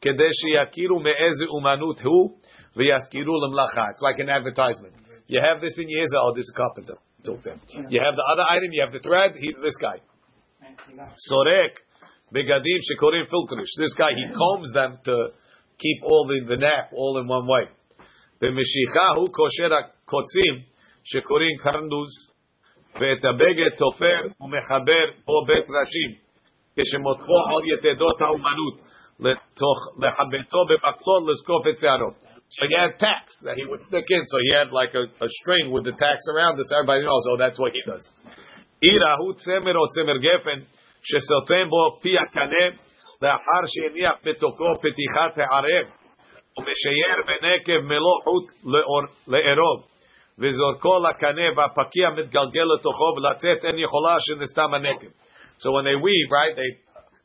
כדי 0.00 0.30
שיכירו 0.38 1.00
מאיזה 1.00 1.44
אומנות 1.54 2.00
הוא, 2.00 2.38
ויזכירו 2.76 3.34
למלאכה. 3.44 3.84
It's 3.92 4.02
like 4.02 4.20
an 4.24 4.28
advertisement. 4.28 4.94
You 5.28 5.40
have 5.48 5.60
this 5.60 5.76
in 5.78 5.88
your 5.88 6.00
ears, 6.00 6.12
oh, 6.16 6.32
this 6.34 6.46
is 6.48 6.52
a 6.54 6.58
carpenter. 6.62 6.98
Talk 7.26 7.42
to 7.44 7.50
him. 7.52 7.60
You 7.92 8.00
have 8.06 8.16
the 8.20 8.26
other 8.32 8.46
item, 8.48 8.68
you 8.72 8.82
have 8.86 8.92
the 8.92 9.02
thread, 9.06 9.30
he, 9.42 9.48
this 9.66 9.76
guy. 9.76 9.98
Sorek, 11.28 11.74
begadim 12.34 12.80
shekorim 12.86 13.26
filtrish. 13.32 13.72
This 13.82 13.94
guy, 13.94 14.12
he 14.20 14.24
combs 14.32 14.72
them 14.72 14.98
to 15.04 15.14
keep 15.78 15.98
all 16.02 16.26
the, 16.30 16.38
the 16.48 16.56
nap 16.56 16.90
all 16.92 17.18
in 17.20 17.26
one 17.28 17.46
way. 17.46 17.66
במשיכה 18.40 19.08
הוא 19.16 19.28
קושר 19.28 19.74
הקוצים 19.74 20.54
שקוראים 21.04 21.56
קרנוז, 21.56 22.10
ואת 22.99 23.25
הבגד 23.25 23.69
תופר 23.77 24.21
ומחבר 24.41 25.05
פה 25.25 25.33
בית 25.47 25.67
ראשים, 25.75 26.11
כשמותחו 26.75 27.37
על 27.49 27.63
יתדות 27.73 28.21
האומנות, 28.21 28.75
לתוך, 29.19 29.79
לחבטו 30.01 30.65
במקלון 30.69 31.29
לזקוף 31.29 31.67
את 31.69 31.77
שערו. 31.81 32.33
So 32.55 32.67
he 32.69 32.75
had 32.77 32.93
tacks 32.99 33.35
that 33.45 33.55
he 33.57 33.65
would 33.65 33.81
stick 33.89 34.07
in, 34.15 34.23
so 34.31 34.37
he 34.45 34.51
had 34.59 34.69
like 34.69 34.93
a, 34.93 35.05
a 35.25 35.29
string 35.41 35.71
with 35.73 35.85
the 35.89 35.95
tacks 36.03 36.25
around 36.33 36.53
this, 36.57 36.69
everybody 36.69 37.01
knows, 37.01 37.25
oh, 37.29 37.37
that's 37.37 37.59
what 37.59 37.71
he 37.73 37.81
does. 37.91 38.05
עירה 38.81 39.13
הוא 39.19 39.33
צמר 39.33 39.75
או 39.77 39.87
צמר 39.87 40.17
גפן, 40.17 40.59
שסותם 41.03 41.69
בו 41.69 41.99
פי 42.01 42.17
הקנה, 42.17 42.65
לאחר 43.21 43.63
שהניח 43.73 44.13
בתוכו 44.23 44.69
פתיחת 44.81 45.37
הערב, 45.37 45.85
ומשייר 46.57 47.17
בנקב 47.27 47.79
מלוא 47.85 48.17
חוט 48.23 48.47
לערוב. 49.27 49.92
וזורקו 50.38 50.98
לקנה 51.08 51.48
והפקיע 51.56 52.10
מתגלגל 52.10 52.66
לתוכו 52.74 53.08
ולצאת 53.16 53.64
אין 53.64 53.78
יכולה 53.78 54.16
שנסתם 54.20 54.74
הנקב. 54.74 55.10
So 55.58 55.72
when 55.72 55.84
they 55.84 55.96
weave, 55.96 56.30
right, 56.30 56.54
they 56.54 56.70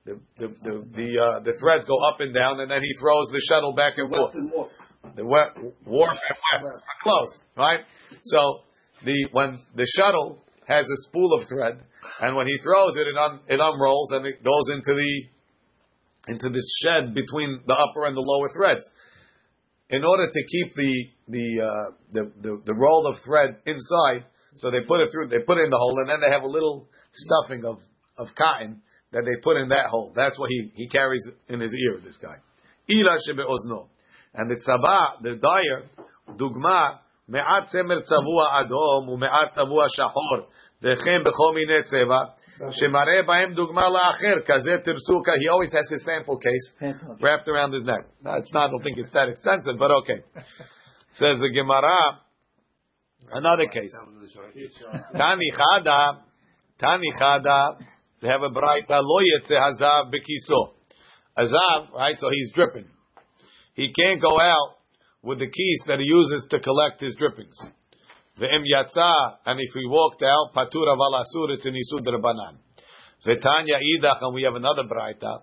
the 0.05 0.19
the 0.37 0.47
the 0.65 0.73
the, 0.97 1.09
uh, 1.25 1.39
the 1.47 1.53
threads 1.61 1.85
go 1.85 1.97
up 2.09 2.19
and 2.19 2.33
down, 2.33 2.59
and 2.59 2.69
then 2.69 2.81
he 2.81 2.91
throws 2.99 3.27
the 3.31 3.41
shuttle 3.49 3.73
back 3.73 3.93
and 3.97 4.09
forth. 4.09 4.33
The 5.15 5.25
wet, 5.25 5.49
warp 5.85 6.17
and 6.29 6.37
weft 6.63 6.73
are 6.73 6.99
close, 7.03 7.33
right? 7.55 7.81
So 8.23 8.39
the 9.05 9.27
when 9.31 9.59
the 9.75 9.87
shuttle 9.97 10.43
has 10.67 10.85
a 10.85 10.97
spool 11.07 11.33
of 11.33 11.47
thread, 11.47 11.83
and 12.19 12.35
when 12.35 12.47
he 12.47 12.57
throws 12.63 12.97
it, 12.97 13.07
it 13.07 13.17
un, 13.17 13.39
it 13.47 13.59
unrolls 13.61 14.11
and 14.11 14.25
it 14.25 14.43
goes 14.43 14.67
into 14.75 14.93
the 14.93 15.13
into 16.33 16.49
the 16.49 16.63
shed 16.81 17.13
between 17.13 17.61
the 17.67 17.75
upper 17.75 18.05
and 18.05 18.15
the 18.15 18.21
lower 18.21 18.49
threads. 18.55 18.83
In 19.89 20.03
order 20.03 20.27
to 20.27 20.41
keep 20.43 20.75
the 20.75 20.93
the, 21.27 21.47
uh, 21.61 21.91
the 22.11 22.31
the 22.41 22.61
the 22.65 22.73
roll 22.73 23.05
of 23.07 23.17
thread 23.23 23.57
inside, 23.65 24.25
so 24.55 24.71
they 24.71 24.81
put 24.87 25.01
it 25.01 25.09
through, 25.11 25.27
they 25.27 25.39
put 25.39 25.57
it 25.57 25.65
in 25.65 25.69
the 25.69 25.77
hole, 25.77 25.99
and 25.99 26.09
then 26.09 26.19
they 26.19 26.31
have 26.31 26.43
a 26.43 26.47
little 26.47 26.87
stuffing 27.13 27.63
of 27.65 27.77
of 28.17 28.27
cotton 28.35 28.81
that 29.11 29.23
they 29.25 29.41
put 29.43 29.57
in 29.57 29.69
that 29.69 29.87
hole. 29.89 30.13
That's 30.15 30.39
what 30.39 30.49
he 30.49 30.71
he 30.73 30.89
carries 30.89 31.23
in 31.47 31.59
his 31.59 31.73
ear. 31.73 31.99
This 32.03 32.17
guy, 32.17 32.37
ila 32.89 33.17
shebeozno, 33.27 33.87
and 34.33 34.49
the 34.49 34.55
tzaba, 34.55 35.21
the 35.21 35.35
dyer, 35.35 36.37
dugma. 36.37 36.99
מעט 37.29 37.63
צמר 37.65 38.01
צבוע 38.01 38.61
אדום 38.61 39.09
ומעט 39.09 39.55
צבוע 39.55 39.85
שחור 39.89 40.37
וכן 40.81 41.23
בכל 41.23 41.53
מיני 41.55 41.83
צבע 41.83 42.19
Shemare 42.60 43.24
dugma 43.54 43.88
tirsuka. 44.84 45.38
He 45.38 45.48
always 45.48 45.72
has 45.72 45.88
his 45.90 46.04
sample 46.04 46.38
case 46.38 46.74
wrapped 47.20 47.48
around 47.48 47.72
his 47.72 47.84
neck. 47.84 48.06
No, 48.22 48.34
it's 48.34 48.52
not. 48.52 48.68
I 48.68 48.70
don't 48.70 48.82
think 48.82 48.98
it's 48.98 49.12
that 49.12 49.28
extensive, 49.28 49.78
but 49.78 49.90
okay. 50.02 50.22
Says 51.12 51.38
the 51.38 51.50
Gemara. 51.54 52.20
Another 53.32 53.66
case. 53.66 53.94
Tani 55.16 55.52
chada, 55.52 56.20
Tani 56.80 57.12
chada. 57.20 57.76
They 58.20 58.28
have 58.28 58.42
a 58.42 58.50
bright 58.50 58.84
lawyer. 58.88 59.40
yetze 59.40 59.52
hazav 59.52 60.12
bekiso. 60.12 60.72
Hazav, 61.36 61.92
right? 61.92 62.18
So 62.18 62.30
he's 62.30 62.52
dripping. 62.54 62.86
He 63.74 63.92
can't 63.92 64.20
go 64.20 64.40
out 64.40 64.76
with 65.22 65.38
the 65.38 65.46
keys 65.46 65.82
that 65.86 66.00
he 66.00 66.06
uses 66.06 66.46
to 66.50 66.58
collect 66.58 67.00
his 67.00 67.14
drippings. 67.16 67.56
Ve'em 68.40 68.62
yatsa, 68.62 69.10
and 69.46 69.58
if 69.58 69.74
he 69.74 69.86
walked 69.86 70.22
out, 70.22 70.54
patura 70.54 70.96
valasur, 70.96 71.50
it's 71.54 71.66
an 71.66 71.74
isud 71.74 72.06
rabbanan. 72.06 72.58
Ve'tanya 73.26 73.78
idach, 73.82 74.18
and 74.20 74.34
we 74.34 74.44
have 74.44 74.54
another 74.54 74.84
braita, 74.84 75.40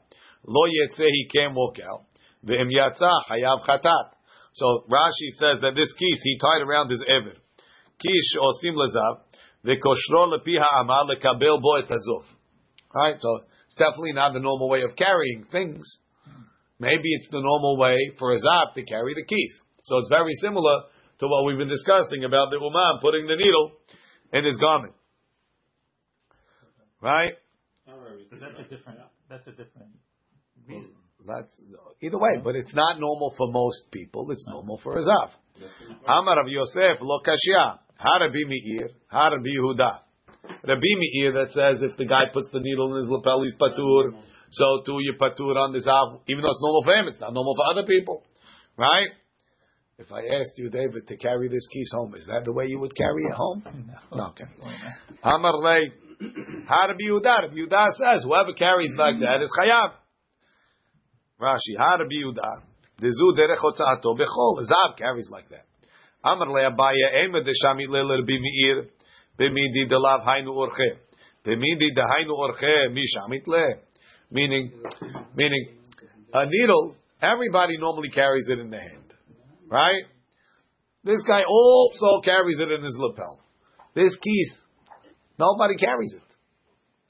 lo 0.48 0.68
yetze, 0.68 1.06
he 1.06 1.28
can't 1.34 1.54
walk 1.54 1.78
out. 1.80 2.06
Ve'em 2.46 2.72
yatsa, 2.72 3.12
hayav 3.30 3.66
chatat. 3.68 4.12
So 4.54 4.86
Rashi 4.90 5.30
says 5.38 5.62
that 5.62 5.76
this 5.76 5.92
keys 5.94 6.22
he 6.24 6.38
tied 6.40 6.62
around 6.66 6.90
his 6.90 7.04
ever. 7.06 7.34
Kish 8.00 8.38
osim 8.40 8.76
lezav, 8.76 9.20
ve'koshro 9.66 10.32
lepi 10.32 10.58
ha'amal 10.58 11.10
lekabel 11.10 11.62
bo 11.62 11.76
et 11.76 11.90
hazov. 11.90 12.24
Right, 12.94 13.16
so 13.20 13.42
it's 13.66 13.76
definitely 13.76 14.14
not 14.14 14.32
the 14.32 14.40
normal 14.40 14.70
way 14.70 14.84
of 14.84 14.96
carrying 14.96 15.46
things. 15.52 15.84
Maybe 16.80 17.10
it's 17.12 17.28
the 17.30 17.42
normal 17.42 17.78
way 17.78 17.98
for 18.18 18.32
a 18.32 18.38
zab 18.38 18.74
to 18.76 18.84
carry 18.84 19.14
the 19.16 19.26
keys. 19.26 19.62
So 19.84 19.98
it's 19.98 20.10
very 20.10 20.34
similar 20.42 20.84
to 21.20 21.28
what 21.28 21.46
we've 21.46 21.58
been 21.58 21.70
discussing 21.70 22.24
about 22.24 22.52
the 22.52 22.58
uman 22.58 23.00
putting 23.02 23.28
the 23.28 23.36
needle 23.36 23.72
in 24.34 24.46
his 24.46 24.58
garment. 24.58 24.94
Right? 27.02 27.34
That's 27.86 28.60
a 28.60 28.64
different. 28.64 29.00
That's 29.30 29.48
a 29.48 29.52
different 29.52 29.92
reason. 30.68 30.92
That's 31.26 31.60
either 32.02 32.18
way, 32.18 32.38
but 32.44 32.56
it's 32.56 32.74
not 32.76 33.00
normal 33.00 33.34
for 33.38 33.52
most 33.52 33.90
people. 33.92 34.30
It's 34.32 34.46
normal 34.48 34.80
for 34.84 34.98
a 34.98 35.02
zav. 35.02 35.32
Amar 36.08 36.42
of 36.42 36.48
Yosef 36.48 37.02
lo 37.02 37.20
kashya. 37.26 37.80
Harabi 37.96 38.46
Meir, 38.46 38.90
Harabi 39.12 39.56
Yehuda. 39.58 40.00
Rabbi 40.68 40.92
Meir 41.00 41.32
that 41.34 41.52
says 41.52 41.82
if 41.82 41.98
the 41.98 42.06
guy 42.06 42.26
puts 42.34 42.52
the 42.52 42.60
needle 42.60 42.94
in 42.94 43.02
his 43.02 43.10
lapel, 43.10 43.42
he's 43.42 43.56
patur. 43.56 44.22
So 44.52 44.84
too 44.86 44.98
you 45.00 45.14
patur 45.20 45.56
on 45.56 45.72
the 45.72 45.80
zav, 45.80 46.22
even 46.28 46.44
though 46.44 46.52
it's 46.52 46.62
normal 46.62 46.84
for 46.84 46.94
him, 46.94 47.08
it's 47.08 47.20
not 47.20 47.34
normal 47.34 47.56
for 47.56 47.66
other 47.72 47.88
people, 47.88 48.24
right? 48.78 49.10
If 49.98 50.12
I 50.12 50.20
asked 50.20 50.58
you, 50.58 50.70
David, 50.70 51.08
to 51.08 51.18
carry 51.18 51.48
this 51.48 51.66
keys 51.72 51.90
home, 51.94 52.16
is 52.16 52.26
that 52.26 52.44
the 52.44 52.52
way 52.52 52.66
you 52.66 52.80
would 52.80 52.94
carry 52.96 53.24
it 53.24 53.34
home? 53.34 53.64
No. 54.14 54.26
Okay. 54.28 54.44
Amar 55.24 55.58
lei, 55.58 55.94
Yehuda. 56.22 57.42
Rabbi 57.44 57.56
Yehuda 57.56 57.94
says 57.96 58.24
whoever 58.24 58.54
carries 58.54 58.92
like 58.98 59.20
that 59.20 59.42
is 59.42 59.50
chayav. 59.58 59.94
Rashi, 61.40 61.80
Harabi 61.80 62.24
Yehuda. 62.24 62.62
Dezu 63.02 63.38
derech 63.38 63.58
hotzaato 63.58 64.18
bechol. 64.18 64.60
Zav 64.64 64.98
carries 64.98 65.30
like 65.32 65.50
that. 65.50 65.66
Amar 66.24 66.50
le 66.50 66.70
Abaye 66.70 67.26
ema 67.26 67.40
deshami 67.42 67.88
le 67.88 68.02
Rabbi 68.04 68.38
Meir 68.40 68.90
b'midi 69.40 69.90
delav 69.90 70.26
hainu 70.26 70.56
orche 70.56 70.98
b'midi 71.46 71.96
dehainu 71.96 72.34
orche 72.34 72.92
mi 72.92 73.04
shamit 73.16 73.48
le. 73.48 73.76
Meaning, 74.32 74.72
meaning, 75.36 75.68
a 76.34 76.46
needle. 76.48 76.96
Everybody 77.22 77.78
normally 77.78 78.10
carries 78.10 78.48
it 78.50 78.60
in 78.60 78.70
the 78.70 78.78
hand, 78.78 79.05
right? 79.70 80.04
This 81.04 81.22
guy 81.28 81.44
also 81.48 82.22
carries 82.24 82.60
it 82.60 82.72
in 82.72 82.84
his 82.84 82.98
lapel. 83.00 83.40
This 83.94 84.16
keys, 84.18 84.56
nobody 85.38 85.76
carries 85.76 86.14
it. 86.14 86.36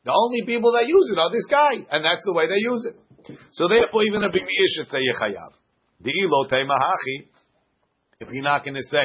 The 0.03 0.13
only 0.13 0.45
people 0.45 0.73
that 0.73 0.87
use 0.87 1.09
it 1.11 1.17
are 1.17 1.31
this 1.31 1.45
guy, 1.49 1.81
and 1.89 2.05
that's 2.05 2.23
the 2.25 2.33
way 2.33 2.47
they 2.47 2.59
use 2.59 2.85
it. 2.85 3.37
So 3.53 3.67
therefore, 3.67 4.03
even 4.03 4.23
a 4.23 4.29
big 4.29 4.43
should 4.77 4.89
say 4.89 4.99
yechayav. 4.99 5.57
The 6.01 6.11
ilo 6.11 6.47
teimahachi. 6.47 7.29
If 8.19 8.29
you're 8.31 8.43
not 8.43 8.63
going 8.63 8.75
to 8.75 8.83
say 8.83 9.03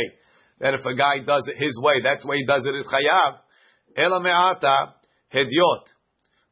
that 0.61 0.74
if 0.74 0.84
a 0.84 0.94
guy 0.94 1.24
does 1.24 1.48
it 1.48 1.57
his 1.62 1.80
way, 1.82 2.03
that's 2.03 2.22
the 2.22 2.28
way 2.28 2.36
he 2.38 2.46
does 2.46 2.66
it 2.66 2.74
is 2.74 2.86
chayav. 2.86 3.38
Ela 3.96 4.22
me'ata 4.22 4.94
hedyot. 5.34 5.84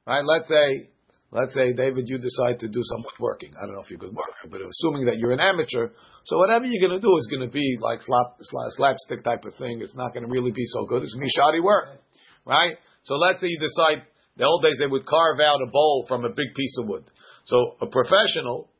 Right? 0.07 0.25
Let's 0.25 0.49
say, 0.49 0.89
let's 1.31 1.55
say, 1.55 1.73
David, 1.73 2.09
you 2.09 2.19
decide 2.19 2.61
to 2.61 2.69
do 2.69 2.81
some 2.83 3.05
woodworking. 3.05 3.53
I 3.57 3.67
don't 3.67 3.75
know 3.75 3.83
if 3.83 3.91
you're 3.91 3.99
good 3.99 4.15
worker, 4.15 4.49
but 4.51 4.61
assuming 4.61 5.07
that 5.07 5.19
you're 5.19 5.33
an 5.33 5.41
amateur, 5.41 5.91
so 6.25 6.39
whatever 6.39 6.65
you're 6.65 6.87
going 6.87 6.99
to 6.99 7.05
do 7.05 7.17
is 7.17 7.29
going 7.31 7.47
to 7.47 7.53
be 7.53 7.77
like 7.81 8.01
slap, 8.01 8.37
slap, 8.41 8.69
slapstick 8.77 9.25
type 9.25 9.45
of 9.45 9.55
thing. 9.57 9.81
It's 9.83 9.97
not 9.97 10.13
going 10.15 10.25
to 10.25 10.31
really 10.31 10.53
be 10.53 10.65
so 10.65 10.87
good. 10.87 11.03
It's 11.03 11.15
going 11.15 11.29
to 11.29 11.31
be 11.31 11.37
shoddy 11.37 11.61
work. 11.61 12.01
Right? 12.47 12.77
So 13.05 13.17
let's 13.17 13.41
say 13.41 13.49
you 13.49 13.59
decide, 13.59 14.09
the 14.37 14.45
old 14.45 14.63
days 14.63 14.77
they 14.79 14.87
would 14.87 15.07
carve 15.07 15.41
out 15.41 15.61
a 15.61 15.71
bowl 15.71 16.07
from 16.09 16.25
a 16.25 16.31
big 16.31 16.55
piece 16.55 16.77
of 16.79 16.89
wood. 16.89 17.05
So 17.45 17.77
a 17.81 17.87
professional, 17.87 18.71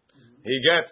he 0.45 0.61
gets 0.63 0.91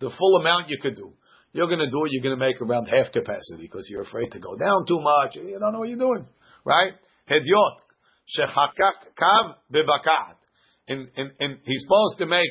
the 0.00 0.10
full 0.10 0.36
amount 0.36 0.68
you 0.68 0.78
could 0.80 0.96
do. 0.96 1.12
You're 1.52 1.66
going 1.66 1.80
to 1.80 1.90
do 1.90 2.04
it, 2.04 2.12
you're 2.12 2.22
going 2.22 2.38
to 2.38 2.44
make 2.44 2.60
around 2.60 2.86
half 2.86 3.12
capacity 3.12 3.62
because 3.62 3.88
you're 3.90 4.02
afraid 4.02 4.32
to 4.32 4.38
go 4.38 4.56
down 4.56 4.84
too 4.86 5.00
much. 5.00 5.36
You 5.36 5.58
don't 5.58 5.72
know 5.72 5.80
what 5.80 5.88
you're 5.88 5.98
doing. 5.98 6.26
Right? 6.64 6.92
Hedyot. 7.30 7.80
Shechakak 8.36 9.08
kav. 9.18 9.54
And, 10.88 11.08
and, 11.16 11.30
and 11.38 11.58
he's 11.64 11.82
supposed 11.82 12.18
to 12.18 12.26
make 12.26 12.50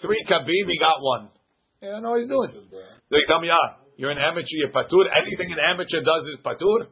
three 0.00 0.24
kabim, 0.28 0.70
he 0.70 0.78
got 0.78 1.00
one. 1.00 1.28
You 1.82 1.90
don't 1.90 2.02
know 2.02 2.10
what 2.10 2.20
he's 2.20 2.28
doing. 2.28 2.50
They 3.10 3.18
tell 3.26 3.40
me, 3.40 3.48
ah, 3.50 3.82
You're 3.96 4.10
an 4.10 4.18
amateur, 4.18 4.46
you're 4.50 4.70
patur. 4.70 5.04
Anything 5.10 5.52
an 5.52 5.58
amateur 5.58 6.00
does 6.00 6.26
is 6.32 6.38
patur. 6.44 6.86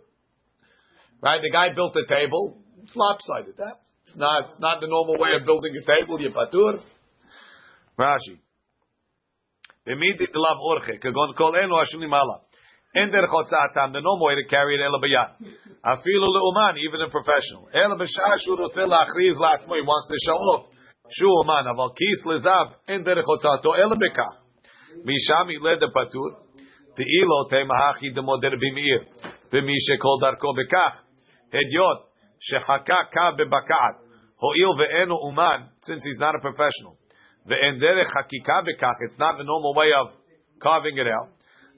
Right? 1.22 1.40
The 1.40 1.50
guy 1.50 1.72
built 1.74 1.96
a 1.96 2.06
table. 2.06 2.58
It's 2.82 2.96
lopsided. 2.96 3.56
That 3.56 3.76
it's 4.06 4.16
not. 4.16 4.44
It's 4.46 4.60
not 4.60 4.80
the 4.80 4.88
normal 4.88 5.18
way 5.18 5.30
of 5.38 5.46
building 5.46 5.72
a 5.76 5.84
table. 5.84 6.20
You're 6.20 6.32
patur. 6.32 6.82
Rashi. 7.98 8.38
En 12.92 13.08
der 13.10 13.26
chotzatam 13.28 13.92
the 13.92 14.00
normal 14.00 14.26
way 14.26 14.34
to 14.34 14.44
carry 14.48 14.74
it 14.74 14.80
ela 14.80 15.00
bayad. 15.00 15.36
Afilu 15.84 16.26
leuman 16.26 16.76
even 16.78 17.00
a 17.02 17.10
professional. 17.10 17.68
Ela 17.72 17.96
b'shah 17.96 18.38
shu 18.44 18.56
rotel 18.56 18.88
lachriz 18.88 19.36
lachmo. 19.38 19.76
He 19.76 19.82
wants 19.82 20.08
to 20.08 20.16
show 20.26 20.36
off. 20.36 20.66
Shu 21.10 21.26
uman 21.26 21.66
aval 21.66 21.90
kis 21.94 22.22
lezav 22.24 22.74
en 22.88 23.02
der 23.02 23.22
chotzato 23.22 23.74
ela 23.74 23.96
bekach. 23.96 24.36
Mishami 25.04 25.58
led 25.60 25.80
the 25.80 25.90
patur. 25.94 26.30
Te'ilo 26.96 27.48
temahachi 27.50 28.14
demoder 28.14 28.54
bimir. 28.54 29.06
V'mi 29.52 29.74
shekol 29.86 30.20
darko 30.22 30.54
bekach. 30.54 31.02
Hedyot 31.52 31.98
shechaka 32.38 33.10
ka 33.10 33.34
bebaka'at. 33.36 33.96
Ho'il 34.38 34.76
ve'enu 34.78 35.16
uman 35.28 35.68
since 35.82 36.04
he's 36.04 36.18
not 36.18 36.34
a 36.34 36.38
professional. 36.38 36.96
Ve'en 37.48 37.80
derech 37.80 38.10
hakika 38.14 38.62
bekach. 38.62 38.98
It's 39.00 39.18
not 39.18 39.36
the 39.38 39.44
normal 39.44 39.74
way 39.74 39.90
of 39.92 40.12
carving 40.62 40.96
it 40.96 41.06
out. 41.06 41.30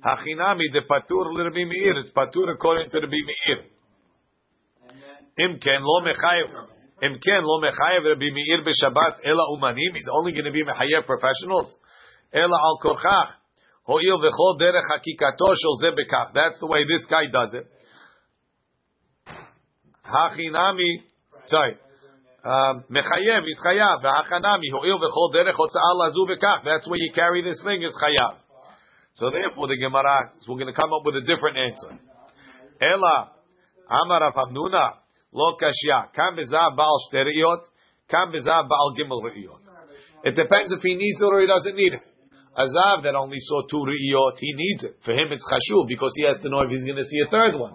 De 0.02 0.80
patur 0.82 1.32
l'Rabbi 1.32 1.64
Meir. 1.64 2.00
It's 2.00 2.10
patur 2.10 2.52
according 2.52 2.90
to 2.90 3.00
Rabbi 3.00 3.22
Meir. 3.28 3.64
Im 5.38 5.58
ken 5.58 5.80
lo 5.80 6.00
mechayev. 6.02 6.71
Im 7.02 7.18
ken 7.18 7.42
lo 7.42 7.58
mechayev 7.60 8.06
Rabbi 8.06 8.30
Meir 8.30 8.62
b'Shabbat 8.62 9.26
ela 9.26 9.44
umanim. 9.58 9.92
He's 9.94 10.08
only 10.14 10.30
going 10.32 10.44
to 10.44 10.52
be 10.52 10.64
mechayev 10.64 11.04
professionals. 11.04 11.74
Ela 12.32 12.54
al 12.54 12.78
korchach. 12.80 13.42
Ho'il 13.84 14.18
v'chol 14.22 14.60
derech 14.60 14.86
hakikato 14.86 15.50
shel 15.58 15.76
ze 15.82 15.90
bekach. 15.90 16.32
That's 16.32 16.60
the 16.60 16.66
way 16.66 16.84
this 16.86 17.04
guy 17.06 17.26
does 17.26 17.54
it. 17.54 17.66
Hachinami. 20.06 21.02
Sorry. 21.46 21.76
Um, 22.44 22.84
mechayev 22.88 23.42
is 23.50 23.58
chayav. 23.66 24.04
V'hachanami. 24.04 24.70
Ho'il 24.70 25.00
v'chol 25.02 25.34
derech 25.34 25.58
hotza'al 25.58 25.98
lazu 25.98 26.24
bekach. 26.30 26.62
That's 26.64 26.86
where 26.86 26.98
you 26.98 27.10
carry 27.12 27.42
this 27.42 27.60
thing 27.64 27.82
is 27.82 27.98
chayav. 28.00 28.38
So 29.14 29.30
therefore, 29.30 29.66
the 29.66 29.76
Gemara, 29.76 30.32
so 30.40 30.52
we're 30.52 30.58
going 30.58 30.72
to 30.72 30.80
come 30.80 30.90
up 30.92 31.04
with 31.04 31.16
a 31.16 31.20
different 31.20 31.58
answer. 31.58 31.98
Ela, 32.80 33.32
Amar 33.90 34.20
Rav 34.20 34.34
Hamnuna, 34.34 35.01
lo 35.33 35.57
kashya, 35.57 36.13
kam 36.13 36.35
bezav 36.35 36.75
baal 36.75 36.97
shteriot, 37.11 37.63
kam 38.09 38.31
bezav 38.31 38.67
baal 38.67 38.95
gimel 38.97 39.21
re'iyot. 39.23 39.61
It 40.23 40.35
depends 40.35 40.73
if 40.73 40.81
he 40.81 40.95
needs 40.95 41.21
it 41.21 41.25
or 41.25 41.41
he 41.41 41.47
doesn't 41.47 41.75
need 41.75 41.93
it. 41.93 42.01
A 42.55 42.65
zav 42.65 43.03
that 43.03 43.15
only 43.15 43.37
saw 43.39 43.61
two 43.67 43.83
re'iyot, 43.85 44.37
he 44.39 44.53
needs 44.53 44.83
it. 44.85 44.97
For 45.05 45.13
him, 45.13 45.31
it's 45.31 45.45
chashuv 45.45 45.87
because 45.87 46.13
he 46.15 46.23
has 46.25 46.41
to 46.41 46.49
know 46.49 46.61
if 46.61 46.71
he's 46.71 46.83
going 46.83 46.97
to 46.97 47.05
see 47.05 47.21
a 47.25 47.29
third 47.29 47.59
one. 47.59 47.73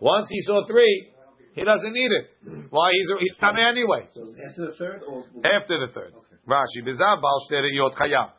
Once 0.00 0.28
he 0.30 0.40
saw 0.42 0.66
three, 0.66 1.12
he 1.54 1.64
doesn't 1.64 1.92
need 1.92 2.10
it. 2.10 2.34
Why? 2.70 2.90
He's 2.92 3.10
he's 3.20 3.36
coming 3.38 3.64
anyway. 3.64 4.08
After 4.48 4.66
the 4.66 4.74
third 4.78 5.02
or 5.06 5.24
After 5.44 5.86
the 5.86 5.92
third. 5.92 6.14
Rashi, 6.46 6.82
bezav 6.86 7.20
baal 7.20 7.46
shteriot 7.50 7.94
chayav. 7.94 8.30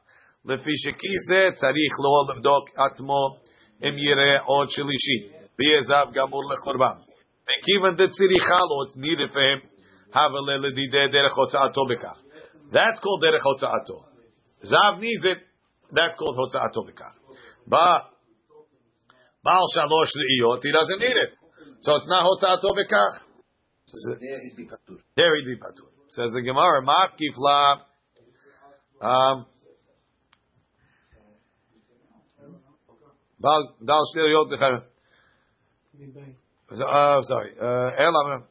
לפי 0.46 0.72
שכי 0.84 1.14
זה 1.28 1.42
צריך 1.54 1.94
לו 2.04 2.34
לבדוק 2.34 2.70
עצמו 2.70 3.38
אם 3.84 3.98
יראה 3.98 4.40
עוד 4.46 4.70
שלישי, 4.70 5.20
ויעזב 5.60 6.12
גמור 6.14 6.42
לקורבן. 6.54 6.98
Mekivan 7.45 7.97
detzirichalo, 7.97 8.87
it's 8.87 8.97
needed 8.97 9.31
for 9.33 9.43
him. 9.43 9.61
That's 12.73 13.01
called 13.01 13.23
derech 13.23 13.41
hotzaato. 13.41 14.05
Zav 14.65 15.01
needs 15.01 15.25
it. 15.25 15.39
That's 15.93 16.17
called 16.17 16.37
hotzaato 16.37 16.85
bekach. 16.89 17.15
But 17.67 18.11
Baal 19.43 19.67
shalosh 19.77 20.13
leiyot, 20.17 20.63
he 20.63 20.73
doesn't 20.73 21.01
need 21.01 21.17
it. 21.17 21.35
So 21.81 21.97
it's 21.97 22.09
not 22.09 22.25
hotzaato 22.25 22.71
bekach. 22.75 23.21
There 24.21 24.41
he'd 24.43 24.57
be 24.57 24.65
patur. 24.65 24.99
There 25.17 25.37
he'd 25.37 25.45
be 25.45 25.57
patur. 25.57 25.89
Says 26.09 26.33
the 26.33 26.43
Gemara, 26.43 26.83
ma'akif 26.83 27.37
la. 27.37 27.83
Um, 29.03 29.47
Baal 33.41 33.75
shalosh 33.83 34.17
leiyot. 34.17 34.83
Uh, 36.71 37.23
sorry. 37.23 37.53
Elam. 37.61 38.47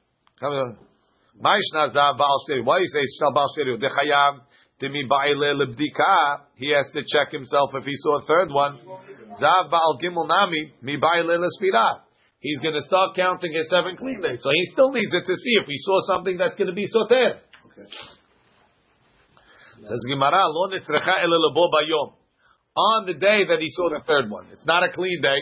Maishna 1.40 1.90
Zav 1.94 2.18
Baal 2.18 2.38
Shteriot. 2.48 2.66
Why 2.66 2.78
do 2.78 2.82
you 2.82 2.88
say 2.88 3.02
Shal 3.20 3.34
Baal 3.34 3.48
Shteriot? 3.58 3.82
Dechayam 3.82 4.42
Timi 4.82 5.08
Ba'ile 5.10 5.56
Lebdika. 5.56 6.46
He 6.56 6.70
has 6.70 6.86
to 6.94 7.02
check 7.02 7.32
himself 7.32 7.72
if 7.74 7.84
he 7.86 7.94
saw 7.96 8.20
a 8.20 8.26
third 8.26 8.52
one. 8.52 8.80
Zav 9.42 9.72
Baal 9.72 9.98
Gimel 10.02 10.28
Nami 10.28 10.74
Mi 10.82 10.98
Ba'ile 10.98 11.38
Lespira. 11.38 12.02
He's 12.40 12.60
going 12.60 12.76
to 12.76 12.82
start 12.82 13.16
counting 13.16 13.54
his 13.54 13.70
seven 13.70 13.96
clean 13.98 14.22
days. 14.22 14.40
So 14.44 14.50
he 14.54 14.66
still 14.66 14.92
needs 14.92 15.14
it 15.14 15.26
to 15.26 15.36
see 15.36 15.54
if 15.62 15.66
he 15.66 15.78
saw 15.78 16.00
something 16.14 16.38
that's 16.38 16.56
going 16.56 16.68
to 16.68 16.74
be 16.74 16.86
soter. 16.86 17.40
Okay. 17.40 17.88
Says 19.86 20.06
Gemara, 20.08 20.48
Lo 20.48 20.70
Nitzrecha 20.70 21.24
Ele 21.24 21.40
Lebo 21.40 21.70
Bayom 21.72 22.14
on 22.76 23.06
the 23.06 23.14
day 23.14 23.46
that 23.48 23.60
he 23.60 23.70
saw 23.70 23.90
the 23.90 24.02
third 24.06 24.30
one. 24.30 24.48
It's 24.52 24.66
not 24.66 24.84
a 24.84 24.92
clean 24.92 25.22
day, 25.22 25.40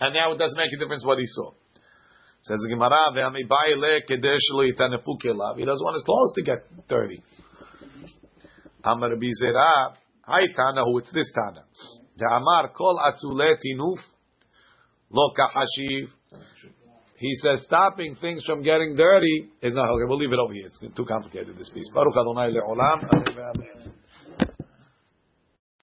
and 0.00 0.14
now 0.14 0.32
it 0.32 0.38
doesn't 0.38 0.56
make 0.56 0.72
a 0.72 0.78
difference 0.78 1.04
what 1.04 1.18
he 1.18 1.26
saw. 1.26 1.52
Says 2.44 2.60
the 2.60 2.68
Gemara, 2.68 3.08
he 5.56 5.64
doesn't 5.64 5.84
want 5.84 5.94
his 5.94 6.02
clothes 6.04 6.32
to 6.34 6.42
get 6.42 6.88
dirty. 6.88 7.22
Amar 8.84 9.16
Bizera, 9.16 9.94
Hi 10.26 10.42
Tana, 10.54 10.84
who 10.84 10.98
it's 10.98 11.10
this 11.12 11.32
Tana. 11.34 11.64
The 12.18 12.26
Amar 12.26 12.68
Kol 12.76 13.00
Atzule 13.00 13.56
Tinuf 13.56 13.98
Lo 15.10 15.32
Kahashiv. 15.32 16.08
He 17.16 17.32
says 17.42 17.62
stopping 17.62 18.14
things 18.20 18.44
from 18.44 18.62
getting 18.62 18.94
dirty 18.94 19.48
is 19.62 19.72
not 19.72 19.88
okay. 19.88 20.04
We'll 20.06 20.18
leave 20.18 20.32
it 20.32 20.38
over 20.38 20.52
here. 20.52 20.66
It's 20.66 20.78
too 20.94 21.06
complicated 21.06 21.56
this 21.56 21.70
piece. 21.70 21.88
Baruch 21.94 22.14
Adonai 22.14 22.52
le'olam. 22.52 23.94